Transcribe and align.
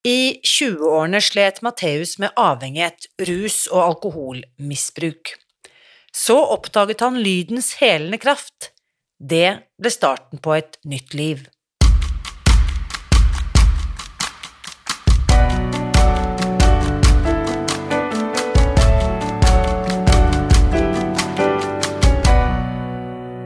I 0.00 0.40
20-årene 0.40 1.18
slet 1.20 1.58
Matteus 1.60 2.14
med 2.22 2.32
avhengighet, 2.40 3.04
rus 3.28 3.66
og 3.68 3.82
alkoholmisbruk. 3.84 5.34
Så 6.08 6.38
oppdaget 6.40 7.02
han 7.04 7.18
lydens 7.20 7.74
helende 7.82 8.16
kraft. 8.16 8.70
Det 9.20 9.58
ble 9.76 9.92
starten 9.92 10.40
på 10.40 10.54
et 10.56 10.78
nytt 10.88 11.12
liv. 11.12 11.42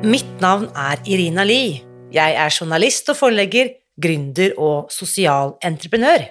Mitt 0.07 0.39
navn 0.39 0.71
er 0.71 1.03
Irina 1.03 1.43
Lie. 1.43 1.83
Jeg 2.15 2.39
er 2.39 2.55
journalist 2.55 3.11
og 3.11 3.19
forlegger, 3.25 3.75
gründer 3.99 4.55
og 4.55 4.95
sosial 4.95 5.57
entreprenør. 5.67 6.31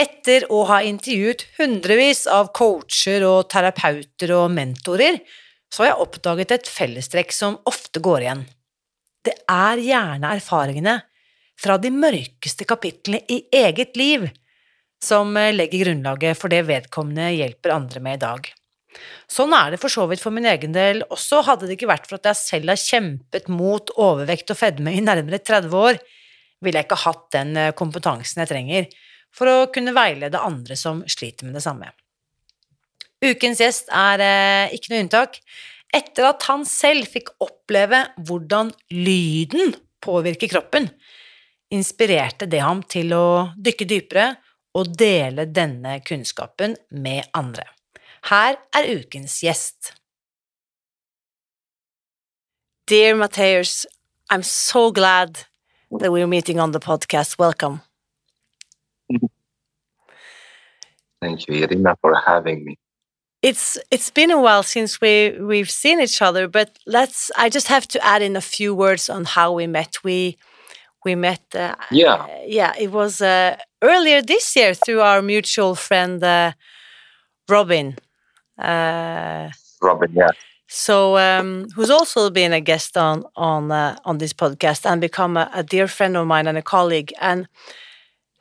Etter 0.00 0.46
å 0.48 0.62
ha 0.70 0.78
intervjuet 0.86 1.42
hundrevis 1.58 2.22
av 2.30 2.52
coacher 2.56 3.24
og 3.26 3.50
terapeuter 3.52 4.30
og 4.32 4.52
mentorer, 4.54 5.18
så 5.68 5.82
har 5.82 5.90
jeg 5.90 6.04
oppdaget 6.06 6.54
et 6.54 6.70
fellestrekk 6.70 7.34
som 7.34 7.58
ofte 7.68 8.00
går 8.02 8.24
igjen. 8.24 8.44
Det 9.26 9.34
er 9.52 9.82
gjerne 9.84 10.30
erfaringene 10.38 10.94
fra 11.60 11.76
de 11.82 11.90
mørkeste 11.92 12.64
kapitlene 12.68 13.20
i 13.28 13.42
eget 13.52 13.98
liv 14.00 14.24
som 15.04 15.36
legger 15.36 15.84
grunnlaget 15.84 16.38
for 16.38 16.52
det 16.52 16.62
vedkommende 16.68 17.28
hjelper 17.34 17.74
andre 17.74 18.02
med 18.04 18.16
i 18.16 18.22
dag. 18.24 18.48
Sånn 19.30 19.52
er 19.54 19.74
det 19.74 19.82
for 19.82 19.92
så 19.92 20.06
vidt 20.08 20.22
for 20.22 20.34
min 20.34 20.48
egen 20.48 20.72
del 20.74 21.04
også, 21.12 21.44
hadde 21.46 21.68
det 21.68 21.76
ikke 21.76 21.90
vært 21.92 22.08
for 22.08 22.18
at 22.18 22.32
jeg 22.32 22.40
selv 22.40 22.72
har 22.72 22.80
kjempet 22.80 23.52
mot 23.52 23.92
overvekt 24.00 24.50
og 24.54 24.58
fedme 24.62 24.96
i 24.96 25.04
nærmere 25.04 25.42
30 25.44 25.76
år, 25.76 26.00
ville 26.64 26.80
jeg 26.80 26.88
ikke 26.88 27.04
hatt 27.04 27.24
den 27.36 27.54
kompetansen 27.76 28.42
jeg 28.42 28.50
trenger 28.50 28.90
for 29.34 29.50
å 29.50 29.68
kunne 29.72 29.94
veilede 29.96 30.40
andre 30.40 30.76
som 30.78 31.02
sliter 31.08 31.48
med 31.48 31.58
det 31.58 31.64
samme. 31.64 31.90
Ukens 33.20 33.60
gjest 33.60 33.90
er 33.92 34.22
eh, 34.24 34.74
ikke 34.76 34.94
noe 34.94 35.04
unntak. 35.04 35.40
Etter 35.92 36.28
at 36.28 36.44
han 36.48 36.64
selv 36.68 37.08
fikk 37.10 37.32
oppleve 37.42 38.04
hvordan 38.26 38.70
lyden 38.94 39.74
påvirker 40.00 40.48
kroppen, 40.52 40.88
inspirerte 41.74 42.48
det 42.50 42.62
ham 42.64 42.82
til 42.86 43.12
å 43.14 43.26
dykke 43.58 43.88
dypere 43.90 44.28
og 44.78 44.94
dele 44.96 45.48
denne 45.50 45.98
kunnskapen 46.06 46.76
med 46.90 47.26
andre. 47.36 47.66
Her 48.30 48.56
er 48.76 48.90
ukens 49.00 49.40
gjest. 49.44 49.94
Dear 52.86 53.14
Matheus, 53.14 53.86
I'm 54.30 54.42
so 54.42 54.90
glad 54.90 55.46
that 55.90 56.12
we're 56.12 56.26
meeting 56.26 56.60
on 56.60 56.72
the 56.72 56.80
podcast. 56.80 57.38
Welcome. 57.38 57.82
Thank 61.20 61.48
you, 61.48 61.62
Irina, 61.64 61.96
for 62.00 62.14
having 62.26 62.64
me. 62.64 62.78
It's 63.42 63.78
it's 63.90 64.10
been 64.10 64.30
a 64.30 64.40
while 64.40 64.62
since 64.62 65.00
we 65.00 65.36
we've 65.40 65.70
seen 65.70 66.00
each 66.00 66.20
other, 66.20 66.46
but 66.48 66.78
let's. 66.86 67.30
I 67.36 67.48
just 67.48 67.68
have 67.68 67.86
to 67.88 68.04
add 68.04 68.22
in 68.22 68.36
a 68.36 68.40
few 68.40 68.74
words 68.74 69.08
on 69.08 69.24
how 69.24 69.52
we 69.52 69.66
met. 69.66 69.96
We 70.04 70.36
we 71.04 71.14
met. 71.14 71.42
Uh, 71.54 71.74
yeah, 71.90 72.14
uh, 72.14 72.28
yeah. 72.46 72.72
It 72.78 72.92
was 72.92 73.20
uh, 73.22 73.56
earlier 73.82 74.20
this 74.20 74.54
year 74.56 74.74
through 74.74 75.00
our 75.00 75.22
mutual 75.22 75.74
friend 75.74 76.22
uh, 76.22 76.52
Robin. 77.48 77.96
Uh, 78.58 79.48
Robin, 79.80 80.12
yeah. 80.12 80.30
So, 80.68 81.16
um, 81.16 81.66
who's 81.74 81.90
also 81.90 82.30
been 82.30 82.52
a 82.52 82.60
guest 82.60 82.96
on 82.96 83.24
on 83.36 83.72
uh, 83.72 83.96
on 84.04 84.18
this 84.18 84.34
podcast 84.34 84.84
and 84.84 85.00
become 85.00 85.36
a, 85.36 85.50
a 85.54 85.62
dear 85.62 85.88
friend 85.88 86.16
of 86.16 86.26
mine 86.26 86.46
and 86.46 86.58
a 86.58 86.62
colleague. 86.62 87.12
And 87.20 87.48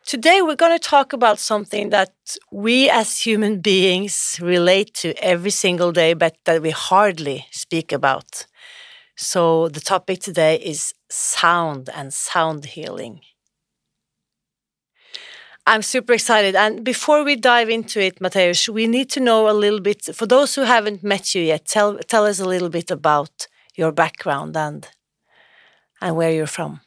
Today, 0.09 0.41
we're 0.41 0.55
going 0.55 0.75
to 0.75 0.89
talk 0.89 1.13
about 1.13 1.37
something 1.37 1.91
that 1.91 2.15
we 2.51 2.89
as 2.89 3.19
human 3.19 3.61
beings 3.61 4.39
relate 4.41 4.91
to 4.95 5.13
every 5.23 5.51
single 5.51 5.91
day, 5.91 6.15
but 6.15 6.35
that 6.45 6.63
we 6.63 6.71
hardly 6.71 7.45
speak 7.51 7.91
about. 7.91 8.47
So, 9.15 9.67
the 9.67 9.79
topic 9.79 10.21
today 10.21 10.55
is 10.55 10.95
sound 11.11 11.91
and 11.93 12.11
sound 12.11 12.65
healing. 12.65 13.21
I'm 15.67 15.83
super 15.83 16.13
excited. 16.13 16.55
And 16.55 16.83
before 16.83 17.23
we 17.23 17.35
dive 17.35 17.69
into 17.69 18.01
it, 18.01 18.19
Mateusz, 18.19 18.67
we 18.67 18.87
need 18.87 19.11
to 19.11 19.19
know 19.19 19.47
a 19.47 19.53
little 19.53 19.79
bit, 19.79 20.05
for 20.15 20.25
those 20.25 20.55
who 20.55 20.63
haven't 20.63 21.03
met 21.03 21.35
you 21.35 21.43
yet, 21.43 21.65
tell, 21.65 21.99
tell 21.99 22.25
us 22.25 22.39
a 22.39 22.45
little 22.45 22.69
bit 22.69 22.89
about 22.89 23.45
your 23.75 23.91
background 23.91 24.57
and, 24.57 24.87
and 26.01 26.15
where 26.15 26.31
you're 26.31 26.47
from. 26.47 26.81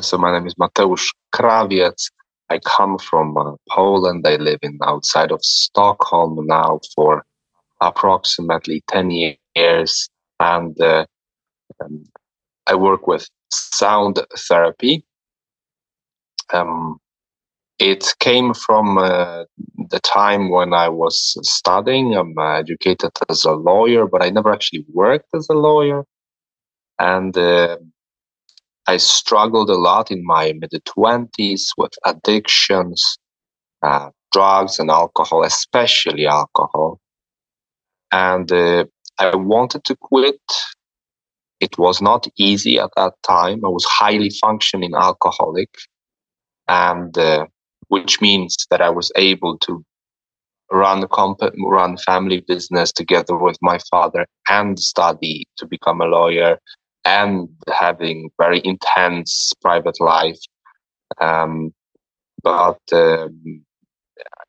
So 0.00 0.16
my 0.16 0.32
name 0.32 0.46
is 0.46 0.54
Mateusz 0.54 1.06
Krawiec. 1.34 2.10
I 2.48 2.58
come 2.60 2.98
from 2.98 3.36
uh, 3.36 3.52
Poland. 3.68 4.26
I 4.26 4.36
live 4.36 4.60
in 4.62 4.78
outside 4.82 5.30
of 5.30 5.44
Stockholm 5.44 6.46
now 6.46 6.80
for 6.94 7.24
approximately 7.80 8.82
10 8.88 9.10
years. 9.54 10.08
And 10.40 10.80
uh, 10.80 11.04
um, 11.84 12.04
I 12.66 12.74
work 12.74 13.06
with 13.06 13.28
sound 13.50 14.18
therapy. 14.48 15.04
Um, 16.52 16.98
it 17.78 18.14
came 18.18 18.54
from 18.54 18.96
uh, 18.96 19.44
the 19.90 20.00
time 20.00 20.48
when 20.48 20.72
I 20.72 20.88
was 20.88 21.36
studying. 21.42 22.14
I'm 22.14 22.38
educated 22.38 23.10
as 23.28 23.44
a 23.44 23.52
lawyer, 23.52 24.06
but 24.06 24.22
I 24.22 24.30
never 24.30 24.52
actually 24.52 24.86
worked 24.92 25.28
as 25.34 25.48
a 25.50 25.54
lawyer. 25.54 26.04
And 26.98 27.36
uh, 27.36 27.76
I 28.86 28.96
struggled 28.96 29.70
a 29.70 29.78
lot 29.78 30.10
in 30.10 30.24
my 30.24 30.52
mid 30.52 30.72
20s 30.72 31.68
with 31.76 31.92
addictions, 32.04 33.18
uh, 33.82 34.10
drugs, 34.32 34.78
and 34.78 34.90
alcohol, 34.90 35.44
especially 35.44 36.26
alcohol. 36.26 36.98
And 38.10 38.50
uh, 38.50 38.84
I 39.18 39.36
wanted 39.36 39.84
to 39.84 39.96
quit. 39.96 40.40
It 41.60 41.78
was 41.78 42.02
not 42.02 42.26
easy 42.36 42.78
at 42.78 42.90
that 42.96 43.14
time. 43.22 43.64
I 43.64 43.68
was 43.68 43.84
highly 43.84 44.30
functioning 44.30 44.94
alcoholic, 44.94 45.70
and 46.66 47.16
uh, 47.16 47.46
which 47.88 48.20
means 48.20 48.56
that 48.70 48.80
I 48.80 48.90
was 48.90 49.12
able 49.16 49.58
to 49.58 49.84
run 50.72 51.06
comp- 51.08 51.54
run 51.64 51.96
family 51.98 52.40
business 52.40 52.90
together 52.90 53.36
with 53.36 53.58
my 53.60 53.78
father 53.90 54.26
and 54.48 54.80
study 54.80 55.44
to 55.58 55.66
become 55.66 56.00
a 56.00 56.06
lawyer 56.06 56.58
and 57.04 57.48
having 57.68 58.30
very 58.38 58.60
intense 58.64 59.52
private 59.60 60.00
life. 60.00 60.38
Um, 61.20 61.72
but 62.42 62.80
um, 62.92 63.64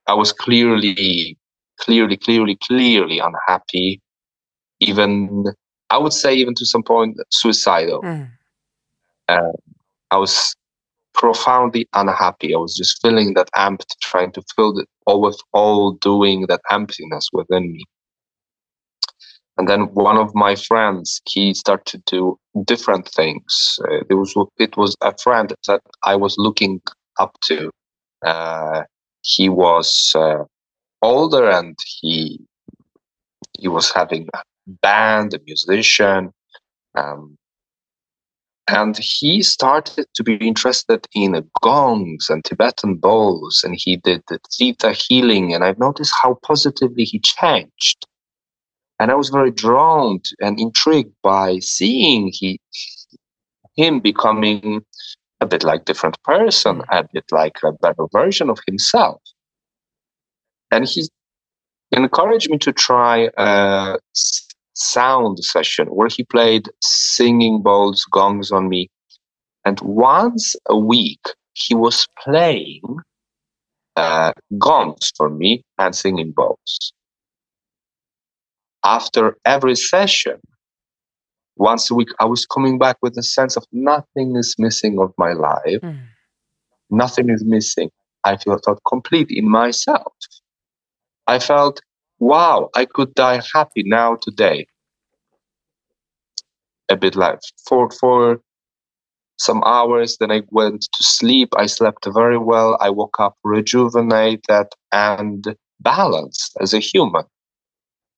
I 0.07 0.13
was 0.13 0.31
clearly, 0.31 1.37
clearly, 1.79 2.17
clearly, 2.17 2.57
clearly 2.63 3.19
unhappy. 3.19 4.01
Even 4.79 5.45
I 5.89 5.97
would 5.97 6.13
say, 6.13 6.33
even 6.33 6.55
to 6.55 6.65
some 6.65 6.83
point, 6.83 7.17
suicidal. 7.29 8.01
Mm. 8.01 8.29
Uh, 9.29 9.51
I 10.11 10.17
was 10.17 10.55
profoundly 11.13 11.87
unhappy. 11.93 12.53
I 12.53 12.57
was 12.57 12.75
just 12.75 13.01
feeling 13.01 13.35
that 13.35 13.49
empty, 13.55 13.85
trying 14.01 14.31
to 14.33 14.43
fill 14.55 14.77
it 14.79 14.87
all 15.05 15.21
with 15.21 15.39
all 15.53 15.91
doing 15.93 16.45
that 16.47 16.61
emptiness 16.71 17.29
within 17.31 17.73
me. 17.73 17.83
And 19.57 19.69
then 19.69 19.81
one 19.93 20.17
of 20.17 20.33
my 20.33 20.55
friends, 20.55 21.21
he 21.29 21.53
started 21.53 22.05
to 22.07 22.37
do 22.55 22.63
different 22.65 23.07
things. 23.07 23.79
Uh, 23.83 23.99
it 24.09 24.15
was 24.15 24.33
it 24.57 24.75
was 24.77 24.95
a 25.01 25.15
friend 25.17 25.53
that 25.67 25.81
I 26.03 26.15
was 26.15 26.35
looking 26.37 26.81
up 27.19 27.35
to. 27.47 27.69
Uh, 28.25 28.83
he 29.21 29.49
was 29.49 30.11
uh, 30.15 30.43
older 31.01 31.49
and 31.49 31.77
he 32.01 32.39
he 33.59 33.67
was 33.67 33.91
having 33.91 34.27
a 34.33 34.41
band, 34.81 35.33
a 35.33 35.39
musician, 35.45 36.31
um, 36.95 37.37
and 38.67 38.97
he 38.97 39.43
started 39.43 40.05
to 40.15 40.23
be 40.23 40.35
interested 40.35 41.05
in 41.13 41.47
gongs 41.61 42.29
and 42.29 42.43
Tibetan 42.43 42.95
bowls, 42.95 43.61
and 43.63 43.75
he 43.77 43.97
did 43.97 44.23
the 44.29 44.39
theta 44.51 44.93
healing, 44.93 45.53
and 45.53 45.63
I've 45.63 45.79
noticed 45.79 46.13
how 46.23 46.39
positively 46.43 47.03
he 47.03 47.19
changed. 47.19 48.07
And 49.03 49.11
I 49.11 49.15
was 49.15 49.27
very 49.27 49.51
drawn 49.51 50.21
and 50.39 50.57
intrigued 50.57 51.13
by 51.21 51.59
seeing 51.59 52.31
he 52.31 52.61
him 53.75 53.99
becoming 53.99 54.85
a 55.41 55.45
bit 55.45 55.61
like 55.61 55.81
a 55.81 55.83
different 55.83 56.15
person, 56.23 56.83
a 56.89 57.03
bit 57.11 57.25
like 57.29 57.57
a 57.65 57.73
better 57.73 58.05
version 58.13 58.49
of 58.49 58.59
himself. 58.65 59.21
And 60.71 60.87
he 60.87 61.09
encouraged 61.91 62.49
me 62.49 62.57
to 62.59 62.71
try 62.71 63.29
a 63.35 63.97
sound 64.73 65.39
session 65.43 65.87
where 65.87 66.07
he 66.07 66.23
played 66.23 66.69
singing 66.81 67.61
bowls, 67.61 68.05
gongs 68.09 68.51
on 68.51 68.69
me. 68.69 68.89
And 69.65 69.81
once 69.81 70.55
a 70.69 70.77
week, 70.77 71.25
he 71.51 71.75
was 71.75 72.07
playing 72.23 72.83
uh, 73.97 74.31
gongs 74.57 75.11
for 75.17 75.29
me 75.29 75.65
and 75.77 75.93
singing 75.93 76.31
bowls. 76.31 76.93
After 78.83 79.37
every 79.45 79.75
session, 79.75 80.39
once 81.55 81.89
a 81.89 81.95
week, 81.95 82.09
I 82.19 82.25
was 82.25 82.45
coming 82.45 82.77
back 82.77 82.97
with 83.01 83.17
a 83.17 83.23
sense 83.23 83.55
of 83.55 83.65
nothing 83.71 84.35
is 84.35 84.55
missing 84.57 84.99
of 84.99 85.13
my 85.17 85.33
life. 85.33 85.81
Mm. 85.81 85.99
Nothing 86.89 87.29
is 87.29 87.43
missing. 87.45 87.89
I 88.23 88.37
felt, 88.37 88.65
complete 88.87 89.29
in 89.29 89.49
myself. 89.49 90.13
I 91.27 91.39
felt, 91.39 91.81
wow, 92.19 92.69
I 92.75 92.85
could 92.85 93.13
die 93.13 93.41
happy 93.53 93.83
now 93.83 94.15
today. 94.15 94.67
A 96.89 96.95
bit 96.95 97.15
like 97.15 97.39
for 97.67 97.89
for 97.91 98.41
some 99.39 99.63
hours, 99.65 100.17
then 100.19 100.31
I 100.31 100.41
went 100.51 100.81
to 100.81 101.03
sleep. 101.03 101.49
I 101.57 101.65
slept 101.65 102.07
very 102.13 102.37
well. 102.37 102.77
I 102.79 102.89
woke 102.89 103.19
up 103.19 103.35
rejuvenated 103.43 104.67
and 104.91 105.55
balanced 105.81 106.55
as 106.61 106.73
a 106.73 106.79
human 106.79 107.23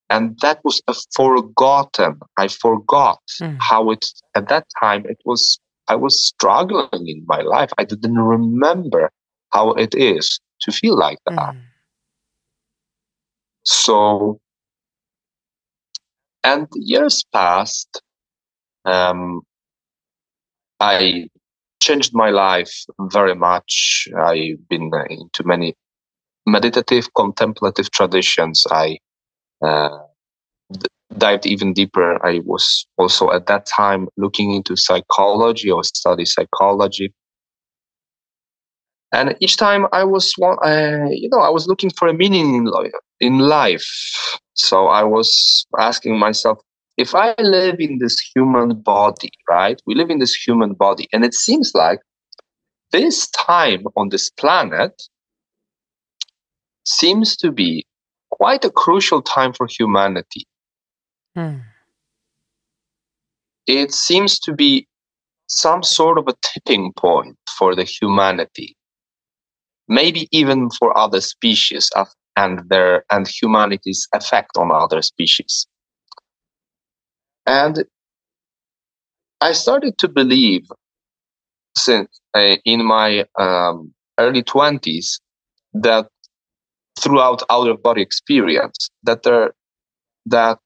and 0.09 0.37
that 0.41 0.59
was 0.63 0.81
a 0.87 0.95
forgotten 1.15 2.19
i 2.37 2.47
forgot 2.47 3.19
mm. 3.41 3.57
how 3.59 3.89
it 3.89 4.05
at 4.35 4.47
that 4.49 4.65
time 4.79 5.03
it 5.05 5.17
was 5.25 5.59
i 5.87 5.95
was 5.95 6.27
struggling 6.27 7.07
in 7.07 7.23
my 7.27 7.41
life 7.41 7.71
i 7.77 7.83
didn't 7.83 8.17
remember 8.17 9.11
how 9.51 9.71
it 9.73 9.93
is 9.95 10.39
to 10.61 10.71
feel 10.71 10.97
like 10.97 11.17
that 11.25 11.55
mm. 11.55 11.61
so 13.63 14.39
and 16.43 16.67
years 16.75 17.23
passed 17.33 18.01
um, 18.85 19.41
i 20.79 21.27
changed 21.81 22.11
my 22.13 22.29
life 22.29 22.85
very 23.11 23.35
much 23.35 24.07
i've 24.19 24.67
been 24.69 24.91
into 25.09 25.43
many 25.43 25.73
meditative 26.45 27.11
contemplative 27.15 27.89
traditions 27.89 28.65
i 28.69 28.97
dived 31.17 31.45
even 31.45 31.73
deeper. 31.73 32.25
I 32.25 32.41
was 32.45 32.85
also 32.97 33.31
at 33.31 33.47
that 33.47 33.65
time 33.65 34.07
looking 34.17 34.51
into 34.53 34.75
psychology 34.75 35.71
or 35.71 35.83
study 35.83 36.25
psychology. 36.25 37.13
And 39.13 39.35
each 39.39 39.55
time 39.55 39.87
I 39.93 40.03
was, 40.03 40.33
uh, 40.41 41.05
you 41.09 41.29
know, 41.29 41.39
I 41.39 41.49
was 41.49 41.67
looking 41.67 41.89
for 41.89 42.07
a 42.07 42.13
meaning 42.13 42.69
in 43.21 43.39
life. 43.39 43.87
So 44.55 44.87
I 44.87 45.03
was 45.03 45.65
asking 45.77 46.19
myself, 46.19 46.59
if 46.97 47.13
I 47.13 47.35
live 47.39 47.75
in 47.79 47.99
this 47.99 48.19
human 48.35 48.81
body, 48.81 49.31
right? 49.49 49.81
We 49.85 49.95
live 49.95 50.09
in 50.09 50.19
this 50.19 50.33
human 50.33 50.73
body, 50.73 51.07
and 51.13 51.23
it 51.23 51.33
seems 51.33 51.71
like 51.73 51.99
this 52.91 53.29
time 53.31 53.83
on 53.97 54.09
this 54.09 54.29
planet 54.29 55.01
seems 56.85 57.35
to 57.37 57.51
be 57.51 57.85
quite 58.37 58.65
a 58.65 58.69
crucial 58.69 59.21
time 59.21 59.53
for 59.53 59.67
humanity. 59.67 60.45
Hmm. 61.35 61.59
It 63.65 63.93
seems 63.93 64.39
to 64.39 64.53
be 64.53 64.87
some 65.47 65.83
sort 65.83 66.17
of 66.17 66.27
a 66.27 66.35
tipping 66.41 66.91
point 66.93 67.37
for 67.57 67.75
the 67.75 67.83
humanity, 67.83 68.75
maybe 69.87 70.27
even 70.31 70.69
for 70.69 70.95
other 70.97 71.21
species 71.21 71.89
and 72.35 72.69
their 72.69 73.05
and 73.11 73.27
humanity's 73.27 74.07
effect 74.13 74.57
on 74.57 74.71
other 74.71 75.01
species. 75.01 75.65
And 77.45 77.85
I 79.41 79.53
started 79.53 79.97
to 79.99 80.07
believe 80.07 80.67
since 81.77 82.09
uh, 82.33 82.55
in 82.65 82.85
my 82.85 83.25
um, 83.39 83.93
early 84.17 84.43
20s 84.43 85.19
that 85.73 86.07
throughout 87.05 87.43
out 87.51 87.67
of 87.67 87.83
body 87.83 88.01
experience 88.01 88.89
that 89.03 89.21
there 89.23 89.53
that 90.25 90.59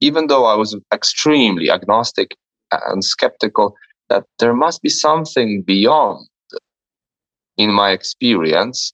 even 0.00 0.26
though 0.26 0.44
I 0.44 0.56
was 0.56 0.76
extremely 0.92 1.70
agnostic 1.70 2.36
and 2.72 3.04
skeptical, 3.04 3.76
that 4.08 4.24
there 4.40 4.54
must 4.54 4.82
be 4.82 4.88
something 4.88 5.62
beyond 5.62 6.26
in 7.56 7.70
my 7.70 7.92
experience 7.92 8.92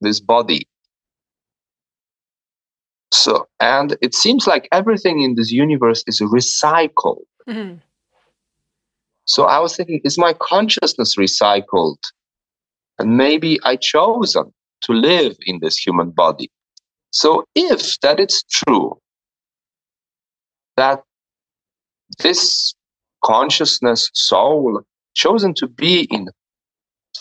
this 0.00 0.20
body. 0.20 0.68
So, 3.12 3.48
and 3.58 3.96
it 4.00 4.14
seems 4.14 4.46
like 4.46 4.68
everything 4.70 5.22
in 5.22 5.34
this 5.34 5.50
universe 5.50 6.04
is 6.06 6.20
recycled. 6.20 7.24
Mm-hmm. 7.48 7.78
So 9.24 9.44
I 9.44 9.58
was 9.58 9.76
thinking, 9.76 10.00
is 10.04 10.16
my 10.16 10.32
consciousness 10.34 11.16
recycled? 11.16 11.98
And 12.98 13.16
maybe 13.16 13.58
I 13.64 13.76
chosen 13.76 14.52
to 14.82 14.92
live 14.92 15.36
in 15.42 15.58
this 15.60 15.76
human 15.76 16.10
body. 16.10 16.50
So 17.10 17.44
if 17.54 17.98
that 18.00 18.20
is 18.20 18.42
true, 18.50 18.98
that 20.76 21.02
this 22.22 22.74
consciousness 23.24 24.10
soul 24.14 24.82
chosen 25.14 25.54
to 25.54 25.66
be 25.66 26.02
in 26.10 26.28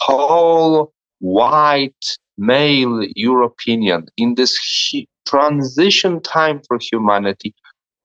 tall, 0.05 0.93
white, 1.19 2.05
male 2.37 3.03
European 3.15 4.05
in 4.15 4.35
this 4.35 4.57
transition 5.27 6.21
time 6.21 6.61
for 6.67 6.79
humanity, 6.79 7.53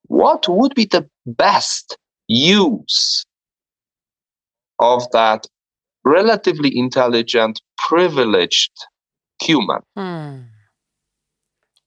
what 0.09 0.49
would 0.49 0.75
be 0.75 0.87
the 0.87 1.09
best 1.27 1.97
use 2.27 3.25
of 4.79 5.09
that 5.13 5.47
relatively 6.05 6.77
intelligent, 6.77 7.61
privileged 7.79 8.73
human. 9.43 9.81
Hmm. 9.97 10.41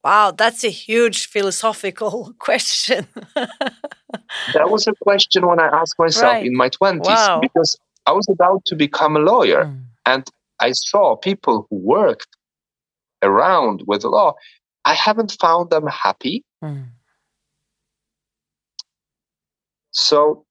Wow, 0.03 0.31
that's 0.31 0.63
a 0.63 0.69
huge 0.69 1.27
philosophical 1.27 2.33
question. 2.39 3.07
that 3.35 4.69
was 4.69 4.87
a 4.87 4.93
question 5.01 5.45
when 5.45 5.59
I 5.59 5.67
asked 5.67 5.95
myself 5.99 6.33
right. 6.33 6.45
in 6.45 6.55
my 6.55 6.69
20s 6.69 7.03
wow. 7.03 7.39
because 7.41 7.77
I 8.05 8.13
was 8.13 8.27
about 8.29 8.63
to 8.67 8.75
become 8.75 9.17
a 9.17 9.19
lawyer 9.19 9.65
mm. 9.65 9.81
and 10.05 10.25
I 10.61 10.71
saw 10.71 11.17
people 11.17 11.67
who 11.69 11.77
worked 11.77 12.37
around 13.21 13.83
with 13.85 14.03
the 14.03 14.09
law. 14.09 14.33
I 14.85 14.93
haven't 14.93 15.35
found 15.41 15.71
them 15.71 15.87
happy. 15.87 16.45
Mm. 16.63 16.85
So 19.91 20.45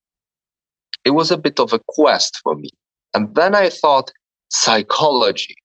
it 1.05 1.11
was 1.11 1.31
a 1.31 1.38
bit 1.38 1.59
of 1.61 1.73
a 1.73 1.81
quest 1.88 2.41
for 2.43 2.57
me. 2.57 2.69
And 3.15 3.35
then 3.35 3.55
I 3.55 3.71
thought 3.71 4.12
psychology 4.50 5.57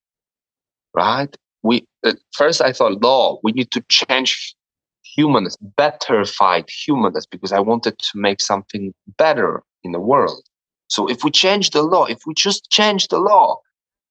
right? 0.93 1.35
We 1.63 1.85
first 2.33 2.61
I 2.61 2.73
thought 2.73 3.01
law. 3.03 3.39
We 3.43 3.51
need 3.51 3.71
to 3.71 3.83
change 3.89 4.55
humans, 5.03 5.57
better 5.61 6.25
fight 6.25 6.69
humans, 6.69 7.25
because 7.25 7.51
I 7.51 7.59
wanted 7.59 7.97
to 7.99 8.11
make 8.15 8.41
something 8.41 8.93
better 9.17 9.63
in 9.83 9.91
the 9.91 9.99
world. 9.99 10.43
So 10.87 11.09
if 11.09 11.23
we 11.23 11.31
change 11.31 11.71
the 11.71 11.83
law, 11.83 12.05
if 12.05 12.19
we 12.25 12.33
just 12.33 12.69
change 12.69 13.07
the 13.07 13.19
law, 13.19 13.59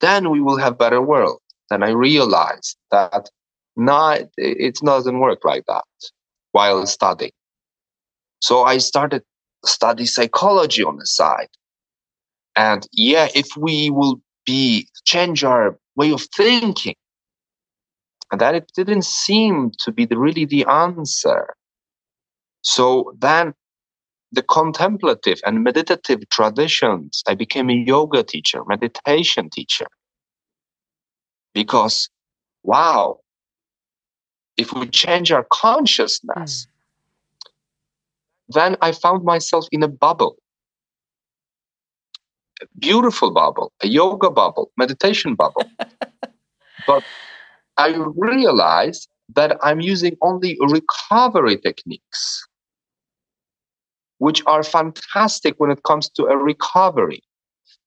then 0.00 0.30
we 0.30 0.40
will 0.40 0.56
have 0.56 0.78
better 0.78 1.00
world. 1.00 1.40
Then 1.68 1.82
I 1.82 1.90
realized 1.90 2.76
that 2.90 3.30
not 3.76 4.22
it 4.36 4.78
doesn't 4.84 5.20
work 5.20 5.44
like 5.44 5.64
that 5.66 5.84
while 6.52 6.86
studying. 6.86 7.32
So 8.40 8.62
I 8.62 8.78
started 8.78 9.22
study 9.64 10.06
psychology 10.06 10.82
on 10.82 10.96
the 10.96 11.06
side. 11.06 11.48
And 12.56 12.86
yeah, 12.92 13.28
if 13.34 13.48
we 13.56 13.90
will 13.90 14.20
be 14.46 14.88
change 15.04 15.44
our 15.44 15.78
way 16.00 16.10
of 16.12 16.22
thinking. 16.34 16.98
And 18.32 18.40
that 18.40 18.54
it 18.54 18.70
didn't 18.74 19.04
seem 19.04 19.72
to 19.82 19.92
be 19.92 20.04
the, 20.06 20.18
really 20.26 20.46
the 20.46 20.64
answer. 20.64 21.42
So 22.62 23.12
then 23.18 23.54
the 24.32 24.42
contemplative 24.42 25.40
and 25.44 25.64
meditative 25.64 26.20
traditions, 26.30 27.22
I 27.26 27.34
became 27.34 27.68
a 27.68 27.74
yoga 27.74 28.22
teacher, 28.22 28.60
meditation 28.64 29.50
teacher. 29.50 29.88
Because, 31.52 32.08
wow, 32.62 33.18
if 34.56 34.72
we 34.72 34.86
change 34.86 35.32
our 35.32 35.46
consciousness, 35.50 36.66
hmm. 36.66 37.50
then 38.56 38.76
I 38.80 38.92
found 38.92 39.24
myself 39.24 39.66
in 39.72 39.82
a 39.82 39.88
bubble. 39.88 40.36
Beautiful 42.78 43.30
bubble, 43.30 43.72
a 43.82 43.88
yoga 43.88 44.30
bubble, 44.30 44.70
meditation 44.76 45.34
bubble. 45.34 45.64
but 46.86 47.04
I 47.76 47.94
realized 48.16 49.08
that 49.34 49.56
I'm 49.62 49.80
using 49.80 50.16
only 50.22 50.58
recovery 50.60 51.56
techniques, 51.56 52.46
which 54.18 54.42
are 54.46 54.62
fantastic 54.62 55.54
when 55.58 55.70
it 55.70 55.82
comes 55.84 56.08
to 56.10 56.24
a 56.24 56.36
recovery. 56.36 57.22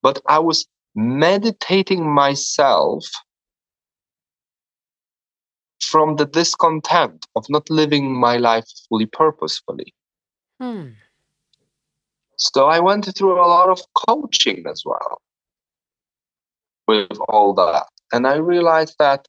But 0.01 0.21
I 0.27 0.39
was 0.39 0.65
meditating 0.95 2.09
myself 2.09 3.05
from 5.81 6.15
the 6.15 6.25
discontent 6.25 7.27
of 7.35 7.45
not 7.49 7.69
living 7.69 8.19
my 8.19 8.37
life 8.37 8.65
fully 8.89 9.05
purposefully. 9.05 9.93
Hmm. 10.59 10.89
So 12.43 12.65
I 12.65 12.79
went 12.79 13.05
through 13.15 13.39
a 13.39 13.47
lot 13.47 13.69
of 13.69 13.81
coaching 14.05 14.65
as 14.69 14.83
well 14.85 15.21
with 16.87 17.17
all 17.29 17.53
that. 17.53 17.85
And 18.11 18.27
I 18.27 18.35
realized 18.35 18.95
that 18.99 19.27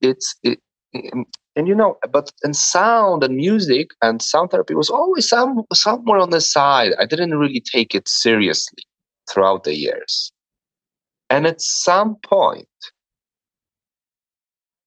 it's, 0.00 0.36
it, 0.44 0.60
mm, 0.94 1.24
and 1.56 1.66
you 1.66 1.74
know, 1.74 1.96
but 2.12 2.30
in 2.44 2.54
sound 2.54 3.24
and 3.24 3.34
music 3.34 3.90
and 4.00 4.22
sound 4.22 4.52
therapy 4.52 4.74
was 4.74 4.90
always 4.90 5.28
some, 5.28 5.64
somewhere 5.74 6.20
on 6.20 6.30
the 6.30 6.40
side. 6.40 6.92
I 7.00 7.04
didn't 7.04 7.36
really 7.36 7.60
take 7.60 7.96
it 7.96 8.08
seriously 8.08 8.84
throughout 9.28 9.64
the 9.64 9.74
years. 9.74 10.32
And 11.30 11.48
at 11.48 11.60
some 11.60 12.16
point, 12.24 12.68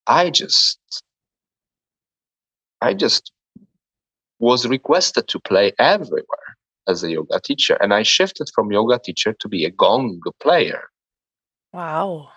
I 0.07 0.29
just, 0.29 0.79
I 2.81 2.93
just 2.93 3.33
was 4.39 4.65
requested 4.65 5.27
to 5.27 5.39
play 5.41 5.73
everywhere 5.77 6.53
as 6.87 7.03
a 7.03 7.11
yoga 7.11 7.39
teacher. 7.39 7.77
And 7.81 7.93
I 7.93 8.03
shifted 8.03 8.49
from 8.53 8.71
yoga 8.71 8.99
teacher 8.99 9.33
to 9.39 9.47
be 9.47 9.65
a 9.65 9.71
gong 9.71 10.19
player. 10.41 10.81
Wow. 11.71 12.29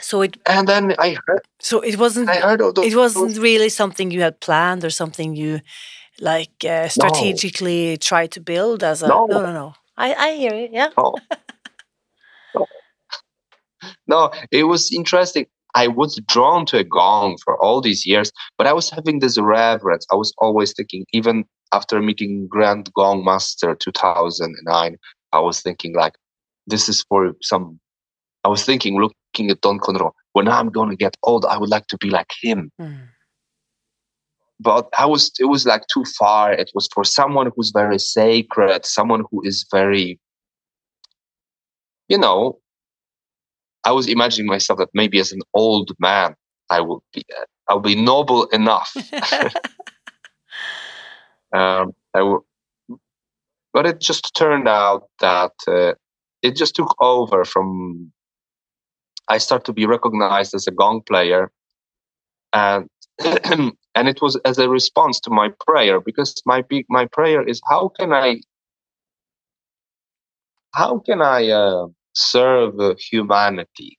So 0.00 0.22
it 0.22 0.36
and 0.46 0.66
then 0.66 0.94
I 0.98 1.16
heard 1.26 1.42
so 1.60 1.80
it 1.80 1.98
wasn't 1.98 2.26
those, 2.26 2.84
it 2.84 2.96
wasn't 2.96 3.38
really 3.38 3.68
something 3.68 4.10
you 4.10 4.22
had 4.22 4.40
planned 4.40 4.84
or 4.84 4.90
something 4.90 5.36
you 5.36 5.60
like 6.20 6.64
uh, 6.68 6.88
strategically 6.88 7.90
no. 7.90 7.96
tried 7.96 8.32
to 8.32 8.40
build 8.40 8.82
as 8.82 9.02
a 9.04 9.08
no 9.08 9.26
no 9.26 9.40
no, 9.40 9.52
no. 9.52 9.74
I, 9.96 10.14
I 10.14 10.32
hear 10.34 10.52
you. 10.52 10.68
yeah 10.72 10.88
no. 10.98 11.14
no. 12.56 12.66
no 14.08 14.30
it 14.50 14.64
was 14.64 14.92
interesting 14.92 15.46
I 15.74 15.88
was 15.88 16.20
drawn 16.28 16.66
to 16.66 16.78
a 16.78 16.84
gong 16.84 17.36
for 17.44 17.60
all 17.62 17.80
these 17.80 18.06
years, 18.06 18.30
but 18.56 18.66
I 18.66 18.72
was 18.72 18.90
having 18.90 19.18
this 19.18 19.38
reverence. 19.40 20.06
I 20.10 20.14
was 20.14 20.32
always 20.38 20.72
thinking, 20.72 21.04
even 21.12 21.44
after 21.74 22.00
meeting 22.00 22.46
Grand 22.46 22.92
Gong 22.94 23.24
Master 23.24 23.74
2009, 23.74 24.96
I 25.32 25.40
was 25.40 25.60
thinking 25.60 25.94
like, 25.94 26.14
this 26.66 26.88
is 26.88 27.04
for 27.08 27.34
some. 27.42 27.80
I 28.44 28.48
was 28.48 28.64
thinking, 28.64 29.00
looking 29.00 29.50
at 29.50 29.60
Don 29.60 29.78
Conroy, 29.78 30.10
when 30.34 30.48
I'm 30.48 30.70
going 30.70 30.90
to 30.90 30.96
get 30.96 31.16
old, 31.22 31.44
I 31.46 31.58
would 31.58 31.70
like 31.70 31.86
to 31.88 31.98
be 31.98 32.10
like 32.10 32.30
him. 32.40 32.70
Mm. 32.80 33.08
But 34.60 34.88
I 34.98 35.06
was, 35.06 35.32
it 35.40 35.46
was 35.46 35.66
like 35.66 35.82
too 35.92 36.04
far. 36.18 36.52
It 36.52 36.70
was 36.74 36.88
for 36.94 37.04
someone 37.04 37.50
who's 37.54 37.72
very 37.74 37.98
sacred, 37.98 38.86
someone 38.86 39.24
who 39.30 39.42
is 39.44 39.66
very, 39.72 40.20
you 42.08 42.18
know, 42.18 42.60
I 43.84 43.92
was 43.92 44.06
imagining 44.06 44.46
myself 44.46 44.78
that 44.78 44.90
maybe 44.94 45.18
as 45.18 45.32
an 45.32 45.40
old 45.54 45.90
man, 45.98 46.34
I 46.70 46.80
will 46.80 47.02
be, 47.12 47.24
I'll 47.68 47.80
be 47.80 48.00
noble 48.00 48.44
enough. 48.46 48.94
um, 51.54 51.92
but 53.72 53.86
it 53.86 54.00
just 54.00 54.34
turned 54.36 54.68
out 54.68 55.08
that 55.20 55.52
uh, 55.68 55.94
it 56.42 56.56
just 56.56 56.74
took 56.74 56.94
over 57.00 57.44
from. 57.44 58.12
I 59.28 59.38
started 59.38 59.64
to 59.66 59.72
be 59.72 59.86
recognized 59.86 60.54
as 60.54 60.66
a 60.66 60.70
gong 60.70 61.02
player, 61.08 61.50
and 62.52 62.88
and 63.94 64.08
it 64.08 64.20
was 64.20 64.36
as 64.44 64.58
a 64.58 64.68
response 64.68 65.20
to 65.20 65.30
my 65.30 65.50
prayer 65.66 66.00
because 66.00 66.42
my 66.46 66.62
big 66.62 66.86
my 66.88 67.06
prayer 67.06 67.46
is 67.46 67.60
how 67.68 67.90
can 67.98 68.12
I 68.12 68.40
how 70.74 70.98
can 70.98 71.22
I 71.22 71.50
uh, 71.50 71.86
serve 72.14 72.74
humanity 72.98 73.98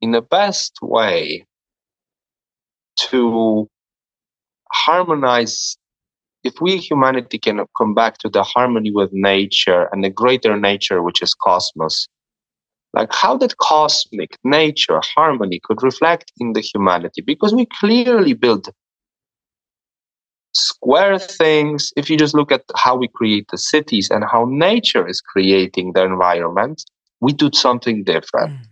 in 0.00 0.12
the 0.12 0.22
best 0.22 0.78
way 0.82 1.46
to 3.10 3.68
harmonize 4.72 5.76
if 6.46 6.54
we 6.60 6.76
humanity 6.76 7.38
can 7.38 7.58
come 7.78 7.94
back 7.94 8.18
to 8.18 8.28
the 8.28 8.42
harmony 8.42 8.90
with 8.90 9.10
nature 9.12 9.88
and 9.90 10.02
the 10.02 10.10
greater 10.10 10.56
nature 10.56 11.02
which 11.02 11.20
is 11.22 11.34
cosmos 11.34 12.08
like 12.94 13.12
how 13.12 13.36
that 13.36 13.56
cosmic 13.58 14.30
nature 14.44 15.00
harmony 15.14 15.60
could 15.64 15.82
reflect 15.82 16.32
in 16.38 16.52
the 16.52 16.60
humanity 16.60 17.20
because 17.20 17.52
we 17.54 17.66
clearly 17.80 18.32
build 18.32 18.68
square 20.54 21.18
things 21.18 21.92
if 21.96 22.08
you 22.08 22.16
just 22.16 22.34
look 22.34 22.50
at 22.50 22.62
how 22.76 22.96
we 22.96 23.08
create 23.08 23.46
the 23.50 23.58
cities 23.58 24.08
and 24.10 24.24
how 24.32 24.46
nature 24.48 25.06
is 25.06 25.20
creating 25.20 25.92
the 25.92 26.02
environment 26.02 26.82
we 27.20 27.32
do 27.32 27.50
something 27.52 28.04
different. 28.04 28.52
Mm. 28.52 28.66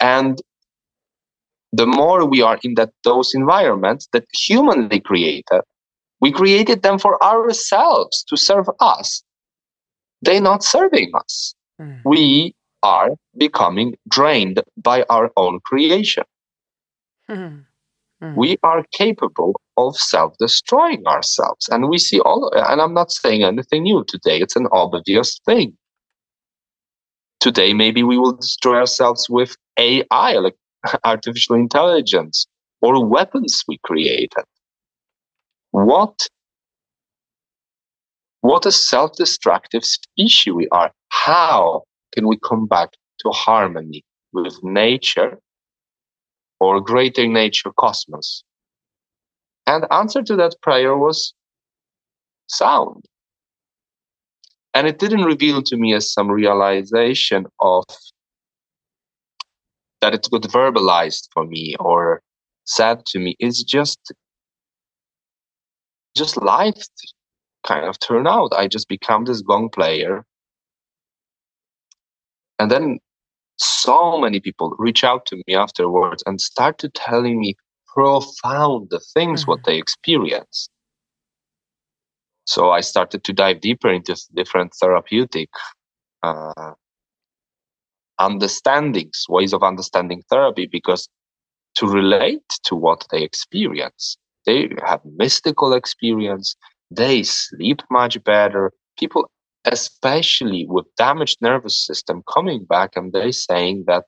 And 0.00 0.42
the 1.72 1.86
more 1.86 2.24
we 2.24 2.42
are 2.42 2.58
in 2.62 2.74
that 2.74 2.90
those 3.04 3.34
environments 3.34 4.08
that 4.12 4.24
humanly 4.32 5.00
created, 5.00 5.62
we 6.20 6.32
created 6.32 6.82
them 6.82 6.98
for 6.98 7.22
ourselves 7.22 8.24
to 8.28 8.36
serve 8.36 8.68
us. 8.80 9.22
They're 10.22 10.40
not 10.40 10.62
serving 10.62 11.12
us. 11.14 11.54
Mm. 11.80 12.00
We 12.04 12.54
are 12.82 13.10
becoming 13.36 13.96
drained 14.08 14.62
by 14.76 15.04
our 15.08 15.30
own 15.36 15.60
creation. 15.64 16.24
Mm. 17.28 17.64
Mm. 18.22 18.36
We 18.36 18.58
are 18.62 18.84
capable 18.92 19.58
of 19.76 19.96
self 19.96 20.34
destroying 20.38 21.06
ourselves. 21.06 21.68
And 21.70 21.88
we 21.88 21.98
see 21.98 22.20
all, 22.20 22.50
and 22.54 22.82
I'm 22.82 22.92
not 22.92 23.10
saying 23.12 23.44
anything 23.44 23.84
new 23.84 24.04
today, 24.06 24.40
it's 24.40 24.56
an 24.56 24.66
obvious 24.72 25.40
thing 25.46 25.78
today 27.40 27.72
maybe 27.72 28.02
we 28.02 28.18
will 28.18 28.32
destroy 28.32 28.76
ourselves 28.76 29.28
with 29.28 29.56
AI, 29.78 30.32
like 30.34 30.56
artificial 31.04 31.56
intelligence, 31.56 32.46
or 32.80 33.04
weapons 33.06 33.62
we 33.68 33.78
created. 33.84 34.44
What 35.70 36.26
what 38.42 38.64
a 38.64 38.72
self-destructive 38.72 39.84
species 39.84 40.54
we 40.54 40.66
are. 40.72 40.90
How 41.10 41.82
can 42.14 42.26
we 42.26 42.38
come 42.38 42.66
back 42.66 42.88
to 43.20 43.30
harmony 43.30 44.02
with 44.32 44.58
nature 44.62 45.38
or 46.58 46.80
greater 46.80 47.26
nature 47.26 47.70
cosmos? 47.78 48.42
And 49.66 49.86
answer 49.90 50.22
to 50.22 50.36
that 50.36 50.56
prayer 50.62 50.96
was 50.96 51.34
sound 52.46 53.04
and 54.74 54.86
it 54.86 54.98
didn't 54.98 55.24
reveal 55.24 55.62
to 55.62 55.76
me 55.76 55.94
as 55.94 56.12
some 56.12 56.30
realization 56.30 57.46
of 57.60 57.84
that 60.00 60.14
it 60.14 60.28
got 60.30 60.42
verbalized 60.42 61.28
for 61.32 61.44
me 61.44 61.74
or 61.78 62.22
said 62.64 63.04
to 63.06 63.18
me. 63.18 63.36
It's 63.38 63.62
just 63.62 64.12
just 66.16 66.36
life 66.36 66.82
kind 67.66 67.84
of 67.84 67.98
turn 67.98 68.26
out. 68.26 68.52
I 68.56 68.66
just 68.66 68.88
become 68.88 69.24
this 69.24 69.42
gong 69.42 69.68
player. 69.70 70.24
And 72.58 72.70
then 72.70 72.98
so 73.58 74.18
many 74.18 74.40
people 74.40 74.74
reach 74.78 75.04
out 75.04 75.26
to 75.26 75.36
me 75.46 75.54
afterwards 75.54 76.22
and 76.26 76.40
start 76.40 76.78
to 76.78 76.88
telling 76.88 77.38
me 77.38 77.54
profound 77.86 78.90
things 79.14 79.42
mm-hmm. 79.42 79.50
what 79.50 79.64
they 79.64 79.78
experience. 79.78 80.68
So 82.44 82.70
I 82.70 82.80
started 82.80 83.22
to 83.24 83.32
dive 83.32 83.60
deeper 83.60 83.90
into 83.90 84.16
different 84.34 84.72
therapeutic 84.80 85.50
uh, 86.22 86.72
understandings, 88.20 89.24
ways 89.28 89.52
of 89.52 89.62
understanding 89.62 90.22
therapy, 90.30 90.68
because 90.70 91.08
to 91.76 91.86
relate 91.86 92.48
to 92.64 92.76
what 92.76 93.06
they 93.10 93.22
experience, 93.22 94.16
they 94.46 94.70
have 94.84 95.00
mystical 95.04 95.72
experience, 95.72 96.54
they 96.90 97.22
sleep 97.22 97.82
much 97.90 98.22
better. 98.24 98.72
People, 98.98 99.30
especially 99.64 100.66
with 100.68 100.86
damaged 100.96 101.38
nervous 101.40 101.84
system, 101.84 102.22
coming 102.32 102.64
back 102.64 102.96
and 102.96 103.12
they 103.12 103.32
saying 103.32 103.84
that 103.86 104.04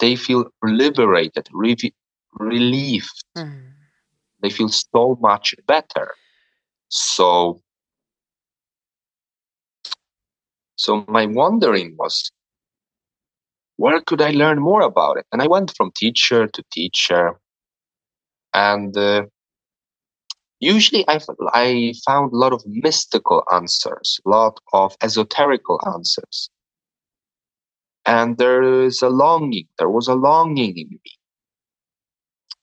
they 0.00 0.16
feel 0.16 0.44
liberated, 0.62 1.48
re- 1.52 1.94
relieved. 2.38 3.24
Mm. 3.36 3.70
They 4.42 4.50
feel 4.50 4.68
so 4.68 5.16
much 5.20 5.54
better. 5.66 6.14
So, 6.88 7.62
so 10.84 11.02
my 11.08 11.24
wondering 11.24 11.96
was, 11.98 12.30
where 13.76 14.02
could 14.02 14.20
I 14.20 14.32
learn 14.32 14.60
more 14.60 14.82
about 14.82 15.16
it? 15.16 15.24
And 15.32 15.40
I 15.40 15.46
went 15.46 15.74
from 15.74 15.90
teacher 15.96 16.46
to 16.46 16.62
teacher. 16.70 17.40
And 18.52 18.94
uh, 18.94 19.24
usually 20.60 21.08
I, 21.08 21.18
I 21.54 21.94
found 22.06 22.32
a 22.32 22.36
lot 22.36 22.52
of 22.52 22.62
mystical 22.66 23.44
answers, 23.50 24.20
a 24.26 24.28
lot 24.28 24.60
of 24.74 24.94
esoterical 24.98 25.78
answers. 25.86 26.50
And 28.04 28.36
there 28.36 28.84
is 28.84 29.00
a 29.00 29.08
longing, 29.08 29.66
there 29.78 29.88
was 29.88 30.06
a 30.06 30.14
longing 30.14 30.76
in 30.76 30.90
me 30.90 31.12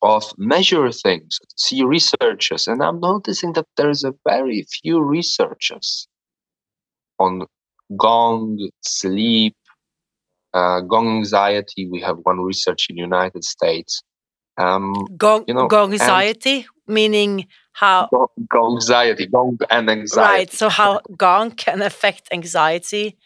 of 0.03 0.31
measure 0.37 0.91
things, 0.91 1.39
see 1.57 1.83
researchers. 1.83 2.67
And 2.67 2.83
I'm 2.83 2.99
noticing 2.99 3.53
that 3.53 3.67
there's 3.77 4.03
a 4.03 4.13
very 4.27 4.67
few 4.83 5.01
researchers 5.01 6.07
on 7.17 7.47
gong, 7.97 8.69
sleep, 8.81 9.55
uh, 10.53 10.81
gong 10.81 11.17
anxiety. 11.17 11.87
We 11.87 12.01
have 12.01 12.17
one 12.23 12.39
research 12.39 12.87
in 12.89 12.97
United 12.97 13.43
States. 13.43 14.01
Um, 14.57 14.93
gong, 15.17 15.45
you 15.47 15.53
know, 15.53 15.67
gong 15.67 15.93
anxiety, 15.93 16.67
meaning 16.87 17.47
how 17.73 18.09
gong, 18.11 18.27
gong 18.51 18.75
anxiety, 18.75 19.27
gong 19.27 19.57
and 19.69 19.89
anxiety. 19.89 20.31
Right. 20.31 20.51
So 20.51 20.69
how 20.69 20.99
gong 21.17 21.51
can 21.51 21.81
affect 21.81 22.27
anxiety. 22.31 23.17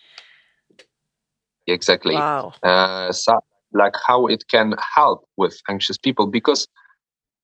Exactly. 1.67 2.13
Wow. 2.13 2.53
Uh, 2.62 3.12
so, 3.12 3.39
like 3.74 3.95
how 4.05 4.27
it 4.27 4.48
can 4.48 4.75
help 4.95 5.27
with 5.38 5.60
anxious 5.67 5.98
people 5.98 6.27
because 6.27 6.67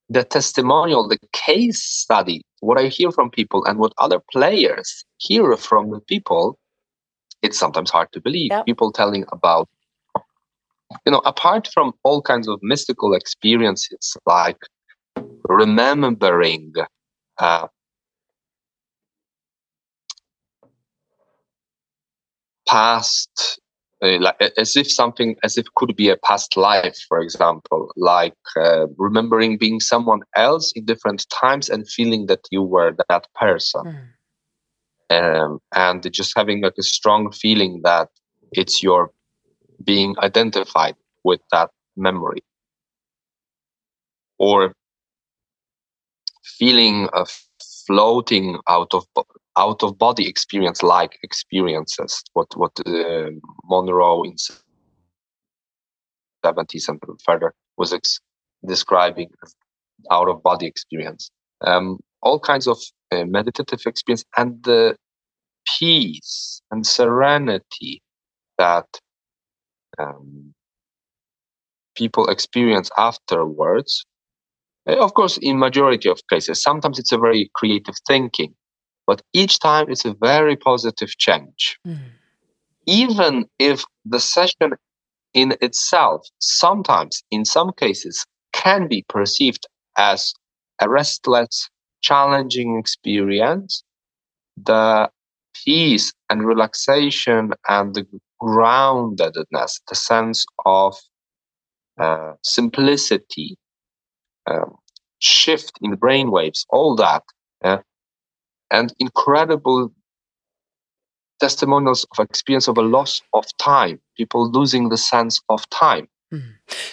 the 0.10 0.24
testimonial, 0.24 1.08
the 1.08 1.18
case 1.32 1.82
study, 1.82 2.42
what 2.60 2.78
I 2.78 2.88
hear 2.88 3.12
from 3.12 3.30
people 3.32 3.66
and 3.66 3.80
what 3.80 3.94
other 3.98 4.20
players 4.32 5.06
hear 5.18 5.56
from 5.58 5.90
the 5.92 6.01
people, 6.01 6.60
it's 7.41 7.57
sometimes 7.57 7.89
hard 7.89 8.12
to 8.13 8.21
believe. 8.21 8.51
Yep. 8.51 8.65
People 8.65 8.91
telling 8.91 9.25
about, 9.31 9.69
you 11.05 11.12
know, 11.12 11.21
apart 11.25 11.67
from 11.74 11.93
all 12.03 12.21
kinds 12.21 12.48
of 12.48 12.60
mystical 12.62 13.13
experiences 13.13 14.17
like 14.25 14.60
remembering 15.48 16.74
uh, 17.39 17.67
past 22.67 23.60
uh, 24.01 24.17
like 24.19 24.36
as 24.57 24.75
if 24.75 24.91
something 24.91 25.36
as 25.43 25.57
if 25.57 25.65
could 25.75 25.95
be 25.95 26.10
a 26.10 26.17
past 26.17 26.57
life 26.57 26.98
for 27.07 27.19
example 27.19 27.91
like 27.98 28.33
uh, 28.55 28.88
remembering 28.98 29.57
being 29.57 29.79
someone 29.79 30.21
else 30.36 30.71
in 30.75 30.86
different 30.86 31.25
times 31.29 31.69
and 31.69 31.88
feeling 31.88 32.25
that 32.27 32.39
you 32.50 32.63
were 32.63 32.95
that 33.10 33.27
person 33.36 33.83
mm. 33.86 34.07
Um, 35.12 35.60
and 35.75 36.12
just 36.13 36.34
having 36.36 36.62
like 36.62 36.74
a 36.80 36.84
strong 36.84 37.32
feeling 37.32 37.82
that 37.84 38.10
it's 38.51 38.82
your 38.82 39.12
being 39.84 40.15
identified 40.20 40.96
with 41.24 41.41
that 41.51 41.70
memory. 41.98 42.44
Or 44.39 44.74
feeling 46.58 47.10
a 47.13 47.25
floating 47.86 48.58
out 48.68 48.94
of 48.94 49.06
out 49.58 49.84
of 49.84 49.98
body 49.98 50.27
experience 50.27 50.82
like 50.82 51.20
experiences 51.24 52.24
what 52.34 52.48
what 52.56 52.72
uh, 52.86 53.30
monroe 53.65 54.24
in 54.24 54.36
70s 56.44 56.88
and 56.88 57.00
further 57.24 57.53
was 57.77 57.94
ex- 57.94 58.20
describing 58.65 59.30
out 60.10 60.30
of 60.30 60.41
body 60.41 60.65
experience. 60.65 61.30
Um, 61.65 62.00
all 62.22 62.39
kinds 62.39 62.68
of 62.68 62.77
uh, 63.12 63.25
meditative 63.25 63.82
experience 63.86 64.24
and 64.38 64.63
the 64.63 64.96
peace 65.77 66.62
and 66.72 66.86
serenity 66.86 68.01
that 68.58 68.88
um, 70.00 70.53
people 71.96 72.27
experience 72.27 72.89
afterwards 72.98 74.06
uh, 74.88 74.98
of 74.98 75.13
course 75.13 75.38
in 75.41 75.60
majority 75.60 76.10
of 76.10 76.20
cases 76.30 76.62
sometimes 76.62 76.98
it's 76.98 77.12
a 77.12 77.17
very 77.17 77.50
creative 77.54 77.95
thinking 78.08 78.54
but 79.08 79.21
each 79.34 79.60
time 79.60 79.88
it's 79.89 80.06
a 80.06 80.15
very 80.21 80.56
positive 80.56 81.17
change. 81.17 81.78
Mm. 81.86 82.00
Even 82.88 83.45
if 83.60 83.84
the 84.06 84.19
session 84.19 84.71
in 85.34 85.54
itself, 85.62 86.26
sometimes 86.39 87.21
in 87.32 87.43
some 87.43 87.71
cases, 87.78 88.26
can 88.54 88.88
be 88.88 89.04
perceived 89.08 89.65
as 89.97 90.34
a 90.82 90.89
restless, 90.89 91.69
challenging 92.02 92.78
experience, 92.80 93.84
the 94.58 95.10
peace 95.66 96.12
and 96.30 96.46
relaxation 96.46 97.52
and 97.68 97.94
the 97.94 98.06
groundedness, 98.42 99.80
the 99.90 99.96
sense 99.96 100.46
of 100.66 100.96
uh, 102.00 102.34
simplicity, 102.44 103.58
um, 104.48 104.76
shift 105.20 105.74
in 105.82 105.96
brain 105.96 106.32
waves, 106.32 106.66
all 106.70 106.96
that 106.96 107.24
uh, 107.64 107.78
and 108.72 108.94
incredible 109.00 109.92
testimonials 111.40 112.06
of 112.12 112.26
experience 112.26 112.68
of 112.68 112.78
a 112.78 112.82
loss 112.82 113.22
of 113.34 113.46
time 113.58 114.00
people 114.16 114.50
losing 114.52 114.90
the 114.90 114.98
sense 114.98 115.42
of 115.50 115.68
time 115.70 116.08
mm. 116.34 116.42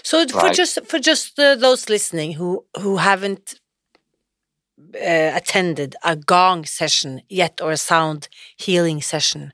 so 0.03 0.19
right? 0.19 0.31
for 0.31 0.51
just 0.51 0.85
for 0.87 0.99
just 0.99 1.39
uh, 1.39 1.55
those 1.55 1.89
listening 1.89 2.33
who 2.33 2.65
who 2.81 2.97
haven't 2.97 3.61
uh, 4.95 5.33
attended 5.35 5.97
a 6.05 6.17
gong 6.17 6.65
session 6.65 7.23
yet 7.29 7.61
or 7.61 7.71
a 7.73 7.77
sound 7.77 8.29
healing 8.57 9.03
session 9.03 9.53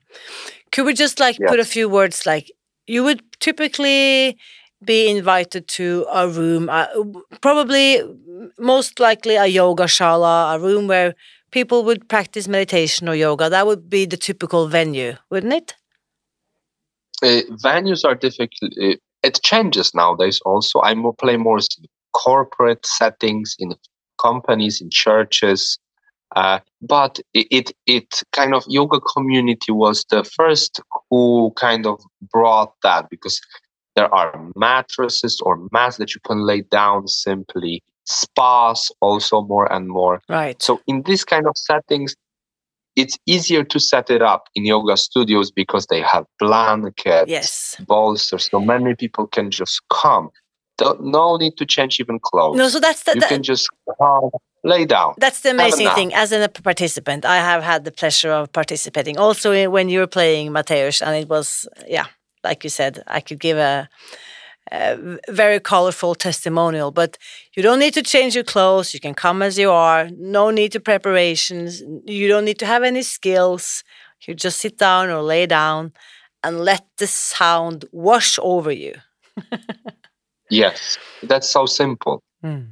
could 0.71 0.85
we 0.85 0.93
just 0.93 1.19
like 1.19 1.37
put 1.47 1.59
a 1.59 1.65
few 1.65 1.89
words 1.89 2.25
like 2.25 2.51
you 2.87 3.03
would 3.03 3.21
typically 3.39 4.37
be 4.83 5.09
invited 5.09 5.67
to 5.67 6.05
a 6.11 6.27
room 6.27 6.69
uh, 6.69 6.87
probably 7.41 8.01
most 8.59 8.99
likely 8.99 9.35
a 9.35 9.45
yoga 9.45 9.85
shala 9.85 10.55
a 10.55 10.59
room 10.59 10.87
where 10.87 11.15
people 11.55 11.85
would 11.85 12.09
practice 12.09 12.49
meditation 12.49 13.07
or 13.07 13.15
yoga, 13.15 13.49
that 13.49 13.65
would 13.65 13.89
be 13.89 14.05
the 14.05 14.17
typical 14.17 14.67
venue, 14.67 15.13
wouldn't 15.29 15.53
it? 15.53 15.73
Uh, 17.23 17.43
venues 17.63 18.03
are 18.03 18.13
difficult. 18.13 18.73
Uh, 18.77 18.97
it 19.23 19.39
changes 19.41 19.95
nowadays. 19.95 20.41
Also, 20.45 20.81
I 20.81 20.93
more 20.95 21.13
play 21.13 21.37
more 21.37 21.59
corporate 22.11 22.85
settings, 22.85 23.55
in 23.57 23.73
companies, 24.21 24.81
in 24.81 24.89
churches. 24.89 25.77
Uh, 26.35 26.59
but 26.81 27.19
it, 27.33 27.47
it, 27.49 27.71
it 27.85 28.21
kind 28.33 28.53
of 28.53 28.65
yoga 28.67 28.99
community 28.99 29.71
was 29.71 30.05
the 30.09 30.23
first 30.23 30.81
who 31.09 31.51
kind 31.55 31.85
of 31.85 32.01
brought 32.31 32.73
that 32.83 33.09
because 33.09 33.39
there 33.95 34.13
are 34.13 34.51
mattresses 34.55 35.39
or 35.43 35.67
mats 35.71 35.97
that 35.97 36.13
you 36.13 36.21
can 36.25 36.45
lay 36.45 36.61
down 36.61 37.07
simply 37.07 37.81
spas 38.05 38.91
also 39.01 39.41
more 39.43 39.71
and 39.71 39.87
more. 39.87 40.21
Right. 40.29 40.61
So 40.61 40.81
in 40.87 41.03
this 41.03 41.23
kind 41.23 41.47
of 41.47 41.57
settings, 41.57 42.15
it's 42.95 43.17
easier 43.25 43.63
to 43.63 43.79
set 43.79 44.09
it 44.09 44.21
up 44.21 44.47
in 44.55 44.65
yoga 44.65 44.95
studios 44.97 45.51
because 45.51 45.87
they 45.87 46.01
have 46.01 46.25
blankets, 46.39 47.29
yes. 47.29 47.75
bolsters, 47.85 48.49
so 48.49 48.59
many 48.59 48.95
people 48.95 49.27
can 49.27 49.51
just 49.51 49.81
come. 49.91 50.29
Don't, 50.77 51.05
no 51.05 51.37
need 51.37 51.55
to 51.57 51.65
change 51.65 51.99
even 51.99 52.19
clothes. 52.19 52.57
No, 52.57 52.67
so 52.67 52.79
that's 52.79 53.03
the, 53.03 53.13
you 53.15 53.21
can 53.21 53.43
just 53.43 53.69
lay 54.63 54.85
down. 54.85 55.13
That's 55.17 55.39
the 55.41 55.51
amazing 55.51 55.89
thing. 55.91 56.13
As 56.13 56.31
a 56.31 56.49
participant, 56.49 57.23
I 57.23 57.37
have 57.37 57.63
had 57.63 57.85
the 57.85 57.91
pleasure 57.91 58.31
of 58.31 58.51
participating. 58.51 59.17
Also, 59.17 59.51
eh, 59.51 59.67
when 59.67 59.87
you 59.89 59.99
were 59.99 60.07
playing 60.07 60.51
Mateusz, 60.51 61.01
and 61.01 61.15
it 61.15 61.29
was 61.29 61.67
yeah, 61.87 62.07
like 62.43 62.63
you 62.63 62.69
said, 62.69 63.03
I 63.07 63.21
could 63.21 63.39
give 63.39 63.57
a 63.57 63.89
very 65.29 65.59
colorful 65.59 66.15
testimonial. 66.15 66.91
But 66.91 67.17
you 67.55 67.63
don't 67.63 67.79
need 67.79 67.93
to 67.93 68.01
change 68.01 68.35
your 68.35 68.43
clothes. 68.43 68.93
You 68.93 68.99
can 68.99 69.13
come 69.13 69.41
as 69.41 69.57
you 69.57 69.71
are. 69.71 70.09
No 70.17 70.49
need 70.49 70.71
to 70.73 70.79
preparations. 70.79 71.81
You 72.05 72.27
don't 72.27 72.45
need 72.45 72.59
to 72.59 72.65
have 72.65 72.83
any 72.83 73.01
skills. 73.01 73.83
You 74.27 74.33
just 74.33 74.59
sit 74.59 74.77
down 74.77 75.09
or 75.09 75.21
lay 75.21 75.45
down 75.45 75.93
and 76.43 76.61
let 76.61 76.85
the 76.97 77.07
sound 77.07 77.85
wash 77.91 78.39
over 78.41 78.71
you. 78.71 78.95
yes, 80.49 80.97
that's 81.23 81.49
so 81.49 81.65
simple. 81.65 82.21
Mm. 82.43 82.69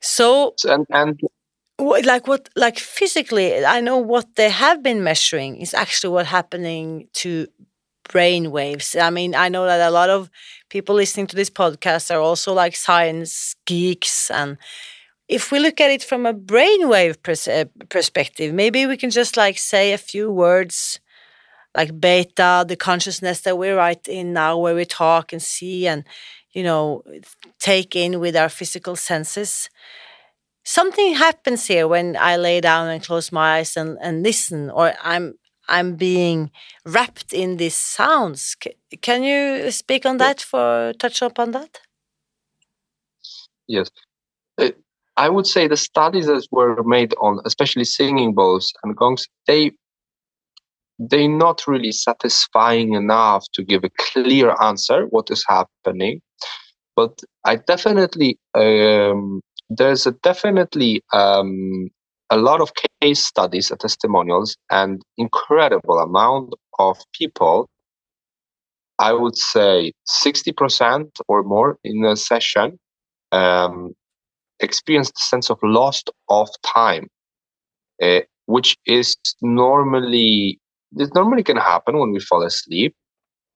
So 0.00 0.54
and 0.64 0.86
and 0.90 1.20
like 1.78 2.26
what 2.26 2.48
like 2.56 2.76
physically 2.76 3.64
i 3.64 3.80
know 3.80 3.96
what 3.98 4.34
they 4.34 4.50
have 4.50 4.82
been 4.82 5.04
measuring 5.04 5.56
is 5.58 5.72
actually 5.72 6.12
what 6.12 6.26
happening 6.26 7.06
to 7.12 7.46
brain 8.08 8.50
waves. 8.50 8.96
I 8.96 9.10
mean, 9.10 9.34
I 9.34 9.48
know 9.48 9.64
that 9.66 9.86
a 9.86 9.92
lot 9.92 10.10
of 10.10 10.30
people 10.68 10.94
listening 10.94 11.26
to 11.28 11.36
this 11.36 11.50
podcast 11.50 12.14
are 12.14 12.20
also 12.20 12.52
like 12.52 12.74
science 12.74 13.54
geeks. 13.66 14.30
And 14.30 14.56
if 15.28 15.52
we 15.52 15.60
look 15.60 15.80
at 15.80 15.90
it 15.90 16.02
from 16.02 16.26
a 16.26 16.34
brainwave 16.34 17.22
pers 17.22 17.46
uh, 17.46 17.66
perspective, 17.88 18.52
maybe 18.52 18.86
we 18.86 18.96
can 18.96 19.10
just 19.10 19.36
like 19.36 19.58
say 19.58 19.92
a 19.92 19.98
few 19.98 20.30
words 20.30 21.00
like 21.76 22.00
beta, 22.00 22.64
the 22.66 22.76
consciousness 22.76 23.42
that 23.42 23.58
we're 23.58 23.76
right 23.76 24.08
in 24.08 24.32
now, 24.32 24.58
where 24.58 24.74
we 24.74 24.84
talk 24.84 25.32
and 25.32 25.42
see 25.42 25.86
and, 25.86 26.02
you 26.52 26.62
know, 26.62 27.02
take 27.58 27.94
in 27.96 28.20
with 28.20 28.36
our 28.36 28.48
physical 28.48 28.96
senses. 28.96 29.68
Something 30.64 31.14
happens 31.14 31.66
here 31.66 31.88
when 31.88 32.16
I 32.16 32.36
lay 32.36 32.60
down 32.60 32.88
and 32.88 33.02
close 33.02 33.32
my 33.32 33.58
eyes 33.58 33.76
and, 33.76 33.98
and 34.00 34.22
listen, 34.22 34.70
or 34.70 34.94
I'm 35.02 35.34
I'm 35.68 35.96
being 35.96 36.50
wrapped 36.84 37.32
in 37.32 37.58
these 37.58 37.76
sounds. 37.76 38.56
C 38.62 38.72
can 39.00 39.22
you 39.22 39.70
speak 39.70 40.06
on 40.06 40.16
that 40.18 40.40
for 40.40 40.92
touch 40.98 41.22
upon 41.22 41.52
that? 41.52 41.80
Yes. 43.66 43.90
Uh, 44.56 44.70
I 45.16 45.28
would 45.28 45.46
say 45.46 45.68
the 45.68 45.76
studies 45.76 46.26
that 46.26 46.46
were 46.50 46.82
made 46.84 47.14
on 47.20 47.40
especially 47.44 47.84
singing 47.84 48.34
bowls 48.34 48.72
and 48.82 48.96
gongs, 48.96 49.26
they 49.46 49.72
they're 50.98 51.28
not 51.28 51.66
really 51.66 51.92
satisfying 51.92 52.94
enough 52.94 53.44
to 53.52 53.62
give 53.62 53.84
a 53.84 53.90
clear 53.98 54.54
answer 54.60 55.06
what 55.10 55.30
is 55.30 55.44
happening. 55.48 56.20
But 56.96 57.20
I 57.44 57.56
definitely 57.56 58.38
um, 58.54 59.40
there's 59.70 60.06
a 60.06 60.12
definitely 60.12 61.02
um, 61.12 61.90
a 62.30 62.36
lot 62.36 62.60
of 62.60 62.72
case 63.00 63.24
studies 63.24 63.70
and 63.70 63.80
testimonials 63.80 64.56
and 64.70 65.02
incredible 65.16 65.98
amount 65.98 66.54
of 66.78 66.98
people 67.12 67.68
i 68.98 69.12
would 69.12 69.36
say 69.36 69.92
60% 70.24 71.08
or 71.28 71.42
more 71.42 71.78
in 71.84 72.04
a 72.04 72.16
session 72.16 72.78
um, 73.32 73.92
experience 74.60 75.10
the 75.10 75.20
sense 75.20 75.50
of 75.50 75.58
lost 75.62 76.10
of 76.28 76.48
time 76.64 77.08
uh, 78.02 78.20
which 78.46 78.76
is 78.86 79.16
normally 79.42 80.58
this 80.92 81.10
normally 81.14 81.42
can 81.42 81.56
happen 81.56 81.98
when 81.98 82.12
we 82.12 82.20
fall 82.20 82.42
asleep 82.42 82.94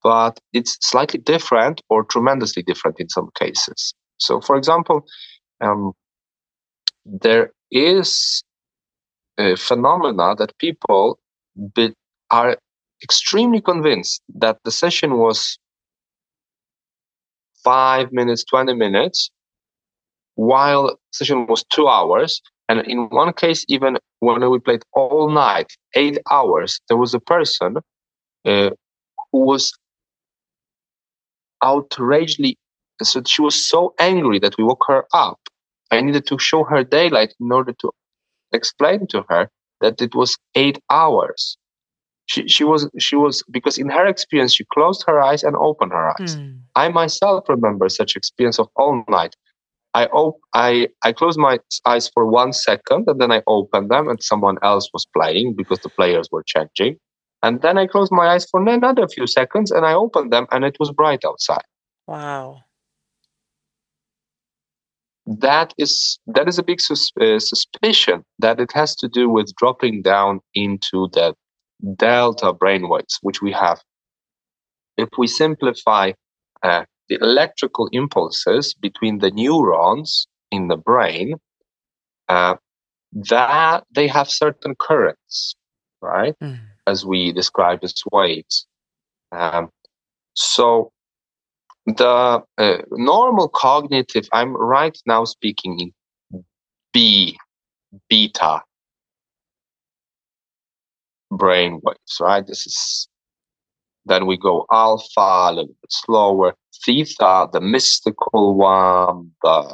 but 0.03 0.39
it's 0.53 0.77
slightly 0.81 1.21
different 1.21 1.81
or 1.89 2.05
tremendously 2.05 2.63
different 2.63 2.99
in 3.01 3.09
some 3.09 3.29
cases 3.39 3.95
so 4.19 4.41
for 4.41 4.57
example 4.57 5.05
um, 5.61 5.93
there 7.05 7.51
is 7.71 8.43
a 9.39 9.57
phenomena 9.57 10.35
that 10.37 10.57
people 10.59 11.19
be, 11.75 11.93
are 12.31 12.57
extremely 13.03 13.61
convinced 13.61 14.23
that 14.35 14.59
the 14.65 14.71
session 14.71 15.19
was 15.19 15.59
five 17.65 18.13
minutes, 18.13 18.45
20 18.45 18.75
minutes, 18.75 19.31
while 20.35 20.99
session 21.13 21.47
was 21.47 21.65
two 21.73 21.89
hours. 21.89 22.41
And 22.73 22.87
in 22.87 23.11
one 23.11 23.35
case, 23.35 23.67
even 23.69 23.99
when 24.21 24.51
we 24.51 24.59
played 24.59 24.83
all 24.95 25.29
night, 25.29 25.71
eight 25.95 26.17
hours, 26.31 26.81
there 26.89 26.97
was 26.97 27.13
a 27.13 27.21
person 27.21 27.77
uh, 28.47 28.71
who 29.31 29.41
was 29.41 29.75
outrageously, 31.63 32.57
so 33.03 33.23
she 33.27 33.43
was 33.43 33.63
so 33.63 33.93
angry 33.99 34.39
that 34.39 34.57
we 34.57 34.65
woke 34.65 34.85
her 34.89 35.05
up. 35.13 35.39
I 35.91 36.01
needed 36.01 36.27
to 36.29 36.39
show 36.39 36.65
her 36.65 36.83
daylight 36.83 37.35
in 37.39 37.53
order 37.53 37.75
to 37.75 37.91
explain 38.55 39.07
to 39.09 39.23
her 39.29 39.51
that 39.83 40.01
it 40.01 40.15
was 40.15 40.39
eight 40.55 40.79
hours. 40.89 41.59
She, 42.25 42.49
she 42.49 42.65
was 42.65 42.89
she 42.99 43.17
was 43.17 43.45
because 43.51 43.77
in 43.77 43.91
her 43.91 44.07
experience 44.07 44.55
she 44.55 44.65
closed 44.73 45.05
her 45.07 45.21
eyes 45.21 45.43
and 45.43 45.57
opened 45.57 45.93
her 45.93 46.09
eyes. 46.09 46.37
Mm. 46.37 46.61
I 46.75 46.89
myself 46.89 47.51
remember 47.51 47.91
such 47.91 48.17
experience 48.17 48.59
of 48.59 48.69
all 48.77 49.05
night. 49.11 49.37
I 49.95 50.07
op- 50.07 50.41
I 50.55 50.89
I 51.05 51.13
closed 51.13 51.39
my 51.39 51.59
eyes 51.87 52.09
for 52.09 52.27
one 52.27 52.53
second 52.53 53.05
and 53.09 53.21
then 53.21 53.31
I 53.31 53.43
opened 53.47 53.91
them 53.91 54.09
and 54.09 54.23
someone 54.23 54.57
else 54.63 54.89
was 54.93 55.07
playing 55.17 55.55
because 55.55 55.81
the 55.81 55.91
players 55.91 56.29
were 56.33 56.45
changing. 56.47 56.97
And 57.43 57.61
then 57.61 57.77
I 57.77 57.87
closed 57.87 58.13
my 58.13 58.29
eyes 58.29 58.47
for 58.51 58.61
another 58.67 59.09
few 59.09 59.27
seconds 59.27 59.71
and 59.71 59.85
I 59.85 59.95
opened 59.95 60.33
them 60.33 60.47
and 60.51 60.65
it 60.65 60.77
was 60.79 60.91
bright 60.93 61.25
outside. 61.25 61.65
Wow 62.07 62.63
that 65.27 65.73
is 65.79 66.19
that 66.27 66.49
is 66.49 66.59
a 66.59 66.63
big 66.63 66.81
sus- 66.81 67.13
uh, 67.21 67.39
suspicion 67.39 68.25
that 68.39 68.59
it 68.59 68.71
has 68.73 68.97
to 68.97 69.09
do 69.09 69.29
with 69.29 69.55
dropping 69.57 70.03
down 70.03 70.41
into 70.55 71.09
the 71.13 71.35
delta 71.97 72.53
brainwaves 72.53 73.19
which 73.23 73.41
we 73.41 73.53
have 73.53 73.81
if 74.97 75.09
we 75.17 75.27
simplify 75.27 76.13
uh, 76.63 76.85
the 77.13 77.25
electrical 77.25 77.89
impulses 77.93 78.75
between 78.75 79.19
the 79.19 79.31
neurons 79.31 80.27
in 80.51 80.69
the 80.69 80.77
brain 80.77 81.35
uh, 82.29 82.55
that 83.13 83.85
they 83.95 84.07
have 84.07 84.31
certain 84.31 84.75
currents 84.75 85.55
right? 86.01 86.35
Mm. 86.43 86.59
as 86.87 87.05
we 87.07 87.33
describe 87.33 87.81
as 87.83 87.95
waves. 88.11 88.67
Um, 89.31 89.71
so 90.35 90.91
the 91.87 92.43
uh, 92.59 92.79
normal 92.93 93.49
cognitive 93.49 94.29
i'm 94.33 94.55
right 94.55 94.97
now 95.05 95.25
speaking 95.25 95.81
in 95.81 96.45
b 96.93 97.37
beta 98.09 98.63
brain 101.31 101.81
waves 101.83 102.17
right? 102.21 102.47
This 102.47 102.67
is 102.67 103.09
then 104.07 104.27
we 104.27 104.37
go 104.37 104.67
alpha 104.73 105.21
a 105.21 105.53
little 105.53 105.67
bit 105.81 105.91
slower 105.91 106.55
theta 106.85 107.49
the 107.53 107.61
mystical 107.61 108.55
one 108.55 109.31
the 109.43 109.73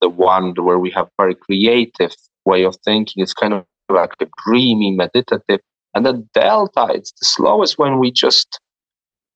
the 0.00 0.08
one 0.08 0.54
where 0.56 0.78
we 0.78 0.90
have 0.90 1.08
very 1.18 1.34
creative 1.34 2.14
way 2.44 2.64
of 2.64 2.76
thinking 2.84 3.22
it's 3.22 3.34
kind 3.34 3.54
of 3.54 3.64
like 3.88 4.12
a 4.20 4.26
dreamy 4.46 4.90
meditative 4.90 5.60
and 5.94 6.04
then 6.04 6.28
delta 6.34 6.88
it's 6.90 7.12
the 7.12 7.26
slowest 7.26 7.78
when 7.78 7.98
we 7.98 8.10
just 8.10 8.60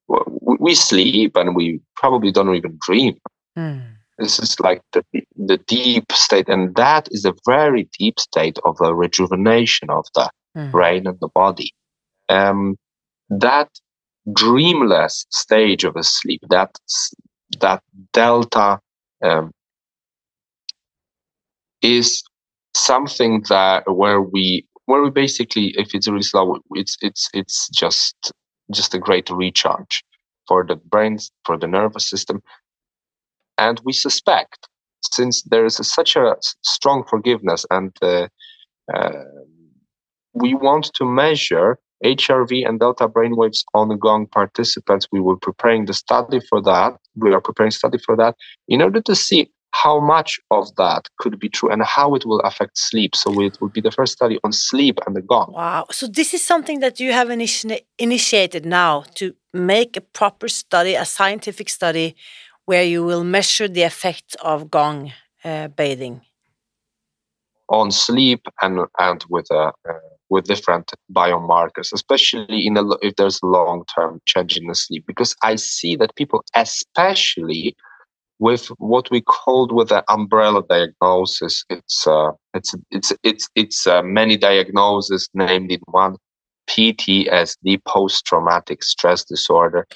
we 0.08 0.74
sleep 0.74 1.36
and 1.36 1.54
we 1.54 1.80
probably 1.96 2.32
don't 2.32 2.54
even 2.54 2.78
dream. 2.80 3.18
Mm. 3.56 3.82
This 4.18 4.38
is 4.38 4.58
like 4.58 4.82
the, 4.92 5.04
the 5.36 5.58
deep 5.58 6.10
state, 6.12 6.48
and 6.48 6.74
that 6.74 7.08
is 7.12 7.24
a 7.24 7.34
very 7.46 7.88
deep 7.98 8.18
state 8.18 8.58
of 8.64 8.76
a 8.80 8.94
rejuvenation 8.94 9.90
of 9.90 10.06
the 10.14 10.28
mm. 10.56 10.70
brain 10.72 11.06
and 11.06 11.18
the 11.20 11.28
body. 11.28 11.72
Um, 12.28 12.76
that 13.30 13.68
dreamless 14.32 15.26
stage 15.30 15.84
of 15.84 15.96
a 15.96 16.02
sleep, 16.02 16.42
that 16.50 16.70
that 17.60 17.82
delta, 18.12 18.80
um, 19.22 19.52
is 21.82 22.22
something 22.74 23.42
that 23.48 23.84
where 23.92 24.20
we 24.20 24.66
where 24.86 25.02
we 25.02 25.10
basically, 25.10 25.74
if 25.76 25.94
it's 25.94 26.08
really 26.08 26.22
slow, 26.22 26.56
it's 26.72 26.96
it's 27.02 27.28
it's 27.34 27.68
just 27.68 28.32
just 28.72 28.94
a 28.94 28.98
great 28.98 29.30
recharge 29.30 30.04
for 30.46 30.64
the 30.64 30.76
brains, 30.76 31.30
for 31.44 31.58
the 31.58 31.66
nervous 31.66 32.08
system. 32.08 32.42
And 33.58 33.80
we 33.84 33.92
suspect, 33.92 34.68
since 35.02 35.42
there 35.42 35.64
is 35.66 35.80
a, 35.80 35.84
such 35.84 36.16
a 36.16 36.36
strong 36.62 37.04
forgiveness 37.08 37.66
and 37.70 37.94
uh, 38.02 38.28
uh, 38.94 39.24
we 40.32 40.54
want 40.54 40.90
to 40.94 41.04
measure 41.04 41.78
HRV 42.04 42.66
and 42.66 42.78
delta 42.80 43.08
brainwaves 43.08 43.64
on 43.74 43.96
gong 43.98 44.26
participants. 44.26 45.08
We 45.10 45.20
were 45.20 45.36
preparing 45.36 45.86
the 45.86 45.94
study 45.94 46.40
for 46.48 46.60
that. 46.62 46.96
We 47.16 47.32
are 47.32 47.40
preparing 47.40 47.70
study 47.70 47.98
for 47.98 48.16
that 48.16 48.36
in 48.68 48.82
order 48.82 49.00
to 49.02 49.14
see 49.14 49.50
how 49.72 50.00
much 50.00 50.40
of 50.50 50.74
that 50.76 51.08
could 51.18 51.38
be 51.38 51.48
true 51.48 51.70
and 51.70 51.82
how 51.84 52.14
it 52.14 52.24
will 52.24 52.40
affect 52.40 52.78
sleep. 52.78 53.14
So 53.14 53.40
it 53.40 53.60
will 53.60 53.68
be 53.68 53.80
the 53.80 53.90
first 53.90 54.14
study 54.14 54.38
on 54.42 54.52
sleep 54.52 54.98
and 55.06 55.14
the 55.14 55.20
gong. 55.20 55.52
Wow. 55.54 55.86
So 55.90 56.06
this 56.06 56.32
is 56.32 56.42
something 56.42 56.80
that 56.80 57.00
you 57.00 57.12
have 57.12 57.28
initi 57.28 57.80
initiated 57.98 58.64
now 58.64 59.04
to 59.16 59.34
make 59.52 59.96
a 59.96 60.00
proper 60.00 60.48
study, 60.48 60.94
a 60.94 61.04
scientific 61.04 61.68
study, 61.68 62.16
where 62.64 62.82
you 62.82 63.04
will 63.04 63.24
measure 63.24 63.68
the 63.68 63.82
effect 63.82 64.36
of 64.42 64.70
gong 64.70 65.12
uh, 65.44 65.68
bathing 65.68 66.22
on 67.68 67.90
sleep 67.90 68.40
and 68.62 68.80
and 68.98 69.24
with 69.28 69.46
uh, 69.50 69.70
uh, 69.88 69.92
with 70.30 70.44
different 70.44 70.92
biomarkers, 71.12 71.92
especially 71.92 72.66
in 72.66 72.76
a, 72.76 72.84
if 73.02 73.16
there's 73.16 73.42
long 73.42 73.84
term 73.94 74.20
change 74.26 74.56
in 74.56 74.66
the 74.66 74.74
sleep, 74.74 75.04
because 75.06 75.34
I 75.42 75.56
see 75.56 75.96
that 75.96 76.14
people, 76.16 76.44
especially 76.54 77.76
with 78.38 78.66
what 78.78 79.10
we 79.10 79.20
called 79.20 79.72
with 79.72 79.88
the 79.88 80.04
umbrella 80.10 80.62
diagnosis. 80.68 81.64
It's 81.68 82.06
uh, 82.06 82.30
it's 82.54 82.74
it's 82.90 83.12
it's 83.22 83.48
it's 83.54 83.86
uh, 83.86 84.02
many 84.02 84.36
diagnoses 84.36 85.28
named 85.34 85.72
in 85.72 85.80
one 85.86 86.16
PTSD, 86.68 87.82
post-traumatic 87.86 88.82
stress 88.82 89.24
disorder. 89.24 89.86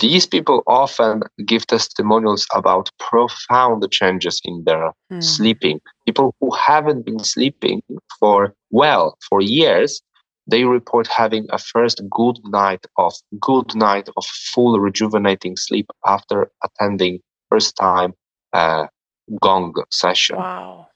These 0.00 0.26
people 0.26 0.62
often 0.66 1.22
give 1.46 1.66
testimonials 1.66 2.46
about 2.54 2.90
profound 2.98 3.86
changes 3.90 4.40
in 4.44 4.64
their 4.64 4.92
mm. 5.12 5.22
sleeping. 5.22 5.80
People 6.06 6.34
who 6.40 6.50
haven't 6.52 7.04
been 7.04 7.22
sleeping 7.22 7.82
for 8.18 8.54
well 8.70 9.18
for 9.28 9.42
years, 9.42 10.02
they 10.46 10.64
report 10.64 11.06
having 11.06 11.46
a 11.50 11.58
first 11.58 12.02
good 12.10 12.38
night 12.44 12.84
of 12.96 13.12
good 13.40 13.74
night 13.74 14.08
of 14.16 14.24
full 14.24 14.80
rejuvenating 14.80 15.56
sleep 15.56 15.86
after 16.06 16.50
attending 16.64 17.20
first 17.50 17.76
time 17.76 18.14
uh, 18.54 18.86
gong 19.40 19.74
session. 19.90 20.36
Wow. 20.36 20.88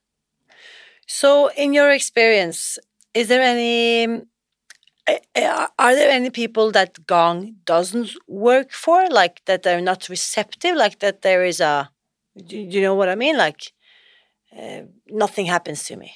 So, 1.06 1.50
in 1.56 1.74
your 1.74 1.90
experience, 1.90 2.78
is 3.12 3.28
there 3.28 3.42
any 3.42 4.22
are 5.78 5.94
there 5.94 6.10
any 6.10 6.30
people 6.30 6.70
that 6.72 7.06
gong 7.06 7.56
doesn't 7.64 8.10
work 8.26 8.70
for 8.70 9.06
like 9.10 9.42
that 9.44 9.62
they're 9.62 9.80
not 9.80 10.08
receptive 10.08 10.76
like 10.76 11.00
that 11.00 11.22
there 11.22 11.44
is 11.44 11.60
a 11.60 11.90
do 12.46 12.56
you 12.56 12.80
know 12.80 12.94
what 12.94 13.08
i 13.08 13.14
mean 13.14 13.36
like 13.36 13.72
uh, 14.58 14.80
nothing 15.08 15.46
happens 15.46 15.84
to 15.84 15.96
me 15.96 16.12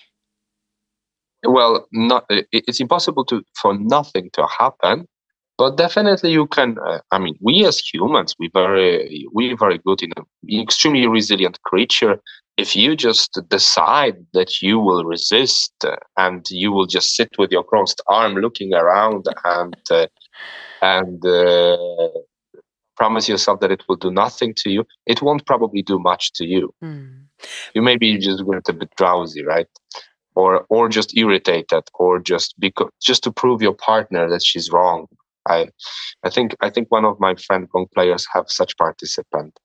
well, 1.44 1.86
not, 1.92 2.24
it's 2.28 2.80
impossible 2.80 3.24
to 3.26 3.42
for 3.60 3.78
nothing 3.78 4.30
to 4.32 4.46
happen, 4.46 5.06
but 5.56 5.76
definitely 5.76 6.32
you 6.32 6.46
can. 6.46 6.76
Uh, 6.84 6.98
I 7.12 7.18
mean, 7.18 7.36
we 7.40 7.64
as 7.64 7.78
humans, 7.78 8.34
we 8.38 8.50
very 8.52 9.26
we 9.32 9.54
very 9.54 9.78
good 9.78 10.02
in 10.02 10.10
an 10.16 10.60
extremely 10.60 11.06
resilient 11.06 11.60
creature. 11.62 12.20
If 12.58 12.74
you 12.74 12.96
just 12.96 13.38
decide 13.48 14.16
that 14.32 14.60
you 14.60 14.80
will 14.80 15.04
resist 15.04 15.72
uh, 15.84 15.96
and 16.16 16.44
you 16.50 16.72
will 16.72 16.86
just 16.86 17.14
sit 17.14 17.30
with 17.38 17.52
your 17.52 17.62
crossed 17.62 18.02
arm, 18.08 18.34
looking 18.34 18.74
around 18.74 19.26
and 19.44 19.76
uh, 19.90 20.08
and 20.82 21.24
uh, 21.24 22.08
promise 22.96 23.28
yourself 23.28 23.60
that 23.60 23.70
it 23.70 23.84
will 23.88 23.96
do 23.96 24.10
nothing 24.10 24.52
to 24.54 24.70
you, 24.70 24.84
it 25.06 25.22
won't 25.22 25.46
probably 25.46 25.82
do 25.82 25.98
much 26.00 26.32
to 26.32 26.44
you. 26.44 26.74
Mm. 26.82 27.26
You 27.74 27.82
may 27.82 27.96
be 27.96 28.18
just 28.18 28.44
get 28.44 28.68
a 28.68 28.72
bit 28.72 28.90
drowsy, 28.96 29.44
right? 29.44 29.68
Or 30.34 30.66
or 30.68 30.88
just 30.88 31.16
irritated, 31.16 31.84
or 31.94 32.18
just 32.18 32.58
because 32.58 32.90
just 33.00 33.22
to 33.24 33.32
prove 33.32 33.62
your 33.62 33.74
partner 33.74 34.28
that 34.28 34.44
she's 34.44 34.70
wrong. 34.72 35.06
I 35.48 35.68
I 36.24 36.30
think 36.30 36.56
I 36.60 36.70
think 36.70 36.90
one 36.90 37.04
of 37.04 37.20
my 37.20 37.36
friend 37.36 37.68
Gong 37.70 37.86
players 37.94 38.26
have 38.34 38.46
such 38.48 38.76
participant. 38.76 39.58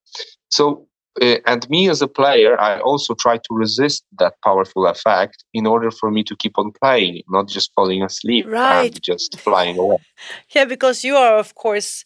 So 0.50 0.88
uh, 1.22 1.38
and 1.46 1.70
me 1.70 1.90
as 1.90 2.02
a 2.02 2.08
player, 2.08 2.60
I 2.60 2.80
also 2.80 3.14
try 3.14 3.38
to 3.38 3.52
resist 3.52 4.04
that 4.20 4.34
powerful 4.44 4.88
effect 4.88 5.44
in 5.54 5.68
order 5.68 5.92
for 5.92 6.10
me 6.10 6.24
to 6.24 6.36
keep 6.36 6.58
on 6.58 6.72
playing, 6.72 7.22
not 7.30 7.48
just 7.48 7.72
falling 7.76 8.04
asleep 8.04 8.46
right. 8.48 8.92
and 8.92 9.04
just 9.04 9.40
flying 9.40 9.78
away. 9.78 9.98
Yeah, 10.56 10.66
because 10.66 11.04
you 11.04 11.16
are, 11.16 11.38
of 11.38 11.56
course, 11.56 12.06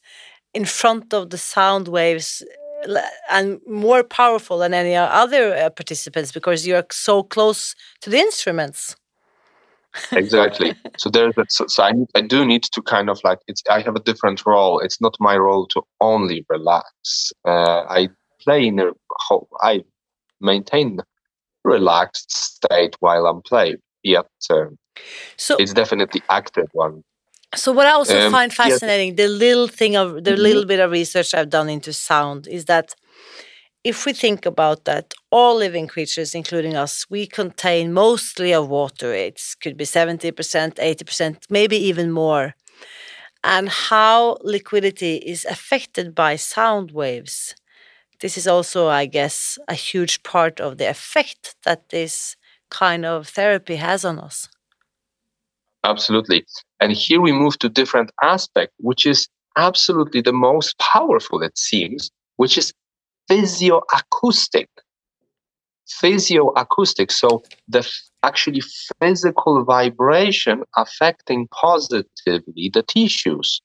in 0.53 0.65
front 0.65 1.13
of 1.13 1.29
the 1.29 1.37
sound 1.37 1.87
waves 1.87 2.43
and 3.29 3.59
more 3.67 4.03
powerful 4.03 4.59
than 4.59 4.73
any 4.73 4.95
other 4.95 5.55
uh, 5.55 5.69
participants 5.69 6.31
because 6.31 6.67
you 6.67 6.75
are 6.75 6.85
so 6.91 7.23
close 7.23 7.75
to 8.01 8.09
the 8.09 8.17
instruments. 8.17 8.95
exactly. 10.11 10.73
So 10.97 11.09
there's 11.09 11.37
a, 11.37 11.45
so, 11.47 11.67
so 11.67 11.83
I, 11.83 11.93
I 12.15 12.21
do 12.21 12.43
need 12.43 12.63
to 12.63 12.81
kind 12.81 13.09
of 13.09 13.19
like 13.23 13.39
it's 13.47 13.61
I 13.69 13.81
have 13.81 13.95
a 13.95 13.99
different 13.99 14.45
role. 14.45 14.79
It's 14.79 14.99
not 14.99 15.15
my 15.19 15.37
role 15.37 15.67
to 15.67 15.81
only 16.01 16.43
relax. 16.49 17.31
Uh, 17.45 17.83
I 17.87 18.09
play 18.47 18.67
in 18.67 18.79
a 18.79 18.91
whole, 19.11 19.47
I 19.61 19.83
maintain 20.39 20.99
relaxed 21.63 22.31
state 22.31 22.95
while 22.99 23.25
I'm 23.27 23.41
playing. 23.41 23.77
Yet 24.03 24.27
um, 24.49 24.77
so 25.35 25.57
it's 25.59 25.73
definitely 25.73 26.21
active 26.29 26.69
one. 26.71 27.03
So 27.55 27.71
what 27.71 27.87
I 27.87 27.91
also 27.91 28.25
um, 28.25 28.31
find 28.31 28.53
fascinating, 28.53 29.09
yes. 29.09 29.17
the 29.17 29.27
little 29.27 29.67
thing 29.67 29.95
of 29.95 30.23
the 30.23 30.31
mm-hmm. 30.31 30.41
little 30.41 30.65
bit 30.65 30.79
of 30.79 30.91
research 30.91 31.33
I've 31.33 31.49
done 31.49 31.69
into 31.69 31.93
sound 31.93 32.47
is 32.47 32.65
that 32.65 32.93
if 33.83 34.05
we 34.05 34.13
think 34.13 34.45
about 34.45 34.83
that, 34.85 35.13
all 35.31 35.55
living 35.55 35.87
creatures, 35.87 36.35
including 36.35 36.75
us, 36.75 37.05
we 37.09 37.25
contain 37.25 37.93
mostly 37.93 38.53
of 38.53 38.67
water. 38.67 39.13
It 39.13 39.41
could 39.61 39.77
be 39.77 39.85
70%, 39.85 40.33
80%, 40.33 41.37
maybe 41.49 41.77
even 41.77 42.11
more. 42.11 42.53
And 43.43 43.69
how 43.69 44.37
liquidity 44.41 45.15
is 45.17 45.45
affected 45.45 46.13
by 46.13 46.35
sound 46.35 46.91
waves. 46.91 47.55
This 48.21 48.37
is 48.37 48.47
also, 48.47 48.87
I 48.87 49.05
guess, 49.05 49.59
a 49.67 49.73
huge 49.73 50.23
part 50.23 50.59
of 50.59 50.77
the 50.77 50.89
effect 50.89 51.55
that 51.63 51.89
this 51.89 52.35
kind 52.69 53.05
of 53.05 53.27
therapy 53.27 53.75
has 53.75 54.03
on 54.03 54.19
us. 54.19 54.49
Absolutely. 55.83 56.45
And 56.79 56.91
here 56.91 57.21
we 57.21 57.31
move 57.31 57.59
to 57.59 57.69
different 57.69 58.11
aspect, 58.23 58.73
which 58.77 59.05
is 59.05 59.29
absolutely 59.55 60.21
the 60.21 60.33
most 60.33 60.77
powerful, 60.79 61.41
it 61.41 61.57
seems, 61.57 62.11
which 62.37 62.57
is 62.57 62.73
physioacoustic. 63.29 64.67
Physioacoustic. 65.87 67.11
So 67.11 67.43
the 67.67 67.87
actually 68.23 68.61
physical 68.99 69.63
vibration 69.63 70.63
affecting 70.75 71.47
positively 71.49 72.69
the 72.73 72.83
tissues. 72.83 73.61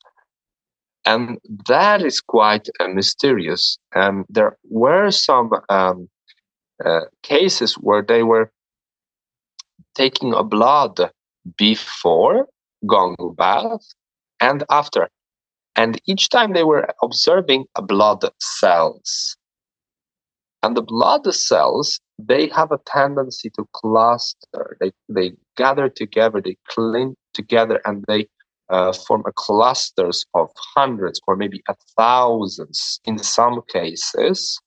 And 1.05 1.39
that 1.67 2.03
is 2.03 2.21
quite 2.21 2.69
uh, 2.79 2.89
mysterious. 2.89 3.79
And 3.95 4.25
there 4.29 4.57
were 4.71 5.11
some 5.11 5.51
um, 5.69 6.09
uh, 6.85 7.03
cases 7.23 7.75
where 7.75 8.03
they 8.03 8.23
were 8.23 8.51
taking 9.95 10.33
a 10.33 10.43
blood 10.43 11.11
before 11.57 12.47
gong 12.87 13.17
bath 13.37 13.87
and 14.41 14.65
after. 14.71 15.09
And 15.77 16.01
each 16.07 16.29
time 16.29 16.53
they 16.53 16.65
were 16.65 16.89
observing 17.03 17.65
a 17.77 17.83
blood 17.83 18.25
cells. 18.41 19.37
And 20.63 20.77
the 20.77 20.83
blood 20.83 21.33
cells, 21.35 21.99
they 22.19 22.49
have 22.49 22.71
a 22.71 22.79
tendency 22.87 23.51
to 23.57 23.67
cluster. 23.73 24.77
They, 24.81 24.93
they 25.09 25.33
gather 25.57 25.89
together, 25.89 26.41
they 26.41 26.57
cling 26.69 27.17
together, 27.35 27.81
and 27.85 28.05
they 28.07 28.29
uh, 28.73 28.93
form 28.93 29.23
a 29.27 29.33
clusters 29.33 30.25
of 30.35 30.49
hundreds 30.75 31.21
or 31.29 31.37
maybe 31.37 31.63
a 31.69 31.75
thousands 31.97 33.01
in 33.05 33.19
some 33.19 33.61
cases. 33.69 34.59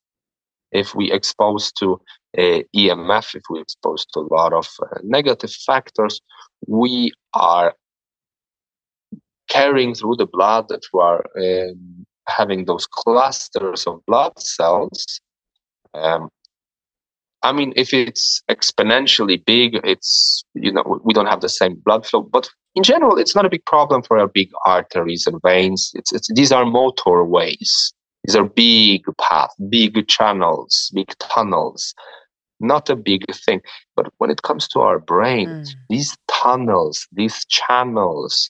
If 0.72 0.94
we 0.94 1.12
expose 1.12 1.72
to 1.74 2.00
uh, 2.38 2.62
EMF, 2.76 3.36
if 3.36 3.44
we 3.50 3.60
expose 3.60 4.06
to 4.14 4.20
a 4.20 4.34
lot 4.34 4.54
of 4.54 4.68
uh, 4.82 5.00
negative 5.04 5.52
factors, 5.52 6.22
we 6.68 7.12
are 7.34 7.74
carrying 9.50 9.96
through 9.96 10.18
the 10.18 10.28
blood 10.28 10.68
through 10.70 11.00
our 11.00 11.26
um, 11.38 12.06
having 12.28 12.66
those 12.66 12.88
clusters 12.88 13.86
of 13.88 14.06
blood 14.06 14.38
cells. 14.40 15.22
Um, 15.94 16.30
I 17.44 17.52
mean, 17.52 17.74
if 17.76 17.94
it's 17.94 18.42
exponentially 18.50 19.44
big, 19.46 19.80
it's 19.84 20.44
you 20.54 20.72
know 20.72 21.00
we 21.04 21.14
don't 21.14 21.28
have 21.28 21.42
the 21.42 21.50
same 21.50 21.76
blood 21.86 22.06
flow. 22.06 22.22
But 22.22 22.50
in 22.76 22.84
general, 22.84 23.18
it's 23.18 23.36
not 23.36 23.46
a 23.46 23.50
big 23.50 23.66
problem 23.66 24.02
for 24.04 24.18
our 24.18 24.28
big 24.28 24.50
arteries 24.66 25.28
and 25.28 25.40
veins. 25.44 25.92
It's, 25.96 26.12
it's 26.12 26.30
these 26.34 26.52
are 26.52 26.66
motorways. 26.66 27.94
These 28.26 28.36
are 28.36 28.46
big 28.46 29.04
paths, 29.22 29.54
big 29.70 30.08
channels, 30.08 30.92
big 30.94 31.14
tunnels 31.20 31.94
not 32.60 32.90
a 32.90 32.96
big 32.96 33.24
thing. 33.34 33.62
But 33.96 34.08
when 34.18 34.30
it 34.30 34.42
comes 34.42 34.68
to 34.70 34.80
our 34.80 35.00
brain, 35.00 35.50
mm. 35.50 35.68
these 35.90 36.18
tunnels, 36.28 37.08
these 37.12 37.46
channels 37.46 38.50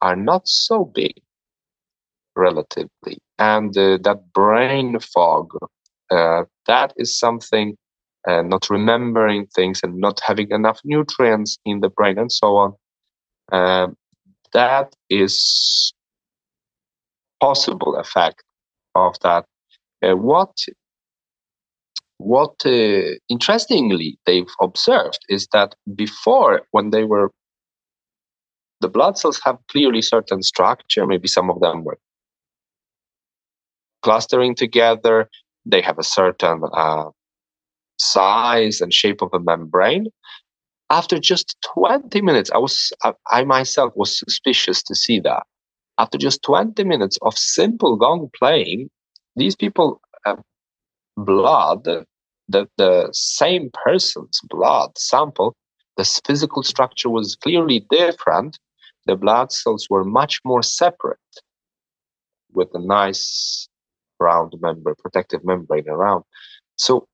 are 0.00 0.16
not 0.16 0.46
so 0.46 0.84
big 0.84 1.14
relatively. 2.36 3.18
And 3.38 3.76
uh, 3.76 3.98
that 4.02 4.32
brain 4.32 4.98
fog, 5.00 5.50
uh, 6.10 6.44
that 6.66 6.92
is 6.96 7.18
something, 7.18 7.76
uh, 8.28 8.42
not 8.42 8.68
remembering 8.68 9.46
things 9.54 9.80
and 9.82 9.96
not 9.96 10.20
having 10.24 10.50
enough 10.50 10.80
nutrients 10.84 11.58
in 11.64 11.80
the 11.80 11.88
brain 11.88 12.18
and 12.18 12.30
so 12.30 12.56
on. 12.56 12.74
Um, 13.50 13.96
that 14.52 14.94
is 15.08 15.92
possible 17.40 17.96
effect 17.96 18.42
of 18.94 19.14
that. 19.22 19.44
Uh, 20.02 20.14
what 20.16 20.52
what 22.18 22.54
uh, 22.66 23.14
interestingly 23.28 24.18
they've 24.26 24.54
observed 24.60 25.20
is 25.28 25.46
that 25.52 25.74
before 25.94 26.62
when 26.72 26.90
they 26.90 27.04
were 27.04 27.30
the 28.80 28.88
blood 28.88 29.16
cells 29.16 29.40
have 29.44 29.56
clearly 29.70 30.02
certain 30.02 30.42
structure 30.42 31.06
maybe 31.06 31.28
some 31.28 31.48
of 31.48 31.60
them 31.60 31.84
were 31.84 31.98
clustering 34.02 34.54
together 34.54 35.28
they 35.64 35.80
have 35.80 35.98
a 35.98 36.02
certain 36.02 36.60
uh, 36.72 37.04
size 37.98 38.80
and 38.80 38.92
shape 38.92 39.22
of 39.22 39.30
a 39.32 39.40
membrane 39.40 40.06
after 40.90 41.18
just 41.18 41.56
20 41.74 42.20
minutes 42.22 42.50
i 42.52 42.58
was 42.58 42.92
I, 43.30 43.44
myself 43.44 43.92
was 43.96 44.18
suspicious 44.18 44.82
to 44.84 44.94
see 44.94 45.20
that 45.20 45.44
after 45.98 46.16
just 46.16 46.42
20 46.42 46.84
minutes 46.84 47.18
of 47.22 47.36
simple 47.36 47.96
gong 47.96 48.30
playing 48.38 48.90
these 49.36 49.56
people 49.56 50.00
uh, 50.24 50.36
blood, 51.18 51.84
the, 51.84 52.68
the 52.76 53.08
same 53.12 53.70
person's 53.84 54.40
blood 54.48 54.96
sample, 54.96 55.54
the 55.96 56.04
physical 56.24 56.62
structure 56.62 57.10
was 57.10 57.36
clearly 57.36 57.84
different. 57.90 58.58
The 59.06 59.16
blood 59.16 59.52
cells 59.52 59.88
were 59.90 60.04
much 60.04 60.40
more 60.44 60.62
separate 60.62 61.18
with 62.52 62.68
a 62.74 62.78
nice 62.78 63.68
round 64.20 64.54
membrane, 64.60 64.96
protective 64.98 65.44
membrane 65.44 65.88
around. 65.88 66.24
So 66.76 67.06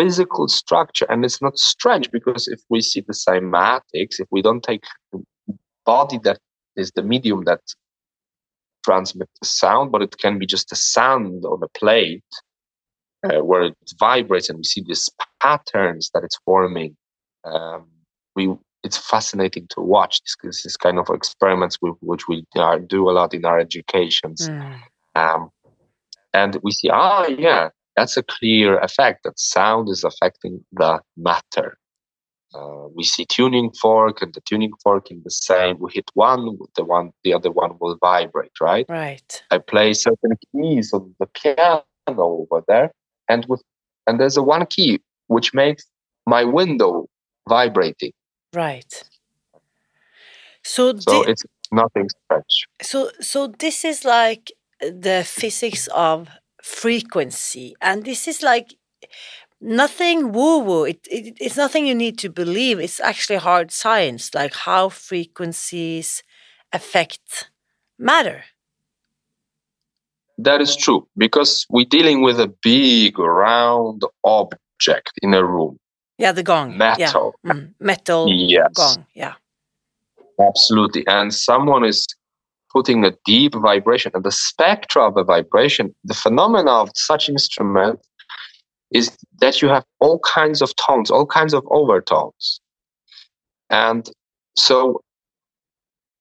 physical 0.00 0.48
structure, 0.48 1.06
and 1.10 1.24
it's 1.24 1.42
not 1.42 1.58
strange 1.58 2.10
because 2.10 2.48
if 2.48 2.60
we 2.70 2.80
see 2.80 3.00
the 3.00 3.12
cymatics, 3.12 4.18
if 4.18 4.28
we 4.30 4.40
don't 4.40 4.62
take 4.62 4.84
the 5.12 5.22
body 5.84 6.18
that 6.24 6.38
is 6.76 6.90
the 6.92 7.02
medium 7.02 7.44
that 7.44 7.60
transmits 8.82 9.32
the 9.40 9.46
sound, 9.46 9.92
but 9.92 10.00
it 10.00 10.16
can 10.18 10.38
be 10.38 10.46
just 10.46 10.72
a 10.72 10.76
sound 10.76 11.44
on 11.44 11.60
a 11.62 11.68
plate 11.78 12.32
uh, 13.24 13.44
where 13.44 13.64
it 13.64 13.92
vibrates 13.98 14.48
and 14.48 14.58
we 14.58 14.64
see 14.64 14.82
these 14.86 15.10
patterns 15.42 16.10
that 16.14 16.24
it's 16.24 16.38
forming. 16.46 16.96
Um, 17.44 17.86
we 18.34 18.54
it's 18.82 18.96
fascinating 18.96 19.66
to 19.68 19.82
watch 19.82 20.22
this, 20.42 20.62
this 20.62 20.76
kind 20.78 20.98
of 20.98 21.10
experiments 21.10 21.76
with, 21.82 21.96
which 22.00 22.26
we 22.28 22.46
uh, 22.56 22.78
do 22.78 23.10
a 23.10 23.12
lot 23.12 23.34
in 23.34 23.44
our 23.44 23.60
educations. 23.60 24.48
Mm. 24.48 24.80
Um, 25.14 25.50
and 26.32 26.58
we 26.62 26.70
see, 26.70 26.88
ah, 26.88 27.26
yeah, 27.26 27.68
that's 28.00 28.16
a 28.16 28.22
clear 28.22 28.78
effect 28.78 29.24
that 29.24 29.38
sound 29.38 29.90
is 29.90 30.04
affecting 30.04 30.64
the 30.72 30.98
matter. 31.18 31.76
uh, 32.54 32.86
we 32.96 33.04
see 33.04 33.24
tuning 33.26 33.70
fork 33.82 34.22
and 34.22 34.32
the 34.34 34.40
tuning 34.48 34.72
fork 34.82 35.04
in 35.10 35.18
the 35.26 35.30
same 35.30 35.74
we 35.82 35.88
hit 35.98 36.08
one 36.14 36.42
the 36.78 36.84
one 36.96 37.06
the 37.24 37.32
other 37.36 37.52
one 37.62 37.72
will 37.80 37.96
vibrate 38.08 38.56
right? 38.68 38.86
Right. 38.88 39.30
I 39.54 39.58
play 39.58 39.88
certain 39.92 40.34
keys 40.46 40.86
on 40.96 41.14
the 41.20 41.28
piano 41.38 41.84
over 42.40 42.58
there 42.70 42.88
and 43.28 43.44
with 43.50 43.62
and 44.06 44.18
there's 44.18 44.38
a 44.42 44.46
one 44.54 44.64
key 44.74 44.92
which 45.34 45.48
makes 45.62 45.84
my 46.34 46.42
window 46.58 47.06
vibrating. 47.48 48.12
Right. 48.64 48.92
So, 50.64 50.82
so 50.98 51.22
it's 51.30 51.44
nothing 51.82 52.08
special 52.16 52.68
so 52.92 52.98
so 53.32 53.38
this 53.64 53.84
is 53.84 54.04
like 54.04 54.44
the 54.80 55.22
physics 55.38 55.86
of 56.10 56.28
frequency 56.62 57.74
and 57.80 58.04
this 58.04 58.28
is 58.28 58.42
like 58.42 58.74
nothing 59.60 60.32
woo 60.32 60.58
woo. 60.58 60.84
It, 60.84 61.06
it, 61.10 61.36
it's 61.40 61.56
nothing 61.56 61.86
you 61.86 61.94
need 61.94 62.18
to 62.18 62.30
believe. 62.30 62.80
It's 62.80 63.00
actually 63.00 63.36
hard 63.36 63.70
science, 63.70 64.34
like 64.34 64.54
how 64.54 64.88
frequencies 64.88 66.22
affect 66.72 67.50
matter. 67.98 68.44
That 70.38 70.60
is 70.62 70.74
true 70.74 71.06
because 71.18 71.66
we're 71.68 71.84
dealing 71.84 72.22
with 72.22 72.40
a 72.40 72.52
big 72.62 73.18
round 73.18 74.02
object 74.24 75.12
in 75.22 75.34
a 75.34 75.44
room. 75.44 75.78
Yeah, 76.16 76.32
the 76.32 76.42
gong. 76.42 76.76
Metal. 76.76 77.34
Yeah. 77.44 77.52
Mm. 77.52 77.74
Metal 77.78 78.28
yes. 78.28 78.72
gong. 78.74 79.06
Yeah. 79.14 79.34
Absolutely. 80.40 81.06
And 81.06 81.32
someone 81.32 81.84
is 81.84 82.06
putting 82.72 83.04
a 83.04 83.12
deep 83.24 83.54
vibration 83.54 84.12
and 84.14 84.24
the 84.24 84.32
spectra 84.32 85.06
of 85.06 85.16
a 85.16 85.24
vibration, 85.24 85.94
the 86.04 86.14
phenomena 86.14 86.70
of 86.70 86.90
such 86.94 87.28
instrument 87.28 88.00
is 88.92 89.16
that 89.40 89.62
you 89.62 89.68
have 89.68 89.84
all 90.00 90.20
kinds 90.20 90.62
of 90.62 90.74
tones, 90.76 91.10
all 91.10 91.26
kinds 91.26 91.54
of 91.54 91.64
overtones. 91.70 92.60
And 93.70 94.08
so 94.56 95.00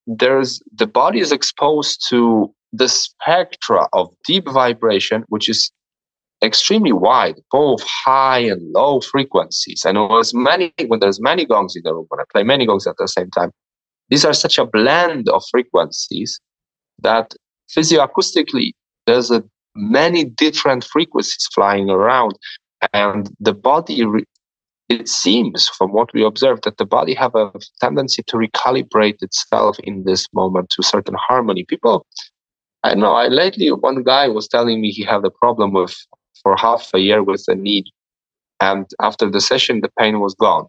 there's 0.05 0.61
the 0.75 0.87
body 0.87 1.19
is 1.19 1.31
exposed 1.31 2.05
to 2.09 2.53
the 2.71 2.87
spectra 2.87 3.87
of 3.93 4.13
deep 4.25 4.47
vibration, 4.47 5.23
which 5.29 5.49
is 5.49 5.71
extremely 6.43 6.91
wide, 6.91 7.35
both 7.51 7.83
high 7.83 8.39
and 8.39 8.61
low 8.71 9.01
frequencies. 9.01 9.83
And 9.85 9.97
there's 9.97 10.33
many 10.33 10.73
when 10.87 10.99
there's 10.99 11.21
many 11.21 11.45
gongs 11.45 11.75
in 11.75 11.83
the 11.83 11.93
room, 11.93 12.05
when 12.09 12.19
I 12.19 12.23
play 12.31 12.43
many 12.43 12.65
gongs 12.65 12.87
at 12.87 12.95
the 12.97 13.07
same 13.07 13.29
time, 13.31 13.51
these 14.09 14.25
are 14.25 14.33
such 14.33 14.57
a 14.57 14.65
blend 14.65 15.29
of 15.29 15.43
frequencies 15.51 16.39
that 17.01 17.33
physioacoustically 17.75 18.71
there's 19.05 19.31
a 19.31 19.43
many 19.75 20.23
different 20.23 20.83
frequencies 20.83 21.47
flying 21.53 21.89
around 21.89 22.33
and 22.93 23.29
the 23.39 23.53
body 23.53 24.03
re- 24.05 24.25
it 24.89 25.07
seems 25.07 25.69
from 25.69 25.91
what 25.91 26.11
we 26.13 26.25
observe 26.25 26.59
that 26.61 26.77
the 26.77 26.85
body 26.85 27.13
have 27.13 27.35
a 27.35 27.51
tendency 27.79 28.23
to 28.23 28.37
recalibrate 28.37 29.21
itself 29.21 29.77
in 29.83 30.03
this 30.03 30.25
moment 30.33 30.67
to 30.71 30.81
certain 30.81 31.15
harmony. 31.27 31.63
People 31.63 32.05
i 32.83 32.95
know 32.95 33.13
i 33.13 33.27
lately 33.27 33.71
one 33.71 34.03
guy 34.03 34.27
was 34.27 34.47
telling 34.47 34.81
me 34.81 34.89
he 34.89 35.03
had 35.03 35.23
a 35.25 35.31
problem 35.31 35.73
with 35.73 35.95
for 36.41 36.55
half 36.57 36.89
a 36.93 36.99
year 36.99 37.23
with 37.23 37.43
a 37.47 37.55
knee 37.55 37.83
and 38.61 38.85
after 39.01 39.29
the 39.29 39.41
session 39.41 39.81
the 39.81 39.91
pain 39.99 40.19
was 40.19 40.33
gone 40.35 40.67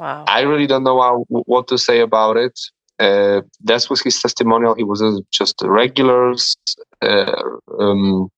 wow 0.00 0.24
i 0.26 0.40
really 0.40 0.66
don't 0.66 0.84
know 0.84 1.00
how, 1.00 1.24
what 1.28 1.68
to 1.68 1.78
say 1.78 2.00
about 2.00 2.36
it 2.36 2.58
uh, 3.00 3.40
that 3.64 3.86
was 3.88 4.02
his 4.02 4.20
testimonial. 4.20 4.74
He 4.74 4.84
was 4.84 5.02
just 5.32 5.62
a 5.62 5.70
regular, 5.70 6.34
uh, 7.00 7.42
um, 7.78 8.28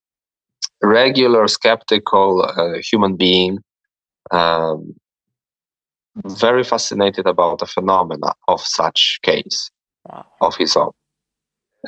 regular 0.80 1.48
skeptical 1.48 2.44
uh, 2.44 2.78
human 2.78 3.16
being, 3.16 3.58
um, 4.30 4.94
very 6.24 6.62
fascinated 6.62 7.26
about 7.26 7.58
the 7.58 7.66
phenomena 7.66 8.34
of 8.46 8.60
such 8.60 9.18
case 9.22 9.70
wow. 10.08 10.26
of 10.40 10.54
his 10.56 10.76
own. 10.76 10.92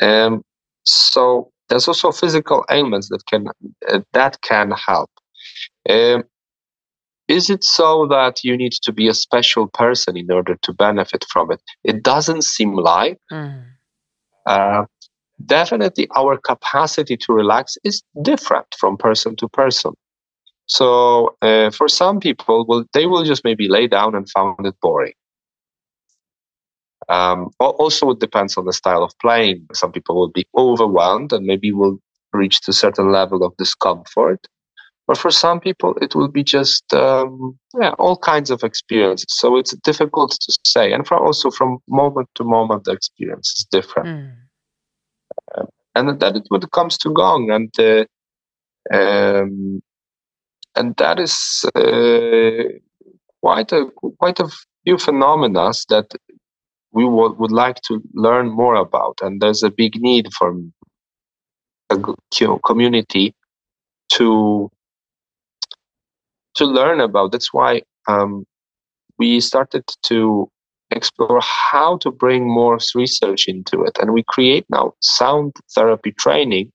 Um, 0.03 0.43
so 0.85 1.53
there's 1.69 1.87
also 1.87 2.11
physical 2.11 2.65
ailments 2.71 3.09
that 3.11 3.25
can 3.27 3.47
uh, 3.89 4.01
that 4.13 4.41
can 4.43 4.73
help. 4.73 5.11
Um, 5.89 6.25
is 7.29 7.49
it 7.51 7.65
so 7.65 8.07
that 8.07 8.45
you 8.45 8.57
need 8.57 8.73
to 8.83 8.93
be 8.93 9.09
a 9.09 9.15
special 9.15 9.69
person 9.69 10.17
in 10.17 10.31
order 10.31 10.57
to 10.63 10.73
benefit 10.73 11.25
from 11.31 11.51
it? 11.51 11.63
It 11.83 12.03
doesn't 12.03 12.45
seem 12.45 12.75
like. 12.75 13.19
Mm. 13.33 13.65
Uh, 14.47 14.85
definitely, 15.47 16.09
our 16.15 16.37
capacity 16.37 17.17
to 17.17 17.33
relax 17.33 17.77
is 17.85 18.03
different 18.23 18.67
from 18.79 18.97
person 18.97 19.37
to 19.37 19.49
person. 19.49 19.93
So, 20.67 21.37
uh, 21.43 21.71
for 21.71 21.89
some 21.89 22.21
people, 22.21 22.65
well, 22.67 22.85
they 22.93 23.07
will 23.07 23.25
just 23.25 23.45
maybe 23.45 23.69
lay 23.69 23.87
down 23.87 24.15
and 24.15 24.29
found 24.31 24.67
it 24.67 24.75
boring. 24.81 25.13
Um, 27.09 27.51
also, 27.61 28.11
it 28.11 28.21
depends 28.21 28.57
on 28.57 28.65
the 28.65 28.73
style 28.73 29.03
of 29.03 29.13
playing. 29.21 29.67
Some 29.75 29.93
people 29.93 30.15
will 30.17 30.31
be 30.31 30.47
overwhelmed 30.57 31.33
and 31.33 31.45
maybe 31.45 31.73
will 31.73 31.99
reach 32.33 32.63
to 32.63 32.71
a 32.71 32.75
certain 32.75 33.13
level 33.13 33.45
of 33.45 33.57
discomfort. 33.59 34.47
But 35.07 35.19
for 35.19 35.31
some 35.31 35.61
people, 35.61 35.95
it 36.01 36.15
will 36.15 36.29
be 36.29 36.43
just 36.43 36.93
um, 36.95 37.59
yeah, 37.79 37.91
all 37.99 38.17
kinds 38.17 38.51
of 38.51 38.65
experiences. 38.65 39.27
So 39.29 39.57
it's 39.57 39.77
difficult 39.77 40.31
to 40.41 40.59
say, 40.65 40.93
and 40.93 41.07
from 41.07 41.23
also 41.23 41.51
from 41.51 41.79
moment 41.89 42.29
to 42.37 42.45
moment, 42.45 42.85
the 42.85 42.93
experience 42.93 43.53
is 43.59 43.67
different. 43.71 44.09
Mm. 44.09 45.67
And 45.95 46.21
then 46.21 46.37
it, 46.37 46.45
when 46.49 46.63
it 46.63 46.71
comes 46.71 46.97
to 46.99 47.13
gong, 47.13 47.51
and 47.51 47.71
uh, 47.79 48.05
um, 48.93 49.83
and 50.75 50.97
that 50.97 51.21
is 51.21 51.65
uh, 51.75 52.65
quite 53.43 53.73
a 53.73 53.87
quite 54.19 54.41
a 54.41 54.49
few 54.85 54.99
phenomena 54.99 55.71
that 55.91 56.11
we 56.93 57.05
would, 57.05 57.39
would 57.39 57.53
like 57.53 57.81
to 57.83 58.01
learn 58.15 58.49
more 58.49 58.77
about, 58.77 59.19
and 59.21 59.41
there's 59.41 59.63
a 59.63 59.71
big 59.71 60.01
need 60.01 60.33
for 60.33 60.57
a 61.91 62.59
community 62.65 63.35
to 64.13 64.71
to 66.57 66.65
learn 66.65 67.01
about. 67.01 67.33
That's 67.33 67.53
why 67.53 67.83
um, 68.09 68.45
we 69.19 69.41
started 69.41 69.85
to 70.05 70.49
explore 70.91 71.41
how 71.41 71.99
to 71.99 72.11
bring 72.11 72.49
more 72.49 72.79
research 72.95 73.49
into 73.49 73.83
it. 73.83 73.99
And 74.01 74.13
we 74.13 74.25
create 74.29 74.67
now 74.69 74.93
sound 75.01 75.55
therapy 75.75 76.13
training 76.13 76.73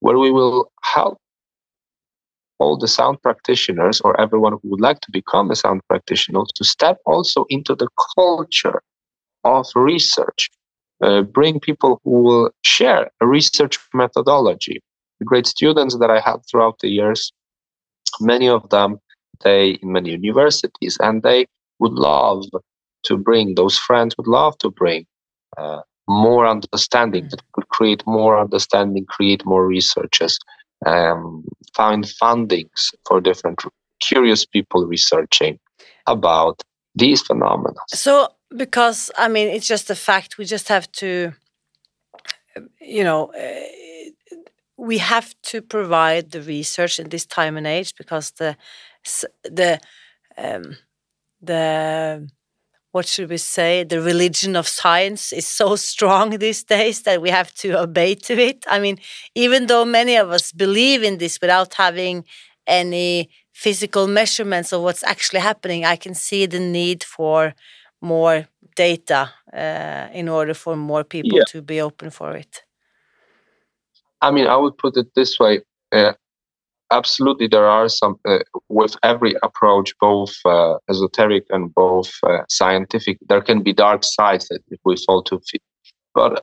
where 0.00 0.18
we 0.18 0.30
will 0.30 0.70
help 0.82 1.18
all 2.58 2.76
the 2.78 2.88
sound 2.88 3.20
practitioners 3.22 4.00
or 4.02 4.20
everyone 4.20 4.52
who 4.52 4.70
would 4.70 4.80
like 4.80 5.00
to 5.00 5.10
become 5.10 5.50
a 5.50 5.56
sound 5.56 5.80
practitioner 5.88 6.42
to 6.54 6.64
step 6.64 6.98
also 7.06 7.44
into 7.48 7.74
the 7.74 7.88
culture 8.16 8.82
of 9.44 9.66
research. 9.74 10.50
Uh, 11.02 11.22
bring 11.22 11.58
people 11.58 12.00
who 12.04 12.22
will 12.22 12.50
share 12.62 13.10
a 13.20 13.26
research 13.26 13.78
methodology. 13.92 14.80
The 15.18 15.24
great 15.24 15.46
students 15.46 15.98
that 15.98 16.10
I 16.10 16.20
had 16.20 16.38
throughout 16.48 16.78
the 16.80 16.88
years, 16.88 17.32
many 18.20 18.48
of 18.48 18.68
them 18.70 18.98
in 19.50 19.92
many 19.92 20.10
universities, 20.10 20.96
and 21.00 21.22
they 21.22 21.46
would 21.78 21.92
love 21.92 22.44
to 23.04 23.16
bring 23.16 23.54
those 23.54 23.78
friends 23.78 24.16
would 24.16 24.26
love 24.26 24.56
to 24.58 24.70
bring 24.70 25.06
uh, 25.58 25.80
more 26.08 26.46
understanding 26.46 27.28
that 27.30 27.42
could 27.52 27.68
create 27.68 28.02
more 28.06 28.38
understanding, 28.38 29.04
create 29.06 29.44
more 29.44 29.66
researchers, 29.66 30.38
um, 30.86 31.44
find 31.74 32.04
fundings 32.04 32.92
for 33.06 33.20
different 33.20 33.62
curious 34.00 34.44
people 34.44 34.86
researching 34.86 35.58
about 36.06 36.62
these 36.94 37.22
phenomena. 37.22 37.80
So, 37.88 38.28
because 38.56 39.10
I 39.16 39.28
mean, 39.28 39.48
it's 39.48 39.68
just 39.68 39.90
a 39.90 39.94
fact. 39.94 40.38
We 40.38 40.44
just 40.44 40.68
have 40.68 40.90
to, 40.92 41.32
you 42.80 43.04
know. 43.04 43.32
Uh, 43.32 43.60
we 44.78 44.98
have 44.98 45.32
to 45.42 45.62
provide 45.62 46.32
the 46.32 46.42
research 46.42 46.98
in 46.98 47.08
this 47.10 47.24
time 47.24 47.56
and 47.56 47.68
age 47.68 47.94
because 47.94 48.32
the 48.32 48.56
the 49.44 49.80
um, 50.36 50.76
the 51.40 52.28
what 52.92 53.06
should 53.06 53.30
we 53.30 53.38
say? 53.38 53.84
The 53.84 54.02
religion 54.02 54.54
of 54.54 54.68
science 54.68 55.32
is 55.32 55.46
so 55.46 55.76
strong 55.90 56.38
these 56.38 56.62
days 56.62 57.02
that 57.02 57.22
we 57.22 57.30
have 57.30 57.52
to 57.56 57.80
obey 57.80 58.14
to 58.14 58.34
it. 58.38 58.64
I 58.68 58.78
mean 58.78 58.98
even 59.34 59.66
though 59.66 59.84
many 59.84 60.16
of 60.16 60.30
us 60.30 60.52
believe 60.52 61.02
in 61.02 61.18
this 61.18 61.40
without 61.40 61.74
having 61.74 62.24
any 62.66 63.30
physical 63.52 64.06
measurements 64.06 64.72
of 64.72 64.82
what's 64.82 65.04
actually 65.04 65.40
happening 65.40 65.84
i 65.84 65.96
can 65.96 66.14
see 66.14 66.46
the 66.46 66.60
need 66.60 67.04
for 67.04 67.54
more 68.00 68.46
data 68.74 69.30
uh, 69.52 70.08
in 70.12 70.28
order 70.28 70.54
for 70.54 70.74
more 70.76 71.04
people 71.04 71.38
yeah. 71.38 71.44
to 71.46 71.60
be 71.62 71.80
open 71.80 72.10
for 72.10 72.32
it. 72.32 72.62
I 74.20 74.30
mean 74.30 74.46
i 74.46 74.56
would 74.56 74.76
put 74.78 74.96
it 74.96 75.14
this 75.14 75.38
way 75.38 75.60
uh, 75.92 76.14
absolutely 76.92 77.48
there 77.48 77.66
are 77.66 77.88
some 77.88 78.14
uh, 78.24 78.38
with 78.68 78.94
every 79.02 79.34
approach 79.42 79.92
both 80.00 80.34
uh, 80.44 80.74
esoteric 80.90 81.44
and 81.50 81.74
both 81.74 82.10
uh, 82.22 82.38
scientific 82.48 83.18
there 83.28 83.40
can 83.40 83.62
be 83.62 83.72
dark 83.72 84.04
sides 84.04 84.48
that 84.48 84.60
if 84.68 84.80
we 84.84 84.96
fall 85.06 85.22
to 85.22 85.40
feet 85.48 85.62
but 86.14 86.42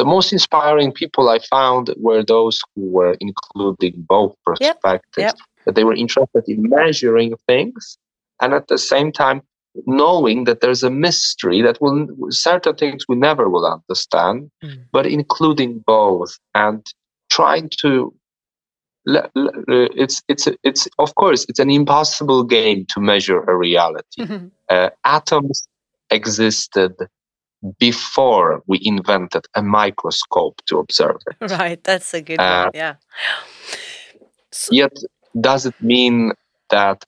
the 0.00 0.04
most 0.04 0.32
inspiring 0.32 0.90
people 0.92 1.28
i 1.28 1.38
found 1.50 1.94
were 1.96 2.22
those 2.24 2.60
who 2.74 2.86
were 2.90 3.16
including 3.20 3.94
both 4.08 4.34
perspectives 4.44 5.16
yep. 5.16 5.34
Yep. 5.34 5.38
that 5.64 5.74
they 5.74 5.84
were 5.84 5.94
interested 5.94 6.44
in 6.48 6.68
measuring 6.68 7.34
things 7.46 7.98
and 8.40 8.54
at 8.54 8.68
the 8.68 8.78
same 8.78 9.12
time 9.12 9.42
knowing 9.86 10.44
that 10.44 10.60
there's 10.60 10.82
a 10.82 10.90
mystery 10.90 11.62
that 11.62 11.80
will 11.80 12.08
certain 12.30 12.74
things 12.74 13.04
we 13.08 13.16
never 13.16 13.48
will 13.48 13.66
understand, 13.66 14.50
mm. 14.64 14.84
but 14.92 15.06
including 15.06 15.82
both 15.86 16.38
and 16.54 16.84
trying 17.30 17.70
to 17.80 17.90
uh, 18.02 18.19
it's 19.68 20.22
it's 20.28 20.48
it's 20.62 20.88
of 20.98 21.14
course 21.14 21.46
it's 21.48 21.58
an 21.58 21.70
impossible 21.70 22.44
game 22.44 22.86
to 22.90 23.00
measure 23.00 23.42
a 23.42 23.56
reality. 23.56 24.22
Mm-hmm. 24.22 24.46
Uh, 24.70 24.88
atoms 25.04 25.66
existed 26.10 26.94
before 27.80 28.62
we 28.68 28.78
invented 28.82 29.44
a 29.56 29.62
microscope 29.62 30.60
to 30.66 30.78
observe 30.78 31.16
it. 31.26 31.50
Right, 31.50 31.82
that's 31.82 32.14
a 32.14 32.22
good 32.22 32.38
uh, 32.38 32.62
one. 32.66 32.70
Yeah. 32.74 32.94
So, 34.52 34.68
yet, 34.72 34.96
does 35.40 35.66
it 35.66 35.74
mean 35.80 36.32
that 36.70 37.04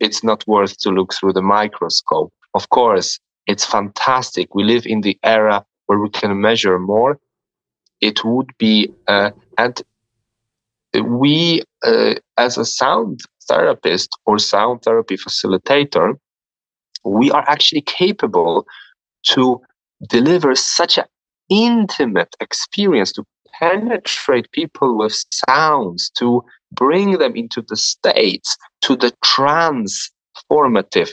it's 0.00 0.24
not 0.24 0.42
worth 0.46 0.78
to 0.78 0.90
look 0.90 1.12
through 1.12 1.34
the 1.34 1.42
microscope? 1.42 2.32
Of 2.54 2.70
course, 2.70 3.20
it's 3.46 3.64
fantastic. 3.64 4.54
We 4.54 4.64
live 4.64 4.86
in 4.86 5.02
the 5.02 5.18
era 5.22 5.64
where 5.86 5.98
we 5.98 6.10
can 6.10 6.40
measure 6.40 6.78
more. 6.78 7.18
It 8.00 8.24
would 8.24 8.50
be, 8.58 8.90
uh, 9.06 9.30
and 9.58 9.82
we, 11.02 11.62
uh, 11.84 12.14
as 12.36 12.58
a 12.58 12.64
sound 12.64 13.20
therapist 13.48 14.10
or 14.26 14.38
sound 14.38 14.82
therapy 14.82 15.16
facilitator, 15.16 16.14
we 17.04 17.30
are 17.30 17.44
actually 17.48 17.82
capable 17.82 18.66
to 19.24 19.60
deliver 20.08 20.54
such 20.54 20.98
an 20.98 21.04
intimate 21.50 22.34
experience 22.40 23.12
to 23.12 23.24
penetrate 23.58 24.50
people 24.52 24.96
with 24.98 25.24
sounds 25.48 26.10
to 26.18 26.42
bring 26.72 27.18
them 27.18 27.36
into 27.36 27.62
the 27.68 27.76
states 27.76 28.56
to 28.80 28.96
the 28.96 29.12
transformative 29.24 31.10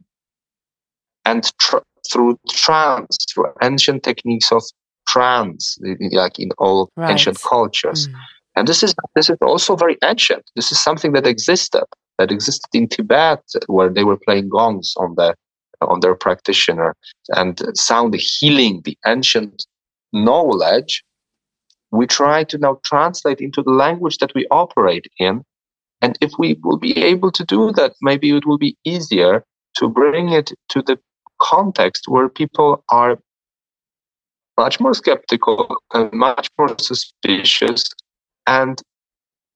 and 1.26 1.52
tr- 1.60 1.78
through 2.12 2.38
trance 2.50 3.18
through 3.34 3.46
ancient 3.62 4.04
techniques 4.04 4.52
of 4.52 4.64
trance 5.08 5.78
like 6.12 6.38
in 6.40 6.50
all 6.58 6.90
right. 6.98 7.12
ancient 7.12 7.38
cultures 7.42 8.08
mm. 8.08 8.16
And 8.58 8.68
this 8.68 8.82
is 8.82 8.96
this 9.16 9.30
is 9.30 9.38
also 9.40 9.76
very 9.76 9.98
ancient. 10.04 10.50
This 10.56 10.72
is 10.72 10.84
something 10.84 11.14
that 11.14 11.28
existed 11.28 11.84
that 12.18 12.32
existed 12.32 12.70
in 12.74 12.88
Tibet, 12.88 13.44
where 13.68 13.90
they 13.90 14.04
were 14.04 14.18
playing 14.18 14.50
gongs 14.50 14.96
on 14.98 15.14
the 15.16 15.36
on 15.82 16.00
their 16.00 16.16
practitioner 16.16 16.96
and 17.30 17.62
sound 17.78 18.16
healing, 18.16 18.82
the 18.84 18.98
ancient 19.06 19.68
knowledge. 20.12 21.04
We 21.92 22.08
try 22.08 22.46
to 22.46 22.58
now 22.58 22.80
translate 22.84 23.42
into 23.42 23.62
the 23.62 23.72
language 23.72 24.18
that 24.18 24.34
we 24.34 24.48
operate 24.50 25.06
in. 25.20 25.44
And 26.02 26.18
if 26.20 26.32
we 26.40 26.58
will 26.64 26.78
be 26.78 26.98
able 26.98 27.32
to 27.34 27.46
do 27.46 27.72
that, 27.74 27.94
maybe 28.02 28.36
it 28.36 28.48
will 28.48 28.58
be 28.58 28.76
easier 28.84 29.46
to 29.76 29.88
bring 29.88 30.30
it 30.30 30.52
to 30.70 30.82
the 30.82 30.98
context 31.42 32.06
where 32.08 32.30
people 32.30 32.84
are 32.92 33.18
much 34.58 34.80
more 34.80 34.94
skeptical 34.94 35.76
and 35.94 36.12
much 36.14 36.50
more 36.58 36.76
suspicious 36.80 37.84
and 38.48 38.82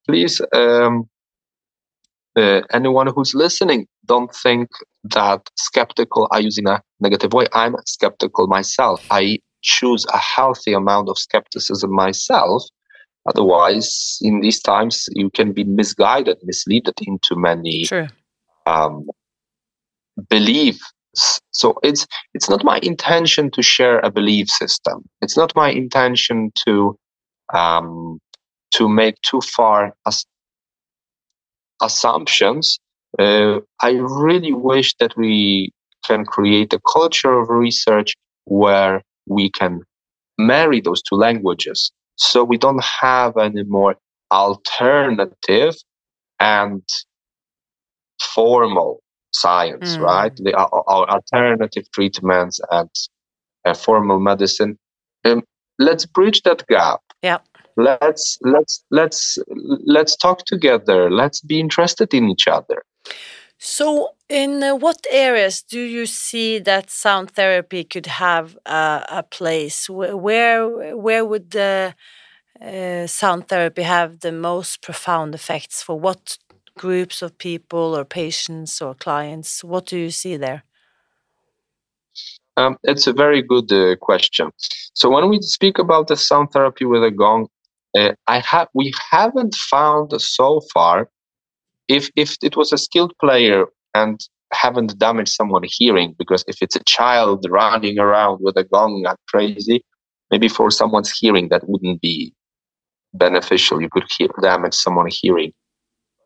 please, 0.07 0.41
um, 0.53 1.09
uh, 2.35 2.61
anyone 2.71 3.07
who's 3.07 3.33
listening, 3.33 3.87
don't 4.05 4.33
think 4.35 4.69
that 5.03 5.41
skeptical 5.57 6.27
I 6.31 6.39
use 6.39 6.57
in 6.57 6.67
a 6.67 6.81
negative 6.99 7.33
way. 7.33 7.45
I'm 7.53 7.75
skeptical 7.85 8.47
myself. 8.47 9.05
I 9.09 9.39
choose 9.61 10.05
a 10.13 10.17
healthy 10.17 10.73
amount 10.73 11.09
of 11.09 11.17
skepticism 11.17 11.93
myself. 11.93 12.63
Otherwise, 13.27 14.17
in 14.21 14.41
these 14.41 14.59
times, 14.61 15.07
you 15.11 15.29
can 15.29 15.53
be 15.53 15.63
misguided, 15.63 16.37
misled 16.43 16.89
into 17.05 17.35
many 17.35 17.85
um, 18.65 19.05
beliefs. 20.29 20.91
So 21.13 21.75
it's 21.83 22.07
it's 22.33 22.49
not 22.49 22.63
my 22.63 22.79
intention 22.81 23.51
to 23.51 23.61
share 23.61 23.99
a 23.99 24.11
belief 24.11 24.49
system. 24.49 25.03
It's 25.21 25.35
not 25.35 25.55
my 25.55 25.69
intention 25.69 26.51
to 26.65 26.97
um, 27.53 28.19
to 28.75 28.87
make 28.87 29.15
too 29.21 29.41
far 29.41 29.93
as 30.07 30.25
assumptions. 31.81 32.79
Uh, 33.19 33.59
I 33.81 33.91
really 33.91 34.53
wish 34.53 34.95
that 34.99 35.17
we 35.17 35.71
can 36.05 36.25
create 36.25 36.73
a 36.73 36.79
culture 36.93 37.33
of 37.33 37.49
research 37.49 38.13
where 38.45 39.01
we 39.27 39.49
can 39.49 39.81
marry 40.37 40.79
those 40.79 41.01
two 41.01 41.15
languages. 41.15 41.91
So 42.15 42.43
we 42.43 42.57
don't 42.57 42.83
have 42.83 43.37
any 43.37 43.63
more 43.63 43.95
alternative 44.31 45.75
and 46.39 46.81
formal 48.21 49.01
science, 49.33 49.97
mm. 49.97 50.01
right? 50.01 50.35
The, 50.35 50.53
our, 50.55 50.83
our, 50.87 51.09
alternative 51.09 51.89
treatments 51.91 52.59
and 52.71 52.89
uh, 53.65 53.73
formal 53.73 54.19
medicine. 54.19 54.77
Um, 55.25 55.43
let's 55.79 56.05
bridge 56.05 56.41
that 56.43 56.65
gap. 56.67 57.01
Yeah 57.21 57.39
let's 57.77 58.37
let's 58.41 58.83
let's 58.91 59.37
let's 59.85 60.15
talk 60.15 60.45
together 60.45 61.09
let's 61.09 61.41
be 61.41 61.59
interested 61.59 62.13
in 62.13 62.29
each 62.29 62.47
other 62.47 62.83
so 63.57 64.09
in 64.29 64.63
uh, 64.63 64.75
what 64.75 65.05
areas 65.11 65.61
do 65.61 65.79
you 65.79 66.05
see 66.05 66.59
that 66.59 66.89
sound 66.89 67.31
therapy 67.31 67.83
could 67.83 68.07
have 68.07 68.57
uh, 68.65 69.03
a 69.09 69.23
place 69.23 69.89
where 69.89 70.95
where 70.95 71.25
would 71.25 71.51
the 71.51 71.93
uh, 72.61 73.07
sound 73.07 73.47
therapy 73.47 73.83
have 73.83 74.19
the 74.19 74.31
most 74.31 74.81
profound 74.81 75.33
effects 75.33 75.81
for 75.81 75.99
what 75.99 76.37
groups 76.77 77.21
of 77.21 77.37
people 77.37 77.95
or 77.95 78.05
patients 78.05 78.81
or 78.81 78.93
clients 78.93 79.63
what 79.63 79.85
do 79.85 79.97
you 79.97 80.11
see 80.11 80.37
there 80.37 80.63
um, 82.57 82.77
it's 82.83 83.07
a 83.07 83.13
very 83.13 83.41
good 83.41 83.71
uh, 83.71 83.95
question. 83.95 84.51
So 84.93 85.09
when 85.09 85.29
we 85.29 85.41
speak 85.41 85.79
about 85.79 86.07
the 86.07 86.17
sound 86.17 86.51
therapy 86.51 86.85
with 86.85 87.03
a 87.03 87.11
gong, 87.11 87.47
uh, 87.97 88.13
I 88.27 88.39
have 88.39 88.67
we 88.73 88.93
haven't 89.09 89.55
found 89.55 90.19
so 90.21 90.61
far 90.73 91.09
if 91.87 92.09
if 92.15 92.35
it 92.41 92.55
was 92.55 92.71
a 92.71 92.77
skilled 92.77 93.13
player 93.19 93.65
and 93.93 94.19
haven't 94.53 94.97
damaged 94.99 95.29
someone's 95.29 95.73
hearing 95.77 96.13
because 96.17 96.43
if 96.47 96.57
it's 96.61 96.75
a 96.75 96.83
child 96.85 97.45
running 97.49 97.99
around 97.99 98.39
with 98.41 98.57
a 98.57 98.65
gong 98.65 99.01
like 99.03 99.17
crazy, 99.29 99.83
maybe 100.29 100.47
for 100.47 100.69
someone's 100.71 101.11
hearing 101.17 101.49
that 101.49 101.67
wouldn't 101.67 102.01
be 102.01 102.33
beneficial. 103.13 103.81
You 103.81 103.89
could 103.89 104.05
hear, 104.17 104.29
damage 104.41 104.73
someone's 104.73 105.17
hearing. 105.17 105.53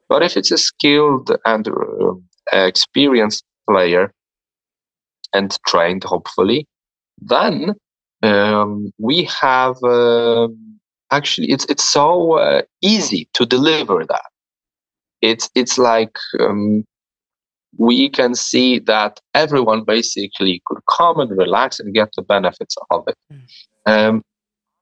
But 0.07 0.23
if 0.23 0.37
it's 0.37 0.51
a 0.51 0.57
skilled 0.57 1.31
and 1.45 1.67
uh, 1.67 2.13
experienced 2.53 3.43
player 3.69 4.11
and 5.33 5.57
trained, 5.67 6.03
hopefully, 6.03 6.67
then 7.19 7.75
um, 8.23 8.91
we 8.97 9.29
have. 9.41 9.75
Uh, 9.83 10.47
actually 11.11 11.51
it's 11.51 11.65
it's 11.65 11.83
so 11.83 12.33
uh, 12.33 12.61
easy 12.81 13.27
to 13.33 13.45
deliver 13.45 14.05
that 14.05 14.29
it's 15.21 15.49
it's 15.55 15.77
like 15.77 16.17
um, 16.39 16.83
we 17.77 18.09
can 18.09 18.35
see 18.35 18.79
that 18.79 19.19
everyone 19.33 19.83
basically 19.83 20.61
could 20.65 20.79
come 20.97 21.19
and 21.19 21.31
relax 21.37 21.79
and 21.79 21.93
get 21.93 22.09
the 22.15 22.21
benefits 22.21 22.75
of 22.91 23.03
it 23.07 23.15
mm. 23.31 23.41
um, 23.85 24.21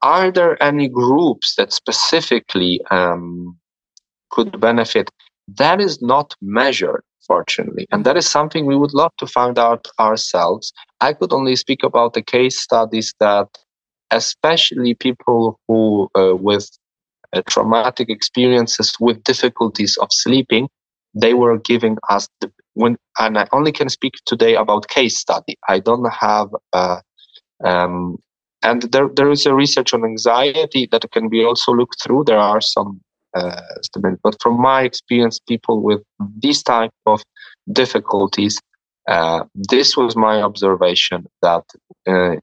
are 0.02 0.32
there 0.32 0.62
any 0.62 0.88
groups 0.88 1.56
that 1.56 1.72
specifically 1.72 2.82
um, 2.92 3.58
could 4.34 4.60
benefit. 4.60 5.10
That 5.58 5.80
is 5.82 6.02
not 6.02 6.36
measured 6.42 7.04
fortunately 7.28 7.86
and 7.92 8.04
that 8.06 8.18
is 8.18 8.28
something 8.30 8.66
we 8.66 8.76
would 8.76 8.94
love 8.94 9.12
to 9.18 9.28
find 9.28 9.58
out 9.58 9.88
ourselves. 10.00 10.74
I 11.00 11.14
could 11.14 11.32
only 11.32 11.56
speak 11.56 11.82
about 11.84 12.14
the 12.14 12.22
case 12.22 12.60
studies 12.60 13.14
that 13.20 13.48
especially 14.12 14.94
people 14.94 15.60
who 15.68 16.10
uh, 16.16 16.36
with 16.36 16.70
uh, 17.34 17.42
traumatic 17.48 18.10
experiences 18.10 18.94
with 19.00 19.24
difficulties 19.24 19.98
of 20.02 20.10
sleeping 20.12 20.68
they 21.16 21.34
were 21.34 21.58
giving 21.58 21.98
us 22.10 22.28
the 22.42 22.52
when 22.74 22.98
and 23.20 23.38
i 23.38 23.48
only 23.52 23.72
can 23.72 23.90
speak 23.90 24.14
today 24.26 24.56
about 24.56 24.88
case 24.88 25.18
study. 25.18 25.56
I 25.70 25.80
don't 25.80 26.10
have 26.12 26.50
uh, 26.74 27.00
um, 27.64 28.18
and 28.64 28.84
there, 28.94 29.10
there 29.14 29.30
is 29.30 29.46
a 29.46 29.54
research 29.54 29.94
on 29.94 30.04
anxiety 30.06 30.88
that 30.92 31.10
can 31.12 31.30
be 31.30 31.44
also 31.44 31.74
looked 31.74 32.02
through. 32.02 32.24
There 32.26 32.40
are 32.40 32.62
some 32.62 33.02
uh, 33.36 33.62
estimates 33.80 34.20
but 34.24 34.36
from 34.42 34.60
my 34.60 34.84
experience 34.84 35.40
people 35.40 35.82
with 35.82 36.02
these 36.40 36.62
type 36.64 36.92
of 37.06 37.22
difficulties 37.72 38.60
uh, 39.08 39.44
this 39.56 39.98
was 39.98 40.16
my 40.16 40.42
observation 40.42 41.26
that 41.42 41.64
uh, 42.08 42.36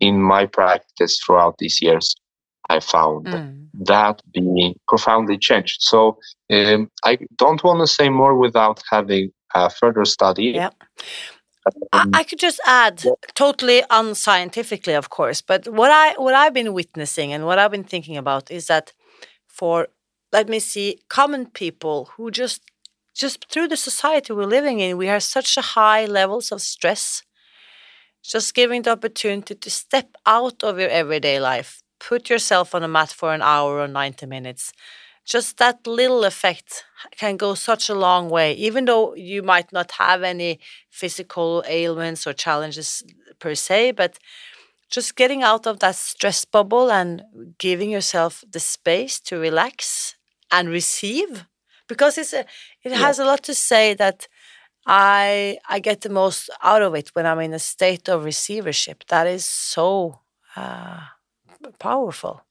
in 0.00 0.22
my 0.22 0.46
practice 0.46 1.18
throughout 1.24 1.56
these 1.58 1.80
years, 1.80 2.14
I 2.68 2.80
found 2.80 3.26
mm. 3.26 3.68
that 3.86 4.20
being 4.32 4.74
profoundly 4.86 5.38
changed. 5.38 5.78
So 5.80 6.18
um, 6.52 6.90
I 7.04 7.18
don't 7.36 7.62
want 7.64 7.80
to 7.80 7.86
say 7.86 8.08
more 8.08 8.36
without 8.36 8.82
having 8.90 9.30
a 9.54 9.70
further 9.70 10.04
study. 10.04 10.52
Yeah. 10.54 10.70
Um, 11.92 12.10
I 12.14 12.24
could 12.24 12.38
just 12.38 12.60
add, 12.66 13.02
yeah. 13.04 13.12
totally 13.34 13.82
unscientifically, 13.90 14.94
of 14.94 15.10
course, 15.10 15.42
but 15.42 15.68
what 15.68 15.90
I 15.90 16.14
what 16.14 16.34
I've 16.34 16.54
been 16.54 16.72
witnessing 16.72 17.32
and 17.32 17.44
what 17.44 17.58
I've 17.58 17.70
been 17.70 17.84
thinking 17.84 18.16
about 18.16 18.50
is 18.50 18.68
that 18.68 18.94
for 19.46 19.88
let 20.32 20.48
me 20.48 20.58
see 20.58 21.00
common 21.08 21.46
people 21.46 22.10
who 22.16 22.30
just 22.30 22.62
just 23.14 23.50
through 23.50 23.68
the 23.68 23.76
society 23.76 24.32
we're 24.32 24.44
living 24.44 24.78
in 24.80 24.96
we 24.96 25.06
have 25.06 25.22
such 25.22 25.56
a 25.56 25.60
high 25.60 26.06
levels 26.06 26.52
of 26.52 26.60
stress. 26.60 27.22
Just 28.22 28.54
giving 28.54 28.82
the 28.82 28.90
opportunity 28.90 29.54
to 29.54 29.70
step 29.70 30.08
out 30.26 30.62
of 30.62 30.78
your 30.78 30.90
everyday 30.90 31.40
life. 31.40 31.82
Put 31.98 32.28
yourself 32.30 32.74
on 32.74 32.82
a 32.82 32.88
mat 32.88 33.10
for 33.10 33.32
an 33.32 33.42
hour 33.42 33.78
or 33.80 33.88
90 33.88 34.26
minutes. 34.26 34.72
Just 35.24 35.58
that 35.58 35.86
little 35.86 36.24
effect 36.24 36.84
can 37.16 37.36
go 37.36 37.54
such 37.54 37.88
a 37.88 37.94
long 37.94 38.28
way 38.28 38.52
even 38.54 38.84
though 38.84 39.14
you 39.14 39.42
might 39.42 39.72
not 39.72 39.92
have 39.92 40.22
any 40.22 40.60
physical 40.90 41.64
ailments 41.66 42.26
or 42.26 42.32
challenges 42.32 43.02
per 43.38 43.54
se 43.54 43.92
but 43.92 44.18
just 44.90 45.16
getting 45.16 45.42
out 45.42 45.66
of 45.66 45.80
that 45.80 45.96
stress 45.96 46.44
bubble 46.44 46.90
and 46.90 47.22
giving 47.58 47.90
yourself 47.90 48.42
the 48.50 48.60
space 48.60 49.20
to 49.20 49.38
relax 49.38 50.14
and 50.50 50.68
receive 50.68 51.46
because 51.88 52.18
it's 52.18 52.32
a, 52.32 52.40
it 52.84 52.92
yeah. 52.92 52.96
has 52.96 53.18
a 53.18 53.24
lot 53.24 53.42
to 53.44 53.54
say 53.54 53.94
that 53.94 54.28
I 54.86 55.58
I 55.68 55.80
get 55.80 56.00
the 56.00 56.08
most 56.08 56.50
out 56.62 56.82
of 56.82 56.94
it 56.94 57.10
when 57.14 57.26
I'm 57.26 57.40
in 57.40 57.52
a 57.52 57.58
state 57.58 58.08
of 58.08 58.24
receivership. 58.24 59.04
That 59.08 59.26
is 59.26 59.44
so 59.44 60.20
uh, 60.56 61.00
powerful. 61.78 62.42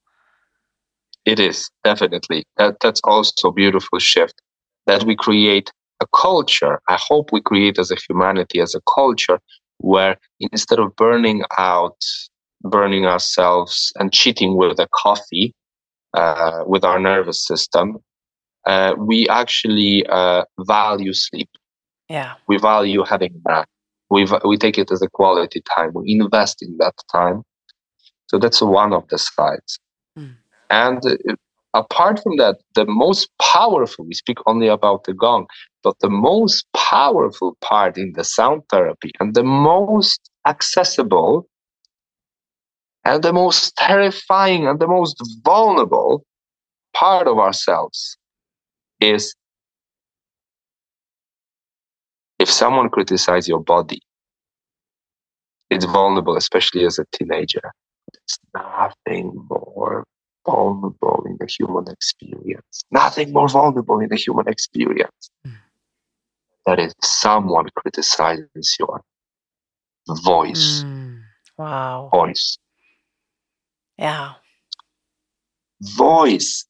It 1.26 1.40
is 1.40 1.70
definitely 1.84 2.46
that. 2.58 2.78
That's 2.82 3.02
also 3.04 3.50
a 3.50 3.54
beautiful 3.54 4.00
shift 4.00 4.42
that 4.86 5.04
we 5.04 5.16
create 5.16 5.72
a 6.00 6.06
culture. 6.16 6.80
I 6.88 6.98
hope 7.00 7.32
we 7.32 7.42
create 7.42 7.80
as 7.80 7.92
a 7.92 7.98
humanity 8.08 8.62
as 8.62 8.76
a 8.76 8.82
culture 8.96 9.40
where 9.80 10.18
instead 10.40 10.80
of 10.80 10.96
burning 10.96 11.44
out, 11.58 12.00
burning 12.62 13.06
ourselves 13.06 13.92
and 13.96 14.14
cheating 14.14 14.58
with 14.58 14.80
a 14.80 14.88
coffee, 14.94 15.54
uh, 16.18 16.64
with 16.66 16.84
our 16.84 17.00
nervous 17.00 17.46
system, 17.46 17.98
uh, 18.66 18.94
we 18.98 19.28
actually 19.30 20.06
uh, 20.10 20.44
value 20.60 21.14
sleep. 21.14 21.50
Yeah. 22.10 22.34
We 22.48 22.58
value 22.58 23.04
having 23.04 23.36
that. 23.46 23.68
We 24.10 24.26
we 24.46 24.58
take 24.58 24.78
it 24.78 24.92
as 24.92 25.02
a 25.02 25.10
quality 25.20 25.62
time. 25.76 25.92
We 25.94 26.06
invest 26.20 26.62
in 26.62 26.78
that 26.78 26.96
time. 27.12 27.44
So 28.30 28.40
that's 28.40 28.62
one 28.62 28.94
of 28.94 29.04
the 29.10 29.18
sides. 29.18 29.80
Mm. 30.18 30.36
And 30.70 31.06
uh, 31.06 31.36
apart 31.74 32.22
from 32.24 32.38
that, 32.38 32.56
the 32.76 32.86
most 32.86 33.30
powerful, 33.42 34.06
we 34.06 34.14
speak 34.14 34.40
only 34.46 34.68
about 34.68 35.04
the 35.04 35.14
gong, 35.14 35.46
but 35.84 35.96
the 36.00 36.10
most 36.10 36.66
powerful 36.74 37.58
part 37.62 37.98
in 37.98 38.14
the 38.16 38.24
sound 38.24 38.64
therapy 38.72 39.12
and 39.20 39.34
the 39.34 39.44
most 39.44 40.20
accessible 40.46 41.48
and 43.08 43.24
the 43.24 43.32
most 43.32 43.74
terrifying 43.78 44.68
and 44.68 44.80
the 44.80 44.88
most 44.88 45.16
vulnerable 45.46 46.26
part 46.94 47.26
of 47.26 47.40
ourselves 47.40 48.18
is 49.00 49.34
if 52.38 52.50
someone 52.52 52.90
criticizes 52.90 53.48
your 53.48 53.64
body, 53.64 54.02
it's 55.70 55.86
vulnerable, 55.86 56.36
especially 56.36 56.86
as 56.86 57.00
a 57.00 57.06
teenager. 57.14 57.72
There's 58.14 58.40
nothing 58.54 59.48
more 59.50 60.04
vulnerable 60.46 61.24
in 61.28 61.38
the 61.40 61.48
human 61.48 61.86
experience. 61.90 62.84
Nothing 62.92 63.32
more 63.32 63.48
vulnerable 63.48 64.00
in 64.02 64.10
the 64.10 64.18
human 64.18 64.50
experience. 64.50 65.30
Mm. 65.46 65.54
That 66.66 66.80
is, 66.80 66.94
someone 67.02 67.68
criticizes 67.76 68.76
your 68.78 69.02
voice. 70.24 70.84
Mm. 70.84 71.22
Wow. 71.58 72.10
Voice. 72.12 72.58
Yeah. 73.98 74.34
Voice. 75.82 76.66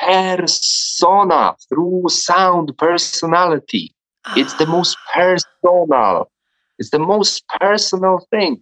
Persona 0.00 1.54
through 1.68 2.04
sound, 2.08 2.76
personality. 2.78 3.94
It's 4.36 4.54
the 4.54 4.66
ah. 4.66 4.70
most 4.70 4.96
personal. 5.14 6.30
It's 6.78 6.90
the 6.90 6.98
most 6.98 7.44
personal 7.60 8.26
thing. 8.30 8.60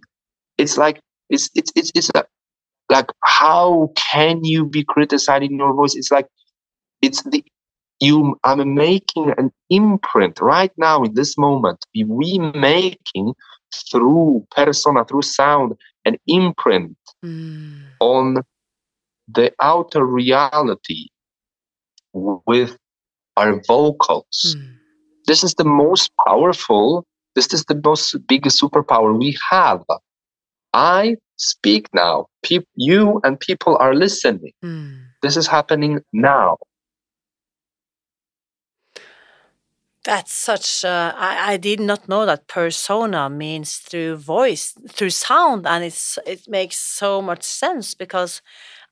It's 0.59 0.77
like 0.77 1.01
it's 1.31 1.49
it's 1.55 1.73
it's 1.75 1.91
it's 1.95 2.11
a, 2.15 2.25
like 2.91 3.11
how 3.25 3.91
can 3.97 4.45
you 4.45 4.67
be 4.67 4.85
criticizing 4.85 5.57
your 5.57 5.75
voice? 5.75 5.95
It's 5.95 6.11
like 6.11 6.27
it's 7.01 7.23
the 7.23 7.43
you 8.01 8.37
I'm 8.45 8.75
making 8.75 9.33
an 9.39 9.51
imprint 9.71 10.41
right 10.41 10.73
now 10.77 11.03
in 11.05 11.15
this 11.15 11.39
moment. 11.39 11.87
We 11.95 12.39
making 12.39 13.35
through 13.91 14.47
persona, 14.55 15.05
through 15.05 15.23
sound, 15.23 15.75
an 16.05 16.17
imprint 16.27 16.97
mm. 17.25 17.83
on 18.01 18.39
the 19.29 19.53
outer 19.61 20.05
reality 20.05 21.09
with 22.13 22.77
our 23.37 23.61
vocals. 23.67 24.57
Mm. 24.59 24.75
This 25.27 25.45
is 25.45 25.55
the 25.55 25.65
most 25.65 26.11
powerful, 26.27 27.07
this 27.35 27.53
is 27.55 27.65
the 27.65 27.81
most 27.83 28.17
biggest 28.27 28.61
superpower 28.61 29.17
we 29.17 29.37
have. 29.51 29.83
I 30.75 31.17
speak 31.37 31.89
now. 31.95 32.27
Pe- 32.43 32.67
you 32.75 33.21
and 33.25 33.39
people 33.39 33.77
are 33.79 33.95
listening. 33.95 34.53
Mm. 34.65 35.01
This 35.23 35.37
is 35.37 35.47
happening 35.47 36.01
now. 36.13 36.59
That's 40.05 40.33
such. 40.33 40.85
Uh, 40.85 41.13
I, 41.17 41.53
I 41.53 41.57
did 41.57 41.79
not 41.79 42.09
know 42.09 42.27
that 42.27 42.49
persona 42.49 43.31
means 43.31 43.77
through 43.77 44.17
voice, 44.17 44.75
through 44.89 45.11
sound, 45.11 45.65
and 45.67 45.85
it's 45.85 46.19
it 46.27 46.49
makes 46.49 46.77
so 46.77 47.23
much 47.23 47.45
sense 47.45 47.95
because 47.95 48.43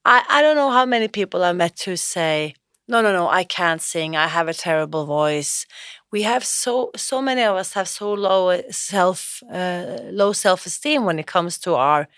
I 0.05 0.25
I 0.29 0.43
don't 0.43 0.57
know 0.57 0.71
how 0.71 0.87
many 0.87 1.09
people 1.09 1.45
I 1.45 1.53
met 1.53 1.81
who 1.83 1.97
say 1.97 2.55
no 2.89 3.03
no 3.03 3.13
no 3.13 3.29
I 3.29 3.45
can't 3.45 3.83
sing 3.83 4.17
I 4.17 4.29
have 4.29 4.49
a 4.49 4.55
terrible 4.55 5.07
voice. 5.07 5.67
We 6.13 6.23
have 6.23 6.45
so 6.45 6.91
so 6.97 7.23
many 7.23 7.43
of 7.43 7.57
us 7.57 7.73
have 7.75 7.89
so 7.89 8.13
low 8.13 8.61
self 8.71 9.43
uh, 9.53 9.99
low 10.13 10.33
self 10.33 10.67
esteem 10.67 11.07
when 11.07 11.19
it 11.21 11.27
comes 11.29 11.59
to 11.61 11.75
our 11.77 12.09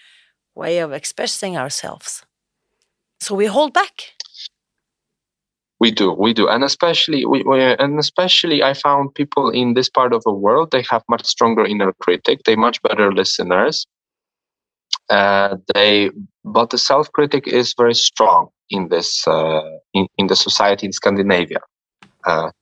way 0.54 0.78
of 0.80 0.92
expressing 0.92 1.56
ourselves. 1.56 2.24
So 3.20 3.34
we 3.34 3.46
hold 3.46 3.72
back. 3.72 4.12
We 5.82 5.90
do, 5.90 6.12
we 6.12 6.32
do, 6.32 6.48
and 6.48 6.62
especially 6.62 7.26
we, 7.26 7.42
we, 7.42 7.60
and 7.60 7.98
especially 7.98 8.62
I 8.62 8.72
found 8.72 9.16
people 9.16 9.50
in 9.50 9.74
this 9.74 9.90
part 9.90 10.12
of 10.12 10.22
the 10.22 10.32
world 10.32 10.70
they 10.70 10.84
have 10.88 11.02
much 11.08 11.26
stronger 11.26 11.64
inner 11.66 11.92
critic. 11.94 12.42
They 12.44 12.54
much 12.54 12.80
better 12.82 13.12
listeners. 13.12 13.84
Uh, 15.10 15.56
they, 15.74 16.10
but 16.44 16.70
the 16.70 16.78
self 16.78 17.10
critic 17.10 17.48
is 17.48 17.74
very 17.76 17.94
strong 17.94 18.50
in 18.70 18.90
this 18.90 19.26
uh, 19.26 19.70
in, 19.92 20.06
in 20.18 20.28
the 20.28 20.36
society 20.36 20.86
in 20.86 20.92
Scandinavia. 20.92 21.58
Uh, 22.24 22.52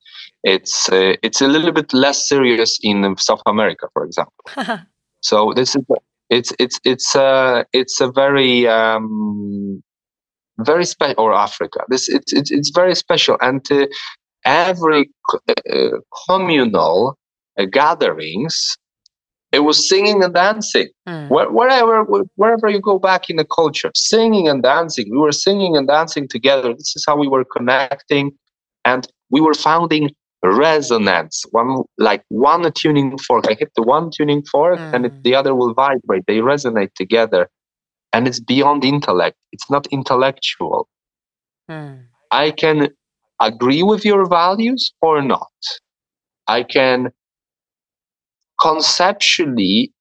it's 0.42 0.88
uh, 0.88 1.16
it's 1.22 1.42
a 1.42 1.46
little 1.46 1.72
bit 1.72 1.92
less 1.92 2.26
serious 2.26 2.78
in 2.82 3.14
South 3.18 3.42
America, 3.44 3.86
for 3.92 4.02
example. 4.02 4.44
so 5.20 5.52
this 5.54 5.76
is 5.76 5.84
it's 6.30 6.54
it's 6.58 6.80
it's 6.84 7.14
a 7.14 7.22
uh, 7.22 7.64
it's 7.74 8.00
a 8.00 8.10
very 8.10 8.66
um, 8.66 9.82
very 10.64 10.84
special 10.84 11.14
or 11.18 11.34
Africa. 11.34 11.80
This 11.88 12.08
it's 12.08 12.32
it's, 12.32 12.50
it's 12.50 12.70
very 12.70 12.94
special, 12.94 13.36
and 13.40 13.64
uh, 13.70 13.86
every 14.44 15.10
uh, 15.32 15.88
communal 16.26 17.16
uh, 17.58 17.64
gatherings, 17.66 18.76
it 19.52 19.60
was 19.60 19.88
singing 19.88 20.22
and 20.22 20.34
dancing. 20.34 20.88
Mm. 21.08 21.28
Where, 21.28 21.50
wherever 21.50 22.04
wherever 22.36 22.68
you 22.68 22.80
go 22.80 22.98
back 22.98 23.30
in 23.30 23.36
the 23.36 23.44
culture, 23.44 23.90
singing 23.94 24.48
and 24.48 24.62
dancing. 24.62 25.10
We 25.10 25.18
were 25.18 25.32
singing 25.32 25.76
and 25.76 25.86
dancing 25.88 26.28
together. 26.28 26.72
This 26.74 26.94
is 26.96 27.04
how 27.06 27.16
we 27.16 27.28
were 27.28 27.44
connecting, 27.44 28.32
and 28.84 29.06
we 29.30 29.40
were 29.40 29.54
founding 29.54 30.10
resonance 30.42 31.44
one 31.50 31.82
like 31.98 32.22
one 32.28 32.70
tuning 32.72 33.18
fork 33.18 33.44
i 33.48 33.54
hit 33.54 33.70
the 33.76 33.82
one 33.82 34.10
tuning 34.10 34.42
fork 34.42 34.78
mm. 34.78 34.94
and 34.94 35.04
it, 35.06 35.12
hmm. 35.12 35.22
the 35.22 35.34
other 35.34 35.54
will 35.54 35.74
vibrate 35.74 36.24
they 36.26 36.38
resonate 36.38 36.92
together 36.94 37.46
and 38.12 38.26
it's 38.26 38.40
beyond 38.40 38.84
intellect. 38.84 39.36
It's 39.52 39.70
not 39.70 39.86
intellectual. 39.88 40.88
Hmm. 41.68 41.94
i 42.32 42.50
can 42.50 42.88
agree 43.40 43.84
with 43.84 44.04
your 44.04 44.28
values 44.28 44.92
or 45.00 45.22
not. 45.22 45.58
I 46.48 46.64
can 46.64 47.12
conceptually 48.60 49.92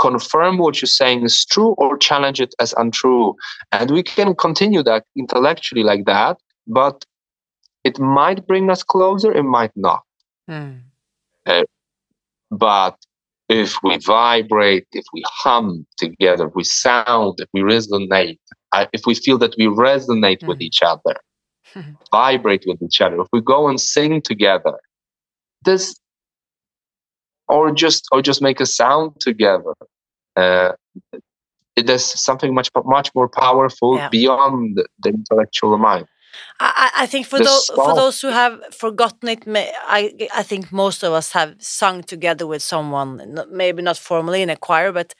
confirm 0.00 0.58
what 0.58 0.80
you're 0.80 0.98
saying 1.00 1.24
is 1.24 1.44
true 1.44 1.74
or 1.78 1.98
challenge 1.98 2.40
it 2.40 2.54
as 2.60 2.72
untrue. 2.76 3.34
And 3.72 3.90
we 3.90 4.02
can 4.02 4.34
continue 4.36 4.82
that 4.84 5.04
intellectually 5.16 5.82
like 5.82 6.04
that 6.04 6.36
but 6.66 7.04
it 7.84 7.98
might 7.98 8.46
bring 8.46 8.70
us 8.70 8.82
closer 8.82 9.32
it 9.32 9.44
might 9.44 9.72
not. 9.76 10.02
Hmm. 10.48 10.78
uh, 11.46 11.64
but 12.50 12.96
if 13.48 13.76
we 13.82 13.96
vibrate, 13.98 14.86
if 14.92 15.04
we 15.12 15.22
hum 15.26 15.86
together, 15.98 16.50
we 16.54 16.64
sound, 16.64 17.34
if 17.38 17.48
we 17.52 17.60
resonate, 17.60 18.38
if 18.92 19.06
we 19.06 19.14
feel 19.14 19.38
that 19.38 19.54
we 19.56 19.66
resonate 19.66 20.40
mm. 20.40 20.48
with 20.48 20.60
each 20.60 20.80
other, 20.82 21.16
vibrate 22.12 22.64
with 22.66 22.82
each 22.82 23.00
other, 23.00 23.20
if 23.20 23.28
we 23.32 23.40
go 23.40 23.68
and 23.68 23.80
sing 23.80 24.20
together, 24.20 24.78
this, 25.64 25.98
or 27.48 27.72
just 27.72 28.06
or 28.12 28.20
just 28.20 28.42
make 28.42 28.60
a 28.60 28.66
sound 28.66 29.12
together, 29.20 29.74
uh, 30.34 30.72
there's 31.76 32.04
something 32.04 32.52
much 32.54 32.70
much 32.84 33.10
more 33.14 33.28
powerful 33.28 33.96
Yeah. 33.96 34.08
beyond 34.08 34.78
the 34.98 35.08
intellectual 35.10 35.78
mind. 35.78 36.06
I, 36.60 36.90
I 36.94 37.02
I 37.02 37.06
think 37.06 37.26
for 37.26 37.38
those 37.38 37.66
for 37.66 37.94
those 37.94 38.20
who 38.20 38.28
have 38.28 38.60
forgotten 38.74 39.28
it, 39.28 39.46
may, 39.46 39.72
I 39.86 40.12
I 40.34 40.42
think 40.42 40.72
most 40.72 41.02
of 41.02 41.12
us 41.12 41.32
have 41.32 41.54
sung 41.58 42.02
together 42.02 42.46
with 42.46 42.62
someone, 42.62 43.38
maybe 43.50 43.82
not 43.82 43.98
formally 43.98 44.42
in 44.42 44.50
a 44.50 44.56
choir, 44.56 44.92
but 44.92 45.14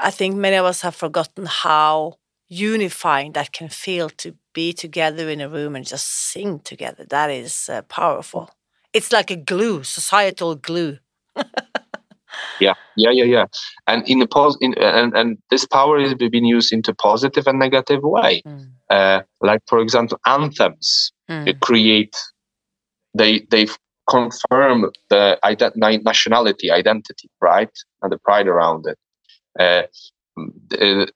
I 0.00 0.10
think 0.10 0.36
many 0.36 0.56
of 0.56 0.64
us 0.64 0.82
have 0.82 0.94
forgotten 0.94 1.46
how 1.46 2.14
unifying 2.48 3.32
that 3.32 3.52
can 3.52 3.68
feel 3.68 4.08
to 4.10 4.34
be 4.54 4.72
together 4.72 5.28
in 5.28 5.40
a 5.40 5.48
room 5.48 5.76
and 5.76 5.86
just 5.86 6.06
sing 6.08 6.60
together. 6.60 7.04
That 7.08 7.30
is 7.30 7.68
uh, 7.68 7.82
powerful. 7.82 8.50
It's 8.92 9.12
like 9.12 9.30
a 9.30 9.36
glue, 9.36 9.84
societal 9.84 10.54
glue. 10.54 10.98
Yeah, 12.60 12.74
yeah, 12.96 13.10
yeah, 13.10 13.24
yeah. 13.24 13.46
And 13.86 14.08
in 14.08 14.18
the 14.18 14.26
pos- 14.26 14.58
in, 14.60 14.74
and 14.78 15.16
and 15.16 15.38
this 15.50 15.64
power 15.64 15.98
is 15.98 16.14
being 16.14 16.44
used 16.44 16.72
in 16.72 16.78
into 16.78 16.94
positive 16.94 17.46
and 17.46 17.58
negative 17.58 18.02
way. 18.02 18.42
Mm. 18.46 18.66
Uh, 18.90 19.20
like 19.40 19.60
for 19.68 19.78
example, 19.80 20.18
anthems 20.26 21.12
Mm. 21.30 21.48
uh, 21.48 21.52
create 21.60 22.16
they 23.14 23.40
they 23.50 23.66
confirm 24.08 24.90
the 25.10 25.38
ident- 25.44 25.76
nationality 26.04 26.70
identity, 26.70 27.28
right, 27.40 27.70
and 28.02 28.10
the 28.10 28.18
pride 28.18 28.46
around 28.48 28.86
it. 28.86 28.98
Uh, 29.58 29.82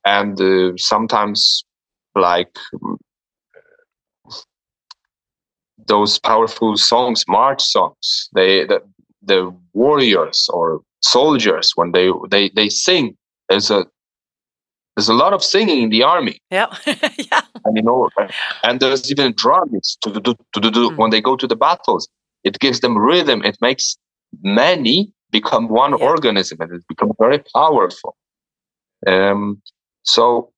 and 0.05 0.41
uh, 0.41 0.73
sometimes 0.77 1.65
like 2.15 2.55
those 5.87 6.19
powerful 6.19 6.77
songs, 6.77 7.25
march 7.29 7.63
songs, 7.63 8.29
they 8.35 8.65
the, 8.67 8.81
the 9.23 9.55
warriors 9.73 10.49
or 10.53 10.81
soldiers 11.05 11.73
when 11.75 11.93
they 11.93 12.11
they 12.31 12.51
they 12.55 12.69
sing. 12.69 13.17
There's 13.49 13.71
a 13.71 13.87
there's 14.97 15.09
a 15.09 15.15
lot 15.15 15.33
of 15.33 15.43
singing 15.43 15.83
in 15.83 15.91
the 15.91 16.03
army, 16.03 16.39
Yeah, 16.51 16.67
yeah, 16.87 17.41
and 17.65 17.77
you 17.77 17.83
know, 17.83 18.11
and 18.63 18.79
there's 18.81 19.11
even 19.11 19.33
drums 19.37 19.97
to 20.03 20.21
do 20.21 20.35
to 20.55 20.61
do 20.71 20.91
Mm. 20.91 20.97
when 20.99 21.11
they 21.11 21.21
go 21.21 21.37
to 21.37 21.47
the 21.47 21.57
battles. 21.57 22.09
It 22.45 22.59
gives 22.59 22.81
them 22.81 22.99
rhythm. 22.99 23.43
It 23.45 23.57
makes 23.61 23.97
many 24.43 25.13
become 25.31 25.69
one 25.69 25.93
Yeah. 25.99 26.05
organism, 26.11 26.59
and 26.61 26.73
it 26.73 26.85
becomes 26.89 27.13
very 27.19 27.43
powerful. 27.55 28.17
Um, 29.07 29.63
so 30.03 30.53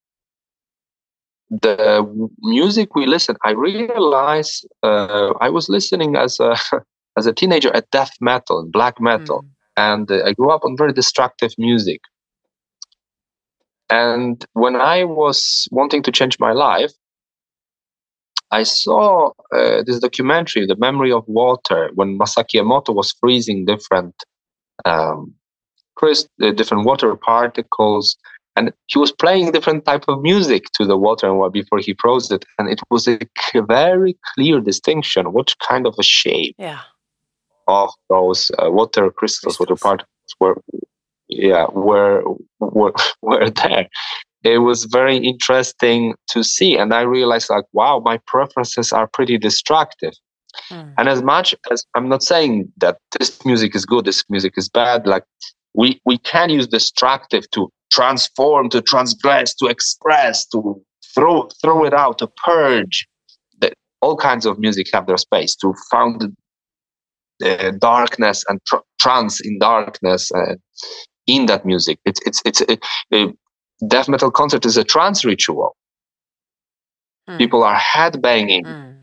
the 1.49 2.29
music 2.41 2.95
we 2.95 3.05
listen, 3.05 3.35
I 3.45 3.51
realize 3.51 4.65
uh, 4.83 5.33
I 5.39 5.49
was 5.49 5.69
listening 5.69 6.15
as 6.15 6.39
a 6.39 6.55
as 7.17 7.25
a 7.27 7.33
teenager 7.33 7.71
at 7.75 7.89
death 7.91 8.11
metal 8.19 8.59
and 8.59 8.71
black 8.71 8.99
metal 8.99 9.41
Mm. 9.43 9.49
And 9.77 10.09
uh, 10.11 10.23
I 10.25 10.33
grew 10.33 10.51
up 10.51 10.63
on 10.63 10.77
very 10.77 10.93
destructive 10.93 11.53
music. 11.57 12.01
And 13.89 14.43
when 14.53 14.75
I 14.75 15.03
was 15.03 15.67
wanting 15.71 16.01
to 16.03 16.11
change 16.11 16.39
my 16.39 16.51
life, 16.51 16.91
I 18.51 18.63
saw 18.63 19.31
uh, 19.53 19.83
this 19.85 19.99
documentary, 19.99 20.65
The 20.65 20.75
Memory 20.77 21.11
of 21.11 21.23
Water, 21.27 21.91
when 21.95 22.17
Masaru 22.17 22.61
Emoto 22.61 22.95
was 22.95 23.11
freezing 23.19 23.65
different 23.65 24.15
um, 24.85 25.33
uh, 26.01 26.51
different 26.51 26.85
water 26.85 27.15
particles, 27.15 28.17
and 28.55 28.71
he 28.87 28.99
was 28.99 29.11
playing 29.11 29.51
different 29.51 29.85
type 29.85 30.05
of 30.07 30.21
music 30.21 30.65
to 30.73 30.85
the 30.85 30.97
water 30.97 31.33
before 31.49 31.79
he 31.79 31.95
froze 31.99 32.29
it, 32.31 32.45
and 32.57 32.69
it 32.69 32.79
was 32.89 33.07
a 33.07 33.17
very 33.67 34.17
clear 34.33 34.59
distinction 34.59 35.31
what 35.31 35.53
kind 35.67 35.87
of 35.87 35.95
a 35.99 36.03
shape 36.03 36.55
yeah. 36.57 36.81
Of 37.67 37.89
those 38.09 38.51
uh, 38.59 38.71
water 38.71 39.09
crystals, 39.11 39.59
water 39.59 39.75
particles 39.75 40.35
were, 40.39 40.61
yeah, 41.27 41.65
were, 41.71 42.23
were 42.59 42.93
were 43.21 43.49
there. 43.49 43.87
It 44.43 44.59
was 44.59 44.85
very 44.85 45.17
interesting 45.17 46.13
to 46.29 46.43
see, 46.43 46.77
and 46.77 46.93
I 46.93 47.01
realized 47.01 47.49
like, 47.49 47.65
wow, 47.73 47.99
my 48.03 48.19
preferences 48.27 48.93
are 48.93 49.07
pretty 49.07 49.39
destructive. 49.39 50.13
Mm. 50.69 50.93
And 50.97 51.09
as 51.09 51.21
much 51.23 51.55
as 51.71 51.83
I'm 51.95 52.07
not 52.07 52.23
saying 52.23 52.71
that 52.77 52.97
this 53.17 53.43
music 53.45 53.75
is 53.75 53.85
good, 53.85 54.05
this 54.05 54.23
music 54.29 54.53
is 54.57 54.69
bad, 54.69 55.07
like 55.07 55.23
we 55.73 55.99
we 56.05 56.17
can 56.19 56.49
use 56.49 56.67
destructive 56.67 57.49
to 57.51 57.69
transform, 57.91 58.69
to 58.69 58.81
transgress, 58.81 59.53
to 59.55 59.67
express, 59.67 60.45
to 60.47 60.81
throw 61.13 61.49
throw 61.61 61.83
it 61.85 61.93
out, 61.93 62.19
to 62.19 62.27
purge. 62.43 63.07
That 63.59 63.73
all 64.01 64.15
kinds 64.15 64.45
of 64.45 64.59
music 64.59 64.87
have 64.93 65.07
their 65.07 65.17
space 65.17 65.55
to 65.57 65.73
found 65.91 66.35
darkness 67.79 68.43
and 68.47 68.59
tr- 68.67 68.85
trance 68.99 69.41
in 69.41 69.59
darkness 69.59 70.31
uh, 70.31 70.55
in 71.27 71.45
that 71.47 71.65
music. 71.65 71.99
It's 72.05 72.19
it's 72.25 72.41
it's 72.45 72.61
a, 72.61 72.77
a 73.13 73.33
death 73.87 74.07
metal 74.07 74.31
concert 74.31 74.65
is 74.65 74.77
a 74.77 74.83
trance 74.83 75.25
ritual. 75.25 75.75
Mm. 77.29 77.37
People 77.37 77.63
are 77.63 77.75
headbanging 77.79 78.63
Mm. 78.65 78.95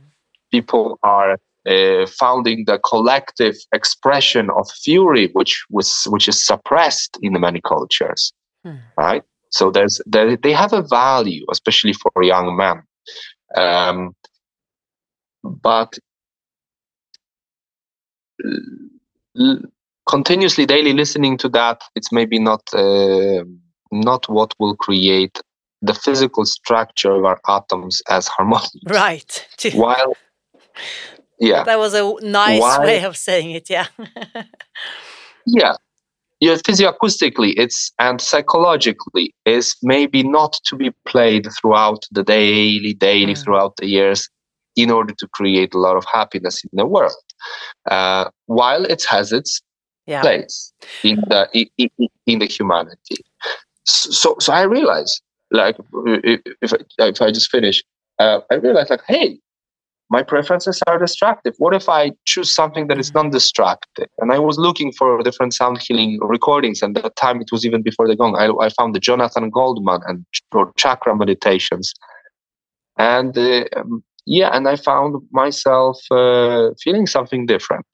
people 0.50 0.98
are 1.02 1.38
uh, 1.68 2.06
founding 2.06 2.64
the 2.66 2.78
collective 2.78 3.54
expression 3.72 4.48
of 4.56 4.68
fury, 4.82 5.28
which 5.32 5.64
was 5.70 6.04
which 6.08 6.28
is 6.28 6.44
suppressed 6.44 7.18
in 7.22 7.32
many 7.40 7.60
cultures, 7.60 8.32
Hmm. 8.64 8.78
right? 8.96 9.22
So 9.50 9.70
there's 9.70 10.00
there, 10.06 10.36
they 10.36 10.52
have 10.52 10.72
a 10.72 10.82
value, 10.82 11.44
especially 11.50 11.92
for 11.92 12.22
young 12.22 12.56
men. 12.56 12.82
Um, 13.56 14.14
but 15.44 15.98
continuously 20.08 20.66
daily 20.66 20.92
listening 20.92 21.38
to 21.38 21.48
that, 21.50 21.80
it's 21.94 22.12
maybe 22.12 22.38
not 22.38 22.62
uh, 22.74 23.44
not 23.90 24.28
what 24.28 24.54
will 24.58 24.76
create 24.76 25.38
the 25.82 25.94
physical 25.94 26.44
structure 26.44 27.12
of 27.12 27.24
our 27.24 27.40
atoms 27.48 28.02
as 28.08 28.28
harmonious. 28.28 28.70
Right. 28.88 29.48
While 29.74 30.14
yeah, 31.40 31.64
That 31.64 31.78
was 31.78 31.92
a 31.94 32.14
nice 32.22 32.60
Why- 32.60 32.84
way 32.84 33.04
of 33.04 33.16
saying 33.16 33.50
it. 33.50 33.68
Yeah. 33.68 33.86
yeah 35.46 35.74
yeah 36.40 36.54
physioacoustically 36.54 37.52
it's 37.56 37.90
and 37.98 38.20
psychologically 38.20 39.34
is 39.44 39.74
maybe 39.82 40.22
not 40.22 40.52
to 40.66 40.76
be 40.76 40.90
played 41.04 41.46
throughout 41.60 42.04
the 42.12 42.22
daily 42.22 42.94
daily 42.94 43.34
Mm. 43.34 43.42
throughout 43.42 43.74
the 43.78 43.86
years 43.86 44.28
in 44.76 44.90
order 44.90 45.14
to 45.18 45.28
create 45.28 45.74
a 45.74 45.78
lot 45.78 45.96
of 45.96 46.04
happiness 46.12 46.62
in 46.64 46.70
the 46.72 46.86
world 46.86 47.12
uh, 47.90 48.28
while 48.46 48.84
it 48.84 49.04
has 49.04 49.32
its 49.32 49.60
yeah. 50.06 50.20
place 50.20 50.72
in 51.02 51.16
the 51.28 51.48
in, 52.26 52.38
the 52.38 52.46
humanity 52.46 53.16
so 53.84 54.34
so 54.40 54.52
i 54.52 54.62
realize 54.62 55.20
like 55.50 55.76
if, 56.06 56.40
if, 56.62 56.72
I, 56.72 56.78
if 57.04 57.22
i 57.22 57.30
just 57.30 57.50
finish 57.50 57.82
uh, 58.18 58.40
i 58.50 58.54
realize 58.54 58.90
like 58.90 59.02
hey 59.06 59.38
my 60.10 60.22
preferences 60.22 60.82
are 60.86 60.98
destructive 60.98 61.54
what 61.58 61.74
if 61.74 61.88
i 61.88 62.10
choose 62.24 62.54
something 62.54 62.88
that 62.88 62.98
is 62.98 63.10
Mhm. 63.10 63.14
non-destructive 63.14 64.08
and 64.18 64.32
i 64.32 64.38
was 64.38 64.58
looking 64.58 64.92
for 64.92 65.22
different 65.22 65.54
sound 65.54 65.80
healing 65.80 66.18
recordings 66.20 66.82
and 66.82 66.96
at 66.96 67.02
that 67.04 67.16
time 67.16 67.40
it 67.40 67.50
was 67.52 67.64
even 67.64 67.82
before 67.82 68.06
the 68.08 68.16
gong 68.16 68.36
i, 68.36 68.46
I 68.64 68.68
found 68.70 68.94
the 68.94 69.00
jonathan 69.00 69.50
goldman 69.50 70.00
and 70.06 70.24
or 70.52 70.72
chakra 70.76 71.16
meditations 71.16 71.94
and 72.98 73.36
uh, 73.38 73.64
um, 73.76 74.04
yeah 74.26 74.50
and 74.56 74.68
i 74.68 74.76
found 74.76 75.16
myself 75.30 75.98
uh, 76.10 76.70
feeling 76.82 77.06
something 77.06 77.46
different 77.46 77.86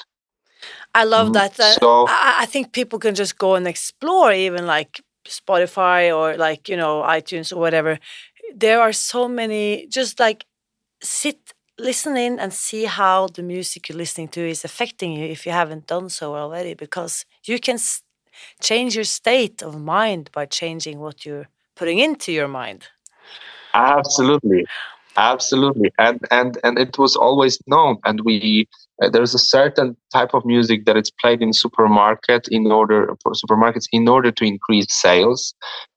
I 0.94 1.04
love 1.04 1.28
Mm, 1.28 1.32
that. 1.34 1.60
Uh, 1.60 1.72
so- 1.78 2.06
I, 2.08 2.38
I 2.40 2.46
think 2.46 2.72
people 2.72 2.98
can 2.98 3.14
just 3.14 3.38
go 3.38 3.54
and 3.54 3.66
explore, 3.66 4.32
even 4.32 4.66
like 4.66 5.00
Spotify 5.28 6.00
or 6.16 6.36
like, 6.36 6.68
you 6.68 6.76
know, 6.76 7.02
iTunes 7.02 7.52
or 7.52 7.58
whatever. 7.60 7.98
There 8.56 8.80
are 8.80 8.92
so 8.92 9.28
many, 9.28 9.86
just 9.86 10.18
like 10.18 10.46
sit, 11.02 11.52
listen 11.78 12.16
in 12.16 12.38
and 12.40 12.52
see 12.52 12.84
how 12.86 13.28
the 13.28 13.42
music 13.42 13.88
you're 13.88 13.98
listening 13.98 14.28
to 14.28 14.40
is 14.48 14.64
affecting 14.64 15.12
you 15.12 15.26
if 15.26 15.46
you 15.46 15.52
haven't 15.52 15.86
done 15.86 16.08
so 16.08 16.34
already, 16.34 16.74
because 16.74 17.24
you 17.44 17.58
can 17.60 17.74
s- 17.74 18.02
change 18.60 18.94
your 18.96 19.04
state 19.04 19.62
of 19.62 19.78
mind 19.80 20.30
by 20.32 20.46
changing 20.46 20.98
what 20.98 21.24
you're 21.26 21.48
putting 21.76 21.98
into 21.98 22.32
your 22.32 22.48
mind. 22.48 22.88
absolutely 23.74 24.64
absolutely. 25.18 25.90
And 25.98 26.20
and 26.30 26.58
and 26.64 26.78
it 26.78 26.98
was 26.98 27.16
always 27.16 27.58
known. 27.66 27.98
And 28.04 28.20
we 28.24 28.68
uh, 29.02 29.10
there's 29.10 29.34
a 29.34 29.38
certain 29.38 29.96
type 30.12 30.34
of 30.34 30.44
music 30.44 30.84
that 30.86 30.96
it's 30.96 31.10
played 31.10 31.42
in 31.42 31.52
supermarket 31.52 32.48
in 32.50 32.70
order 32.72 33.14
for 33.22 33.32
supermarkets 33.32 33.86
in 33.92 34.08
order 34.08 34.30
to 34.32 34.44
increase 34.44 34.86
sales. 34.88 35.54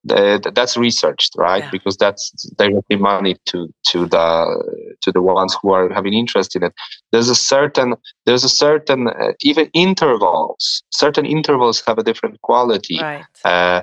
Uh, 0.09 0.39
that's 0.55 0.76
researched 0.78 1.34
right? 1.38 1.63
Yeah. 1.63 1.69
because 1.72 1.95
that's 1.97 2.32
directly 2.57 2.95
money 2.95 3.36
to 3.45 3.67
to 3.89 4.07
the 4.07 4.95
to 5.01 5.11
the 5.11 5.22
ones 5.22 5.55
who 5.61 5.72
are 5.72 5.93
having 5.93 6.13
interest 6.13 6.55
in 6.55 6.63
it. 6.63 6.74
There's 7.11 7.30
a 7.30 7.36
certain 7.36 7.95
there's 8.26 8.43
a 8.43 8.49
certain 8.49 9.07
uh, 9.07 9.34
even 9.41 9.69
intervals 9.74 10.84
certain 10.91 11.26
intervals 11.26 11.84
have 11.88 11.99
a 11.99 12.03
different 12.03 12.41
quality. 12.41 12.99
Right. 12.99 13.26
uh, 13.45 13.82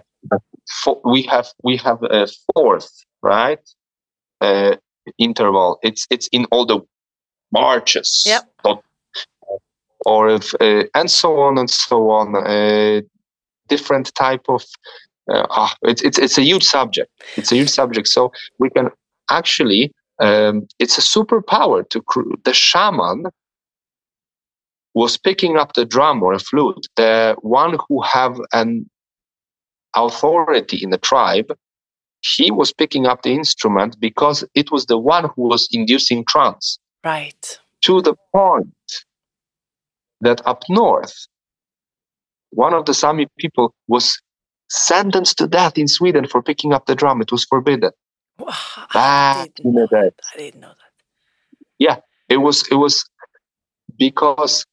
fo- 0.83 1.01
we 1.05 1.23
have 1.23 1.49
we 1.63 1.77
have 1.77 2.03
a 2.03 2.27
fourth 2.53 2.91
right? 3.23 3.61
Uh, 4.41 4.77
interval 5.19 5.79
it's 5.83 6.07
it's 6.11 6.29
in 6.29 6.45
all 6.47 6.67
the 6.67 6.81
marches 7.53 8.25
Yep. 8.27 8.43
But- 8.63 8.83
or 10.07 10.29
if 10.29 10.55
uh, 10.61 10.85
and 10.95 11.11
so 11.11 11.41
on 11.41 11.59
and 11.59 11.69
so 11.69 12.11
on 12.11 12.37
uh, 12.37 13.01
different 13.69 14.15
type 14.15 14.45
of 14.49 14.65
uh, 15.31 15.47
ah, 15.51 15.77
it's, 15.83 16.03
it's 16.03 16.19
it's 16.19 16.39
a 16.39 16.43
huge 16.43 16.65
subject. 16.65 17.11
It's 17.37 17.53
a 17.53 17.57
huge 17.57 17.69
subject. 17.69 18.09
So 18.09 18.33
we 18.59 18.71
can 18.71 18.91
actually, 19.31 19.93
um, 20.21 20.67
it's 20.79 20.97
a 20.97 21.03
superpower 21.03 21.89
to 21.91 22.03
cr- 22.03 22.35
the 22.45 22.55
shaman 22.55 23.25
was 24.95 25.19
picking 25.19 25.59
up 25.59 25.75
the 25.75 25.85
drum 25.85 26.23
or 26.23 26.33
a 26.33 26.39
flute. 26.39 26.87
The 26.97 27.37
one 27.41 27.79
who 27.89 28.03
have 28.03 28.41
an 28.53 28.89
authority 29.95 30.83
in 30.83 30.91
the 30.91 30.99
tribe, 30.99 31.53
he 32.21 32.51
was 32.51 32.73
picking 32.73 33.07
up 33.07 33.23
the 33.23 33.33
instrument 33.33 33.99
because 34.01 34.45
it 34.55 34.71
was 34.71 34.87
the 34.87 34.99
one 34.99 35.25
who 35.35 35.49
was 35.49 35.69
inducing 35.73 36.25
trance. 36.25 36.79
Right. 37.05 37.59
To 37.83 38.01
the 38.03 38.15
point 38.35 38.75
that 40.21 40.45
up 40.47 40.65
north, 40.69 41.15
one 42.51 42.75
of 42.75 42.87
the 42.87 42.95
Sami 42.95 43.27
people 43.39 43.75
was 43.87 44.21
sentenced 44.69 45.39
to 45.39 45.47
death 45.47 45.79
in 45.79 45.87
Sweden 45.87 46.27
for 46.27 46.43
picking 46.43 46.73
up 46.73 46.87
the 46.87 46.95
drum. 46.95 47.21
It 47.23 47.31
was 47.31 47.45
forbidden. 47.45 47.93
Wow, 48.39 48.55
Back 48.93 49.51
in 49.61 49.75
the 49.75 49.87
day. 49.89 50.11
I 50.35 50.39
didn't 50.39 50.61
know 50.61 50.69
that. 50.69 50.75
Yeah, 51.79 51.97
it 52.29 52.39
was. 52.39 52.67
It 52.69 52.77
was 52.77 53.09
because 53.97 54.65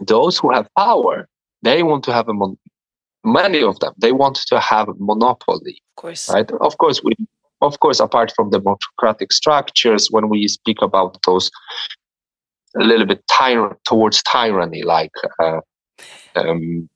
those 0.00 0.38
who 0.38 0.52
have 0.52 0.68
power, 0.76 1.28
they 1.62 1.82
want 1.82 2.04
to 2.04 2.12
have 2.12 2.28
a 2.28 2.34
mon- 2.34 2.58
many 3.26 3.62
of 3.62 3.78
them. 3.80 3.92
They 3.98 4.12
want 4.12 4.36
to 4.46 4.60
have 4.60 4.88
monopoly. 4.98 5.82
Of 5.96 6.02
course, 6.02 6.30
right? 6.30 6.50
Of 6.60 6.78
course, 6.78 7.02
we. 7.02 7.12
Of 7.62 7.80
course, 7.80 8.00
apart 8.00 8.32
from 8.36 8.50
democratic 8.50 9.32
structures, 9.32 10.08
when 10.10 10.28
we 10.28 10.46
speak 10.46 10.82
about 10.82 11.16
those 11.24 11.50
a 12.78 12.84
little 12.84 13.06
bit 13.06 13.24
tyr- 13.28 13.78
towards 13.86 14.22
tyranny, 14.22 14.82
like 14.82 15.12
uh, 15.42 15.60
um, 16.34 16.88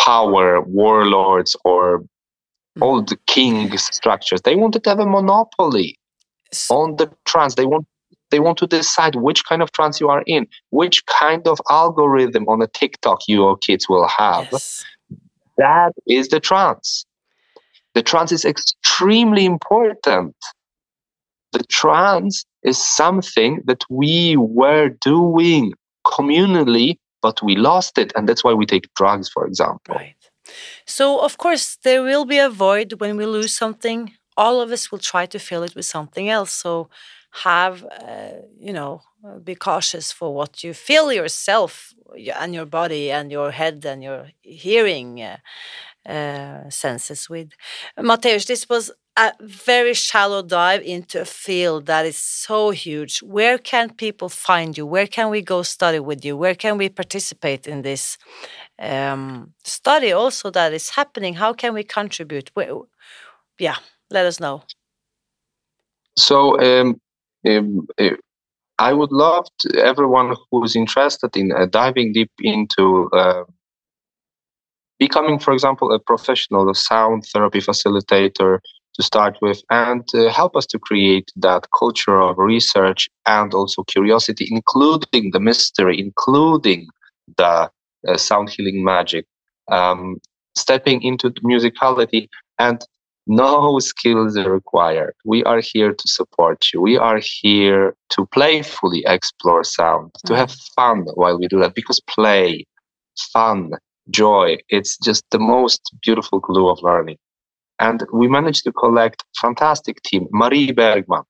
power, 0.00 0.60
warlords, 0.62 1.54
or 1.64 2.00
mm. 2.00 2.82
all 2.82 3.02
the 3.02 3.16
king 3.28 3.76
structures. 3.78 4.42
They 4.42 4.56
wanted 4.56 4.82
to 4.84 4.90
have 4.90 4.98
a 4.98 5.06
monopoly 5.06 5.98
on 6.70 6.96
the 6.96 7.10
trans 7.24 7.54
They 7.54 7.66
want 7.66 7.86
they 8.30 8.40
want 8.40 8.56
to 8.58 8.66
decide 8.66 9.14
which 9.14 9.44
kind 9.44 9.62
of 9.62 9.70
trance 9.72 10.00
you 10.00 10.08
are 10.08 10.22
in, 10.26 10.46
which 10.70 11.04
kind 11.04 11.46
of 11.46 11.60
algorithm 11.70 12.48
on 12.48 12.62
a 12.62 12.66
TikTok 12.66 13.20
your 13.28 13.58
kids 13.58 13.88
will 13.90 14.08
have. 14.08 14.48
Yes. 14.50 14.84
That 15.56 15.92
is 16.06 16.28
the 16.28 16.40
trance. 16.40 17.04
The 17.94 18.02
trance 18.02 18.32
is 18.32 18.44
extremely 18.44 19.44
important. 19.44 20.34
The 21.52 21.64
trance 21.64 22.44
is 22.62 22.78
something 22.78 23.60
that 23.66 23.84
we 23.90 24.36
were 24.36 24.90
doing 25.00 25.72
communally 26.06 26.98
but 27.22 27.40
we 27.42 27.54
lost 27.56 27.98
it 27.98 28.12
and 28.16 28.28
that's 28.28 28.42
why 28.42 28.52
we 28.52 28.66
take 28.66 28.92
drugs 28.94 29.28
for 29.28 29.46
example 29.46 29.94
right 29.94 30.16
so 30.86 31.20
of 31.20 31.38
course 31.38 31.78
there 31.84 32.02
will 32.02 32.24
be 32.24 32.38
a 32.38 32.50
void 32.50 32.94
when 33.00 33.16
we 33.16 33.24
lose 33.24 33.54
something 33.54 34.12
all 34.36 34.60
of 34.60 34.72
us 34.72 34.90
will 34.90 34.98
try 34.98 35.26
to 35.26 35.38
fill 35.38 35.62
it 35.62 35.74
with 35.74 35.84
something 35.84 36.28
else 36.28 36.52
so 36.52 36.88
have 37.32 37.84
uh, 37.84 38.32
you 38.58 38.72
know 38.72 39.02
be 39.42 39.54
cautious 39.54 40.12
for 40.12 40.34
what 40.34 40.62
you 40.62 40.74
feel 40.74 41.12
yourself 41.12 41.94
and 42.38 42.54
your 42.54 42.66
body 42.66 43.10
and 43.10 43.32
your 43.32 43.50
head 43.50 43.84
and 43.86 44.02
your 44.02 44.28
hearing 44.42 45.22
uh, 45.22 45.36
uh, 46.06 46.68
senses 46.68 47.30
with 47.30 47.50
Mateusz 47.98 48.46
this 48.46 48.68
was 48.68 48.90
a 49.16 49.32
very 49.40 49.94
shallow 49.94 50.42
dive 50.42 50.82
into 50.82 51.20
a 51.20 51.24
field 51.24 51.86
that 51.86 52.06
is 52.06 52.16
so 52.16 52.70
huge. 52.70 53.18
Where 53.22 53.58
can 53.58 53.90
people 53.90 54.28
find 54.28 54.76
you? 54.76 54.86
Where 54.86 55.06
can 55.06 55.28
we 55.28 55.42
go 55.42 55.62
study 55.62 56.00
with 56.00 56.24
you? 56.24 56.36
Where 56.36 56.54
can 56.54 56.78
we 56.78 56.88
participate 56.88 57.66
in 57.66 57.82
this 57.82 58.16
um, 58.78 59.52
study 59.64 60.12
also 60.12 60.50
that 60.50 60.72
is 60.72 60.90
happening? 60.90 61.34
How 61.34 61.52
can 61.52 61.74
we 61.74 61.84
contribute? 61.84 62.50
Where, 62.54 62.72
yeah, 63.58 63.76
let 64.10 64.24
us 64.24 64.40
know. 64.40 64.62
So, 66.16 66.58
um, 66.60 67.00
um, 67.48 67.86
uh, 68.00 68.10
I 68.78 68.92
would 68.92 69.12
love 69.12 69.46
to, 69.60 69.78
everyone 69.84 70.34
who's 70.50 70.74
interested 70.74 71.36
in 71.36 71.52
uh, 71.52 71.66
diving 71.66 72.12
deep 72.12 72.30
into 72.40 73.08
uh, 73.12 73.44
becoming, 74.98 75.38
for 75.38 75.52
example, 75.52 75.92
a 75.92 75.98
professional 75.98 76.72
sound 76.74 77.24
therapy 77.32 77.60
facilitator 77.60 78.58
to 78.94 79.02
start 79.02 79.38
with 79.40 79.62
and 79.70 80.04
uh, 80.14 80.28
help 80.30 80.56
us 80.56 80.66
to 80.66 80.78
create 80.78 81.30
that 81.36 81.66
culture 81.78 82.20
of 82.20 82.38
research 82.38 83.08
and 83.26 83.54
also 83.54 83.82
curiosity, 83.84 84.46
including 84.50 85.30
the 85.32 85.40
mystery, 85.40 85.98
including 85.98 86.86
the 87.36 87.70
uh, 88.08 88.16
sound 88.16 88.50
healing 88.50 88.84
magic, 88.84 89.24
um, 89.70 90.18
stepping 90.56 91.02
into 91.02 91.30
the 91.30 91.40
musicality 91.40 92.28
and 92.58 92.84
no 93.26 93.78
skills 93.78 94.36
are 94.36 94.50
required. 94.50 95.14
We 95.24 95.44
are 95.44 95.60
here 95.60 95.92
to 95.92 96.08
support 96.08 96.66
you. 96.72 96.80
We 96.80 96.96
are 96.98 97.20
here 97.22 97.94
to 98.10 98.26
playfully 98.26 99.04
explore 99.06 99.64
sound, 99.64 100.12
to 100.26 100.36
have 100.36 100.52
fun 100.76 101.04
while 101.14 101.38
we 101.38 101.46
do 101.48 101.60
that 101.60 101.74
because 101.74 102.00
play, 102.00 102.66
fun, 103.32 103.70
joy, 104.10 104.56
it's 104.68 104.98
just 104.98 105.24
the 105.30 105.38
most 105.38 105.94
beautiful 106.02 106.40
glue 106.40 106.68
of 106.68 106.82
learning. 106.82 107.18
And 107.78 108.04
we 108.12 108.28
managed 108.28 108.64
to 108.64 108.72
collect 108.72 109.24
fantastic 109.40 110.02
team. 110.02 110.26
Marie 110.30 110.72
Bergman, 110.72 111.22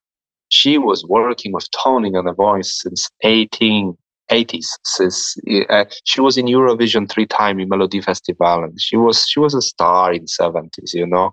she 0.48 0.78
was 0.78 1.04
working 1.06 1.52
with 1.52 1.66
toning 1.82 2.16
and 2.16 2.26
the 2.26 2.34
voice 2.34 2.80
since 2.82 3.08
1880s. 3.24 4.66
Since, 4.84 5.36
uh, 5.70 5.84
she 6.04 6.20
was 6.20 6.36
in 6.36 6.46
Eurovision 6.46 7.08
three 7.08 7.26
times 7.26 7.62
in 7.62 7.68
Melody 7.68 8.00
Festival, 8.00 8.64
and 8.64 8.78
she 8.80 8.96
was 8.96 9.26
she 9.26 9.40
was 9.40 9.54
a 9.54 9.62
star 9.62 10.12
in 10.12 10.26
70s. 10.26 10.92
You 10.92 11.06
know, 11.06 11.30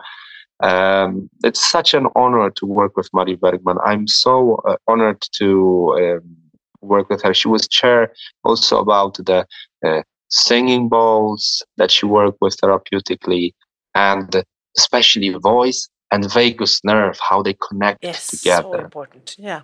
um, 0.61 1.29
it's 1.43 1.69
such 1.69 1.93
an 1.93 2.07
honor 2.15 2.49
to 2.51 2.65
work 2.65 2.97
with 2.97 3.09
Marie 3.13 3.35
Bergman. 3.35 3.77
I'm 3.85 4.07
so 4.07 4.55
uh, 4.67 4.75
honored 4.87 5.21
to 5.33 5.95
um, 5.99 6.35
work 6.81 7.09
with 7.09 7.23
her. 7.23 7.33
She 7.33 7.47
was 7.47 7.67
chair 7.67 8.11
also 8.43 8.79
about 8.79 9.15
the 9.15 9.45
uh, 9.85 10.01
singing 10.29 10.89
bowls 10.89 11.63
that 11.77 11.91
she 11.91 12.05
worked 12.05 12.39
with 12.41 12.57
therapeutically 12.57 13.53
and 13.95 14.43
especially 14.77 15.29
voice 15.29 15.89
and 16.11 16.31
vagus 16.31 16.83
nerve, 16.83 17.17
how 17.29 17.41
they 17.41 17.55
connect 17.69 18.03
yes, 18.03 18.27
together. 18.27 18.69
So 18.71 18.79
important, 18.79 19.35
yeah. 19.37 19.61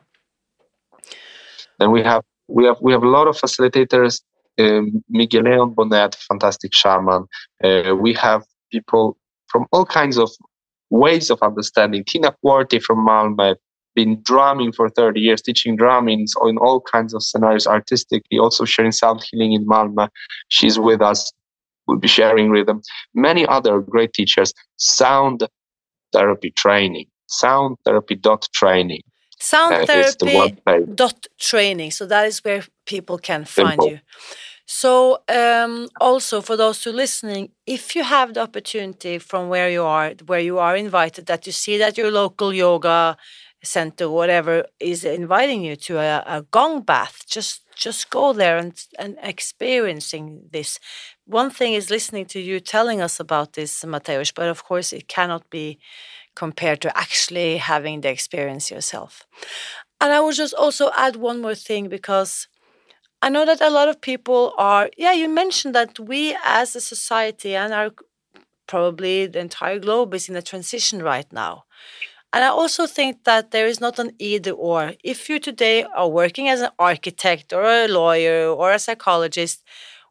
Then 1.79 1.91
we 1.91 2.03
have 2.03 2.23
we 2.47 2.65
have 2.65 2.77
we 2.81 2.91
have 2.91 3.03
a 3.03 3.09
lot 3.09 3.27
of 3.27 3.37
facilitators. 3.37 4.21
Um, 4.57 5.03
Miguel 5.09 5.43
Leon 5.43 5.73
Bonnet, 5.73 6.15
fantastic 6.15 6.73
shaman. 6.73 7.25
Uh, 7.61 7.93
we 7.99 8.13
have 8.13 8.43
people 8.71 9.17
from 9.47 9.65
all 9.73 9.85
kinds 9.85 10.17
of 10.17 10.29
ways 10.89 11.29
of 11.29 11.39
understanding. 11.41 12.03
Tina 12.05 12.33
Quarti 12.43 12.81
from 12.81 13.05
Malmö, 13.05 13.55
been 13.95 14.21
drumming 14.23 14.73
for 14.73 14.89
30 14.89 15.19
years, 15.19 15.41
teaching 15.41 15.75
drumming 15.75 16.25
in 16.43 16.57
all 16.57 16.81
kinds 16.81 17.13
of 17.13 17.23
scenarios 17.23 17.65
artistically, 17.65 18.37
also 18.37 18.65
sharing 18.65 18.91
sound 18.91 19.23
healing 19.31 19.53
in 19.53 19.65
Malmö. 19.65 20.09
She's 20.49 20.77
with 20.77 21.01
us 21.01 21.31
We'll 21.87 21.97
be 21.97 22.07
sharing 22.07 22.49
rhythm. 22.49 22.81
Many 23.13 23.45
other 23.45 23.79
great 23.79 24.13
teachers, 24.13 24.53
sound 24.77 25.47
therapy 26.11 26.51
training, 26.51 27.07
sound 27.27 27.77
therapy 27.85 28.15
dot 28.15 28.47
training. 28.53 29.01
Sound 29.39 29.73
uh, 29.75 29.85
therapy 29.85 30.55
dot 30.95 31.25
training. 31.39 31.91
So 31.91 32.05
that 32.05 32.25
is 32.25 32.39
where 32.39 32.63
people 32.85 33.17
can 33.17 33.45
find 33.45 33.69
Simple. 33.69 33.89
you. 33.89 33.99
So, 34.67 35.19
um, 35.29 35.89
also 36.01 36.41
for 36.41 36.57
those 36.57 36.83
who 36.83 36.89
are 36.89 36.93
listening, 36.93 37.51
if 37.67 37.95
you 37.95 38.03
have 38.03 38.33
the 38.33 38.41
opportunity 38.41 39.19
from 39.19 39.47
where 39.49 39.69
you 39.69 39.83
are, 39.83 40.13
where 40.25 40.39
you 40.39 40.57
are 40.57 40.75
invited, 40.75 41.27
that 41.27 41.45
you 41.45 41.51
see 41.51 41.77
that 41.77 41.97
your 41.97 42.09
local 42.11 42.51
yoga 42.51 43.15
center, 43.63 44.09
whatever, 44.09 44.65
is 44.79 45.05
inviting 45.05 45.63
you 45.63 45.75
to 45.75 45.97
a, 45.99 46.23
a 46.25 46.41
gong 46.51 46.81
bath, 46.81 47.23
just 47.27 47.61
just 47.75 48.09
go 48.09 48.33
there 48.33 48.57
and 48.57 48.73
and 48.97 49.17
experiencing 49.21 50.41
this. 50.51 50.79
One 51.25 51.51
thing 51.51 51.73
is 51.73 51.91
listening 51.91 52.25
to 52.27 52.39
you 52.39 52.59
telling 52.59 53.01
us 53.01 53.19
about 53.19 53.53
this, 53.53 53.83
Mateusz, 53.83 54.33
but 54.33 54.47
of 54.49 54.63
course 54.63 54.91
it 54.93 55.07
cannot 55.07 55.47
be 55.51 55.77
compared 56.35 56.81
to 56.81 56.97
actually 56.97 57.57
having 57.57 58.01
the 58.01 58.09
experience 58.09 58.71
yourself. 58.71 59.25
And 60.01 60.11
I 60.11 60.19
would 60.19 60.35
just 60.35 60.53
also 60.53 60.91
add 60.95 61.15
one 61.15 61.41
more 61.41 61.55
thing 61.55 61.87
because 61.89 62.47
I 63.21 63.29
know 63.29 63.45
that 63.45 63.61
a 63.61 63.69
lot 63.69 63.87
of 63.87 64.01
people 64.01 64.53
are, 64.57 64.89
yeah, 64.97 65.13
you 65.13 65.27
mentioned 65.29 65.73
that 65.75 65.99
we 65.99 66.37
as 66.43 66.75
a 66.75 66.81
society 66.81 67.55
and 67.55 67.73
our 67.73 67.91
probably 68.67 69.27
the 69.27 69.39
entire 69.39 69.79
globe 69.79 70.13
is 70.13 70.29
in 70.29 70.35
a 70.35 70.41
transition 70.41 71.01
right 71.01 71.31
now. 71.31 71.63
And 72.33 72.43
I 72.43 72.47
also 72.47 72.85
think 72.85 73.23
that 73.23 73.51
there 73.51 73.67
is 73.67 73.79
not 73.79 73.99
an 73.99 74.11
either 74.19 74.51
or. 74.51 74.93
If 75.03 75.29
you 75.29 75.39
today 75.39 75.85
are 75.95 76.09
working 76.09 76.49
as 76.49 76.61
an 76.61 76.71
architect 76.77 77.53
or 77.53 77.63
a 77.63 77.87
lawyer 77.87 78.49
or 78.49 78.71
a 78.71 78.79
psychologist, 78.79 79.63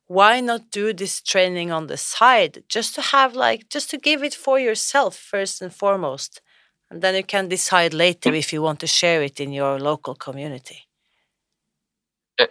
why 0.07 0.41
not 0.41 0.71
do 0.71 0.93
this 0.93 1.21
training 1.21 1.73
on 1.73 1.87
the 1.87 1.97
side 1.97 2.63
just 2.69 2.95
to 2.95 3.01
have 3.01 3.35
like 3.35 3.69
just 3.69 3.91
to 3.91 3.99
give 3.99 4.23
it 4.23 4.35
for 4.35 4.59
yourself 4.59 5.17
first 5.17 5.63
and 5.63 5.75
foremost 5.75 6.41
and 6.91 7.01
then 7.01 7.15
you 7.15 7.25
can 7.25 7.49
decide 7.49 7.95
later 7.95 8.33
if 8.35 8.53
you 8.53 8.61
want 8.61 8.79
to 8.81 8.87
share 8.87 9.23
it 9.23 9.41
in 9.41 9.51
your 9.53 9.79
local 9.81 10.15
community 10.15 10.87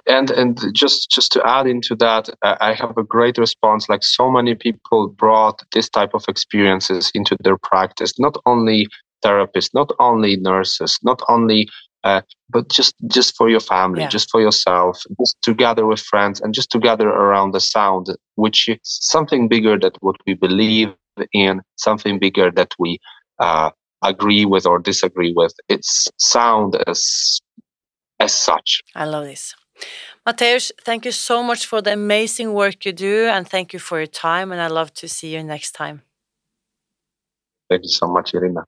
and 0.07 0.31
and 0.31 0.59
just 0.73 1.09
just 1.11 1.31
to 1.31 1.45
add 1.45 1.67
into 1.67 1.95
that 1.95 2.29
i 2.43 2.73
have 2.73 2.97
a 2.97 3.03
great 3.03 3.37
response 3.37 3.89
like 3.89 4.03
so 4.03 4.31
many 4.31 4.55
people 4.55 5.09
brought 5.09 5.61
this 5.73 5.89
type 5.89 6.11
of 6.13 6.23
experiences 6.27 7.11
into 7.13 7.35
their 7.43 7.57
practice 7.57 8.17
not 8.17 8.37
only 8.45 8.87
therapists 9.25 9.73
not 9.73 9.91
only 9.99 10.37
nurses 10.37 10.97
not 11.03 11.21
only 11.29 11.67
uh, 12.05 12.21
but 12.49 12.69
just 12.69 12.95
just 13.07 13.35
for 13.37 13.49
your 13.49 13.61
family 13.61 14.01
yeah. 14.01 14.09
just 14.09 14.29
for 14.29 14.41
yourself 14.41 15.03
just 15.19 15.37
together 15.41 15.85
with 15.85 15.99
friends 15.99 16.41
and 16.41 16.53
just 16.53 16.69
together 16.69 17.07
around 17.07 17.51
the 17.51 17.61
sound 17.61 18.07
which 18.35 18.67
is 18.67 18.79
something 18.83 19.47
bigger 19.47 19.77
that 19.79 19.95
what 20.01 20.15
we 20.27 20.33
believe 20.33 20.93
in 21.31 21.61
something 21.77 22.19
bigger 22.19 22.51
that 22.51 22.73
we 22.79 22.99
uh, 23.39 23.69
agree 24.03 24.45
with 24.45 24.65
or 24.65 24.79
disagree 24.79 25.33
with. 25.35 25.53
It's 25.69 26.07
sound 26.17 26.75
as 26.87 27.39
as 28.19 28.33
such. 28.33 28.81
I 28.95 29.05
love 29.05 29.25
this 29.25 29.55
Mateusz, 30.25 30.71
thank 30.85 31.05
you 31.05 31.11
so 31.11 31.43
much 31.43 31.65
for 31.65 31.81
the 31.81 31.91
amazing 31.91 32.53
work 32.53 32.85
you 32.85 32.93
do, 32.93 33.27
and 33.27 33.47
thank 33.47 33.73
you 33.73 33.79
for 33.79 33.97
your 33.97 34.07
time. 34.07 34.51
And 34.51 34.61
I 34.61 34.67
love 34.67 34.93
to 34.95 35.07
see 35.07 35.35
you 35.35 35.43
next 35.43 35.71
time. 35.71 36.01
Thank 37.69 37.83
you 37.83 37.89
so 37.89 38.07
much, 38.07 38.33
Irina. 38.33 38.63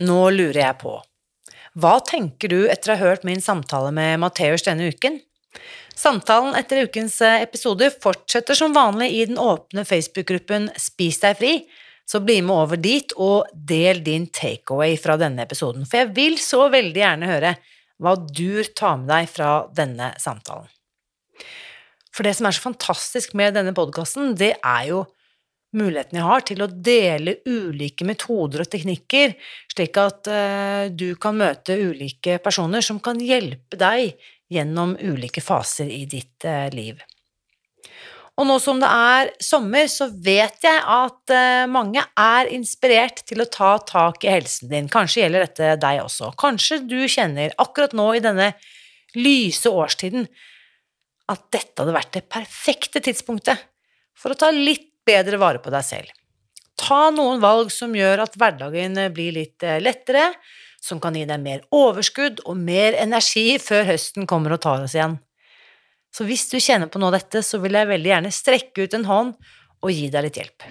Nå 0.00 0.30
lurer 0.32 0.62
jeg 0.62 0.78
på, 0.80 0.94
hva 1.78 1.98
tenker 2.02 2.48
du 2.48 2.62
etter 2.72 2.94
å 2.94 2.96
ha 2.96 3.10
hørt 3.10 3.26
min 3.28 3.42
samtale 3.44 3.92
med 3.94 4.18
Mateusz 4.22 4.64
denne 4.66 4.88
uken? 4.90 5.20
Samtalen 5.94 6.56
etter 6.56 6.86
ukens 6.88 7.18
episode 7.20 7.90
fortsetter 8.00 8.56
som 8.56 8.72
vanlig 8.72 9.10
i 9.18 9.26
den 9.28 9.38
åpne 9.38 9.84
Facebook-gruppen 9.84 10.70
Spis 10.80 11.20
deg 11.20 11.36
fri, 11.36 11.52
så 12.08 12.22
bli 12.24 12.40
med 12.42 12.56
over 12.56 12.80
dit 12.80 13.12
og 13.20 13.50
del 13.52 14.00
din 14.02 14.24
takeaway 14.34 14.96
fra 14.98 15.18
denne 15.20 15.44
episoden, 15.44 15.84
for 15.86 16.00
jeg 16.00 16.14
vil 16.16 16.40
så 16.42 16.64
veldig 16.72 17.02
gjerne 17.04 17.28
høre 17.30 17.52
hva 18.00 18.16
du 18.16 18.62
tar 18.76 19.00
med 19.00 19.10
deg 19.12 19.30
fra 19.30 19.50
denne 19.76 20.12
samtalen. 20.20 20.68
For 22.10 22.26
det 22.26 22.34
som 22.36 22.48
er 22.48 22.56
så 22.56 22.64
fantastisk 22.64 23.36
med 23.38 23.54
denne 23.54 23.74
podkasten, 23.76 24.34
det 24.38 24.54
er 24.56 24.84
jo 24.88 25.04
muligheten 25.76 26.18
jeg 26.18 26.26
har 26.26 26.42
til 26.46 26.64
å 26.64 26.70
dele 26.90 27.36
ulike 27.46 28.06
metoder 28.08 28.64
og 28.64 28.70
teknikker, 28.72 29.36
slik 29.70 30.00
at 30.02 30.30
uh, 30.30 30.88
du 30.90 31.14
kan 31.20 31.38
møte 31.38 31.78
ulike 31.78 32.40
personer 32.42 32.82
som 32.82 32.98
kan 33.02 33.20
hjelpe 33.22 33.78
deg 33.78 34.16
gjennom 34.50 34.96
ulike 34.98 35.42
faser 35.44 35.92
i 35.94 36.02
ditt 36.10 36.48
uh, 36.48 36.66
liv. 36.74 36.98
Og 38.40 38.46
nå 38.48 38.56
som 38.62 38.78
det 38.80 38.88
er 38.88 39.30
sommer, 39.44 39.84
så 39.92 40.06
vet 40.24 40.64
jeg 40.64 40.78
at 40.80 41.32
eh, 41.34 41.66
mange 41.68 42.00
er 42.00 42.48
inspirert 42.48 43.20
til 43.28 43.42
å 43.44 43.48
ta 43.52 43.74
tak 43.84 44.24
i 44.24 44.30
helsen 44.32 44.70
din. 44.70 44.88
Kanskje 44.88 45.26
gjelder 45.26 45.44
dette 45.44 45.74
deg 45.82 46.00
også. 46.06 46.32
Kanskje 46.40 46.80
du 46.88 47.02
kjenner 47.04 47.52
akkurat 47.60 47.92
nå 47.96 48.06
i 48.16 48.22
denne 48.24 48.54
lyse 49.18 49.68
årstiden 49.68 50.24
at 51.30 51.44
dette 51.52 51.82
hadde 51.82 51.94
vært 51.94 52.16
det 52.16 52.24
perfekte 52.32 53.02
tidspunktet 53.04 53.60
for 54.16 54.32
å 54.32 54.40
ta 54.40 54.48
litt 54.54 54.88
bedre 55.06 55.36
vare 55.40 55.60
på 55.60 55.72
deg 55.74 55.84
selv. 55.84 56.16
Ta 56.80 57.10
noen 57.12 57.42
valg 57.44 57.68
som 57.74 57.92
gjør 57.92 58.24
at 58.24 58.40
hverdagen 58.40 58.96
blir 59.12 59.36
litt 59.36 59.68
eh, 59.68 59.82
lettere, 59.84 60.30
som 60.80 60.96
kan 60.96 61.12
gi 61.12 61.26
deg 61.28 61.42
mer 61.44 61.66
overskudd 61.76 62.40
og 62.48 62.56
mer 62.56 62.96
energi 62.96 63.58
før 63.60 63.84
høsten 63.92 64.24
kommer 64.24 64.56
og 64.56 64.64
tar 64.64 64.86
oss 64.86 64.96
igjen. 64.96 65.20
Så 66.10 66.26
hvis 66.26 66.48
du 66.50 66.58
kjenner 66.58 66.90
på 66.90 67.00
noe 67.00 67.12
av 67.12 67.20
dette, 67.20 67.42
så 67.46 67.60
vil 67.62 67.78
jeg 67.78 67.90
veldig 67.90 68.10
gjerne 68.12 68.34
strekke 68.34 68.86
ut 68.86 68.96
en 68.98 69.08
hånd 69.08 69.34
og 69.80 69.92
gi 69.94 70.08
deg 70.12 70.26
litt 70.26 70.40
hjelp. 70.40 70.68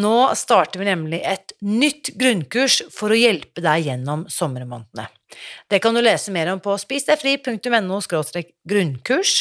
Nå 0.00 0.16
starter 0.38 0.78
vi 0.78 0.86
nemlig 0.86 1.18
et 1.26 1.52
nytt 1.66 2.12
grunnkurs 2.18 2.78
for 2.94 3.10
å 3.10 3.18
hjelpe 3.18 3.62
deg 3.64 3.88
gjennom 3.88 4.22
sommermånedene. 4.30 5.08
Det 5.70 5.80
kan 5.82 5.94
du 5.94 6.02
lese 6.02 6.30
mer 6.34 6.52
om 6.52 6.60
på 6.62 6.76
spisdegfri.no 6.78 7.98
grunnkurs. 8.70 9.34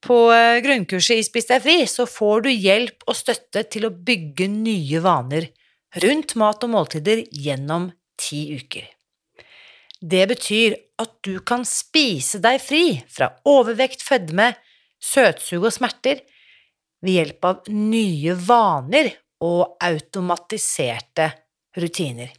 På 0.00 0.30
eh, 0.32 0.60
grunnkurset 0.64 1.20
i 1.20 1.24
Spis 1.24 1.48
deg 1.48 1.64
fri 1.64 1.76
så 1.88 2.06
får 2.08 2.46
du 2.46 2.50
hjelp 2.52 3.04
og 3.08 3.16
støtte 3.16 3.66
til 3.68 3.88
å 3.88 3.92
bygge 3.92 4.48
nye 4.48 5.02
vaner 5.04 5.50
rundt 6.04 6.36
mat 6.40 6.64
og 6.64 6.72
måltider 6.72 7.24
gjennom 7.32 7.90
ti 8.20 8.46
uker. 8.56 8.86
Det 10.00 10.26
betyr 10.30 10.76
at 11.00 11.12
du 11.24 11.40
kan 11.44 11.64
spise 11.68 12.40
deg 12.40 12.60
fri 12.64 12.84
fra 13.08 13.30
overvekt, 13.48 14.02
fedme, 14.04 14.54
søtsug 15.00 15.66
og 15.68 15.74
smerter 15.74 16.22
ved 17.04 17.16
hjelp 17.16 17.48
av 17.48 17.70
nye 17.72 18.36
vaner 18.36 19.12
og 19.44 19.76
automatiserte 19.84 21.30
rutiner. 21.80 22.32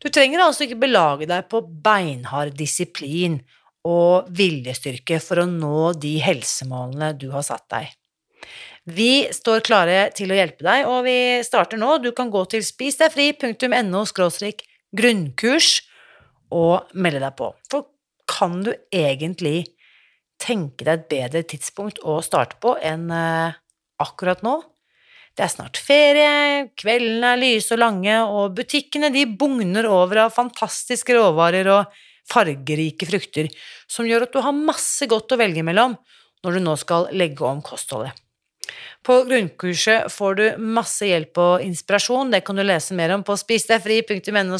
Du 0.00 0.08
trenger 0.12 0.44
altså 0.44 0.64
ikke 0.64 0.80
belage 0.84 1.28
deg 1.28 1.48
på 1.50 1.62
beinhard 1.84 2.54
disiplin 2.56 3.40
og 3.88 4.28
viljestyrke 4.34 5.20
for 5.22 5.42
å 5.42 5.48
nå 5.48 5.92
de 6.00 6.16
helsemålene 6.22 7.14
du 7.20 7.30
har 7.32 7.44
satt 7.46 7.66
deg. 7.72 7.88
Vi 8.88 9.28
står 9.34 9.64
klare 9.66 10.08
til 10.16 10.32
å 10.32 10.38
hjelpe 10.38 10.64
deg, 10.64 10.86
og 10.88 11.02
vi 11.04 11.44
starter 11.44 11.80
nå. 11.80 11.98
Du 12.00 12.12
kan 12.16 12.30
gå 12.32 12.44
til 12.48 12.64
spisdegfri.no 12.64 14.04
grunnkurs 14.96 15.82
og 16.54 16.90
melde 16.94 17.22
deg 17.22 17.36
på. 17.38 17.52
For 17.70 17.88
kan 18.28 18.60
du 18.66 18.72
egentlig 18.94 19.66
tenke 20.38 20.86
deg 20.86 21.00
et 21.00 21.08
bedre 21.10 21.44
tidspunkt 21.50 22.02
å 22.06 22.20
starte 22.24 22.58
på 22.62 22.76
enn 22.84 23.08
uh, 23.10 23.56
akkurat 24.02 24.44
nå? 24.46 24.60
Det 25.38 25.44
er 25.46 25.52
snart 25.52 25.78
ferie, 25.78 26.68
kveldene 26.78 27.34
er 27.36 27.40
lyse 27.40 27.74
og 27.76 27.82
lange, 27.82 28.14
og 28.26 28.56
butikkene 28.58 29.12
de 29.14 29.22
bugner 29.38 29.86
over 29.86 30.24
av 30.24 30.34
fantastiske 30.34 31.14
råvarer 31.14 31.68
og 31.70 31.98
fargerike 32.28 33.06
frukter, 33.08 33.50
som 33.86 34.06
gjør 34.08 34.26
at 34.26 34.34
du 34.34 34.40
har 34.42 34.56
masse 34.56 35.06
godt 35.08 35.34
å 35.34 35.38
velge 35.40 35.62
mellom 35.64 35.94
når 36.42 36.58
du 36.58 36.64
nå 36.64 36.74
skal 36.80 37.06
legge 37.14 37.46
om 37.46 37.62
kostholdet. 37.62 38.18
På 39.06 39.22
grunnkurset 39.24 40.10
får 40.12 40.34
du 40.36 40.44
masse 40.74 41.06
hjelp 41.06 41.38
og 41.40 41.62
inspirasjon, 41.64 42.34
det 42.34 42.42
kan 42.44 42.58
du 42.58 42.64
lese 42.66 42.96
mer 42.98 43.14
om 43.14 43.22
på 43.24 43.38
spisdegfri.no 43.38 44.58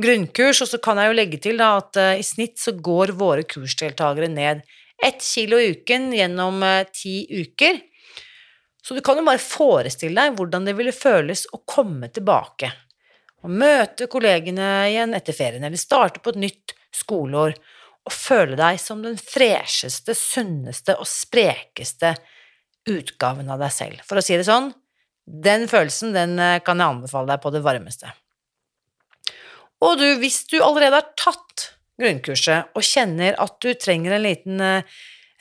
grunnkurs, 0.00 0.62
og 0.64 0.70
så 0.70 0.80
kan 0.82 1.00
jeg 1.00 1.10
jo 1.10 1.16
legge 1.18 1.40
til 1.42 1.60
da, 1.60 1.74
at 1.82 1.98
uh, 2.00 2.12
i 2.18 2.24
snitt 2.26 2.60
så 2.62 2.74
går 2.76 3.14
våre 3.18 3.44
kursdeltakere 3.48 4.30
ned 4.32 4.62
ett 5.02 5.24
kilo 5.24 5.58
i 5.58 5.72
uken 5.74 6.12
gjennom 6.14 6.62
uh, 6.64 6.84
ti 6.94 7.24
uker. 7.28 7.80
Så 8.82 8.94
du 8.94 9.02
kan 9.04 9.18
jo 9.18 9.26
bare 9.26 9.42
forestille 9.42 10.18
deg 10.18 10.38
hvordan 10.38 10.66
det 10.66 10.74
ville 10.78 10.94
føles 10.94 11.44
å 11.54 11.62
komme 11.68 12.10
tilbake. 12.14 12.72
Å 13.42 13.50
møte 13.50 14.08
kollegene 14.10 14.88
igjen 14.90 15.14
etter 15.18 15.36
ferien, 15.36 15.64
eller 15.66 15.80
starte 15.80 16.22
på 16.22 16.34
et 16.34 16.42
nytt 16.42 16.74
skoleår, 16.94 17.54
og 18.02 18.14
føle 18.14 18.58
deg 18.58 18.80
som 18.82 19.02
den 19.02 19.18
fresheste, 19.18 20.14
sunneste 20.18 20.96
og 20.98 21.06
sprekeste 21.06 22.16
utgaven 22.90 23.50
av 23.50 23.62
deg 23.62 23.74
selv. 23.74 24.02
For 24.06 24.18
å 24.18 24.24
si 24.24 24.34
det 24.38 24.46
sånn, 24.48 24.72
den 25.22 25.68
følelsen, 25.70 26.10
den 26.14 26.34
eh, 26.42 26.58
kan 26.66 26.82
jeg 26.82 26.96
anbefale 26.96 27.30
deg 27.30 27.42
på 27.44 27.52
det 27.54 27.62
varmeste. 27.62 28.10
Og 29.82 29.98
du, 29.98 30.06
hvis 30.22 30.44
du 30.50 30.60
allerede 30.62 31.00
har 31.00 31.08
tatt 31.18 31.72
grunnkurset 32.00 32.76
og 32.76 32.84
kjenner 32.86 33.36
at 33.40 33.58
du 33.62 33.72
trenger 33.78 34.16
en 34.16 34.24
liten 34.24 34.60
eh, 34.62 34.82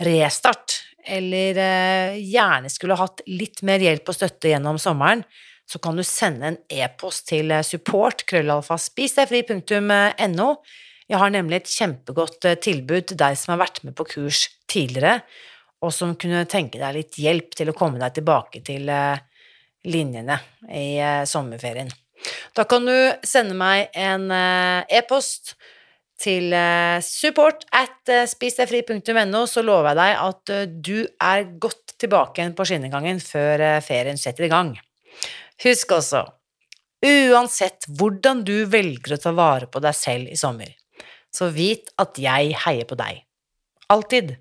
restart, 0.06 0.82
eller 1.02 1.58
eh, 1.62 2.20
gjerne 2.22 2.70
skulle 2.70 3.00
hatt 3.00 3.24
litt 3.30 3.64
mer 3.66 3.82
hjelp 3.82 4.10
og 4.10 4.18
støtte 4.18 4.52
gjennom 4.52 4.78
sommeren, 4.82 5.24
så 5.70 5.80
kan 5.82 5.96
du 5.96 6.04
sende 6.06 6.48
en 6.50 6.60
e-post 6.74 7.28
til 7.32 7.52
eh, 7.54 7.66
support 7.66 8.24
spisdegfri.no. 8.26 10.50
Jeg 11.12 11.20
har 11.20 11.34
nemlig 11.34 11.62
et 11.62 11.72
kjempegodt 11.72 12.46
tilbud 12.64 13.12
til 13.12 13.20
deg 13.20 13.38
som 13.38 13.56
har 13.56 13.64
vært 13.66 13.82
med 13.86 13.96
på 13.98 14.08
kurs 14.16 14.46
tidligere, 14.72 15.22
og 15.82 15.94
som 15.94 16.16
kunne 16.16 16.46
tenke 16.50 16.82
deg 16.82 16.98
litt 16.98 17.18
hjelp 17.20 17.58
til 17.58 17.72
å 17.72 17.78
komme 17.78 18.02
deg 18.02 18.20
tilbake 18.20 18.62
til 18.66 18.90
linjene 19.82 20.38
i 20.70 21.26
sommerferien. 21.28 21.90
Da 22.58 22.66
kan 22.70 22.86
du 22.86 22.96
sende 23.28 23.56
meg 23.58 23.94
en 23.98 24.30
eh, 24.34 24.98
e-post 25.00 25.56
til 26.22 26.52
eh, 26.54 27.00
support 27.06 27.66
at 27.74 28.12
eh, 28.12 28.28
spisdegfri.no, 28.30 29.46
så 29.50 29.64
lover 29.66 29.92
jeg 29.92 30.00
deg 30.02 30.20
at 30.28 30.54
du 30.86 30.98
er 31.06 31.48
godt 31.62 31.96
tilbake 32.02 32.42
igjen 32.42 32.58
på 32.58 32.68
skinnegangen 32.68 33.22
før 33.24 33.64
ferien 33.86 34.20
setter 34.20 34.48
i 34.48 34.52
gang. 34.52 34.76
Husk 35.62 35.92
også, 35.94 36.24
uansett 37.06 37.86
hvordan 37.98 38.46
du 38.46 38.56
velger 38.70 39.18
å 39.18 39.22
ta 39.22 39.34
vare 39.38 39.70
på 39.70 39.82
deg 39.84 39.98
selv 39.98 40.32
i 40.34 40.40
sommer, 40.40 40.72
så 41.32 41.50
vit 41.54 41.92
at 42.02 42.18
jeg 42.22 42.56
heier 42.66 42.90
på 42.90 42.98
deg. 43.00 43.22
Alltid. 43.94 44.36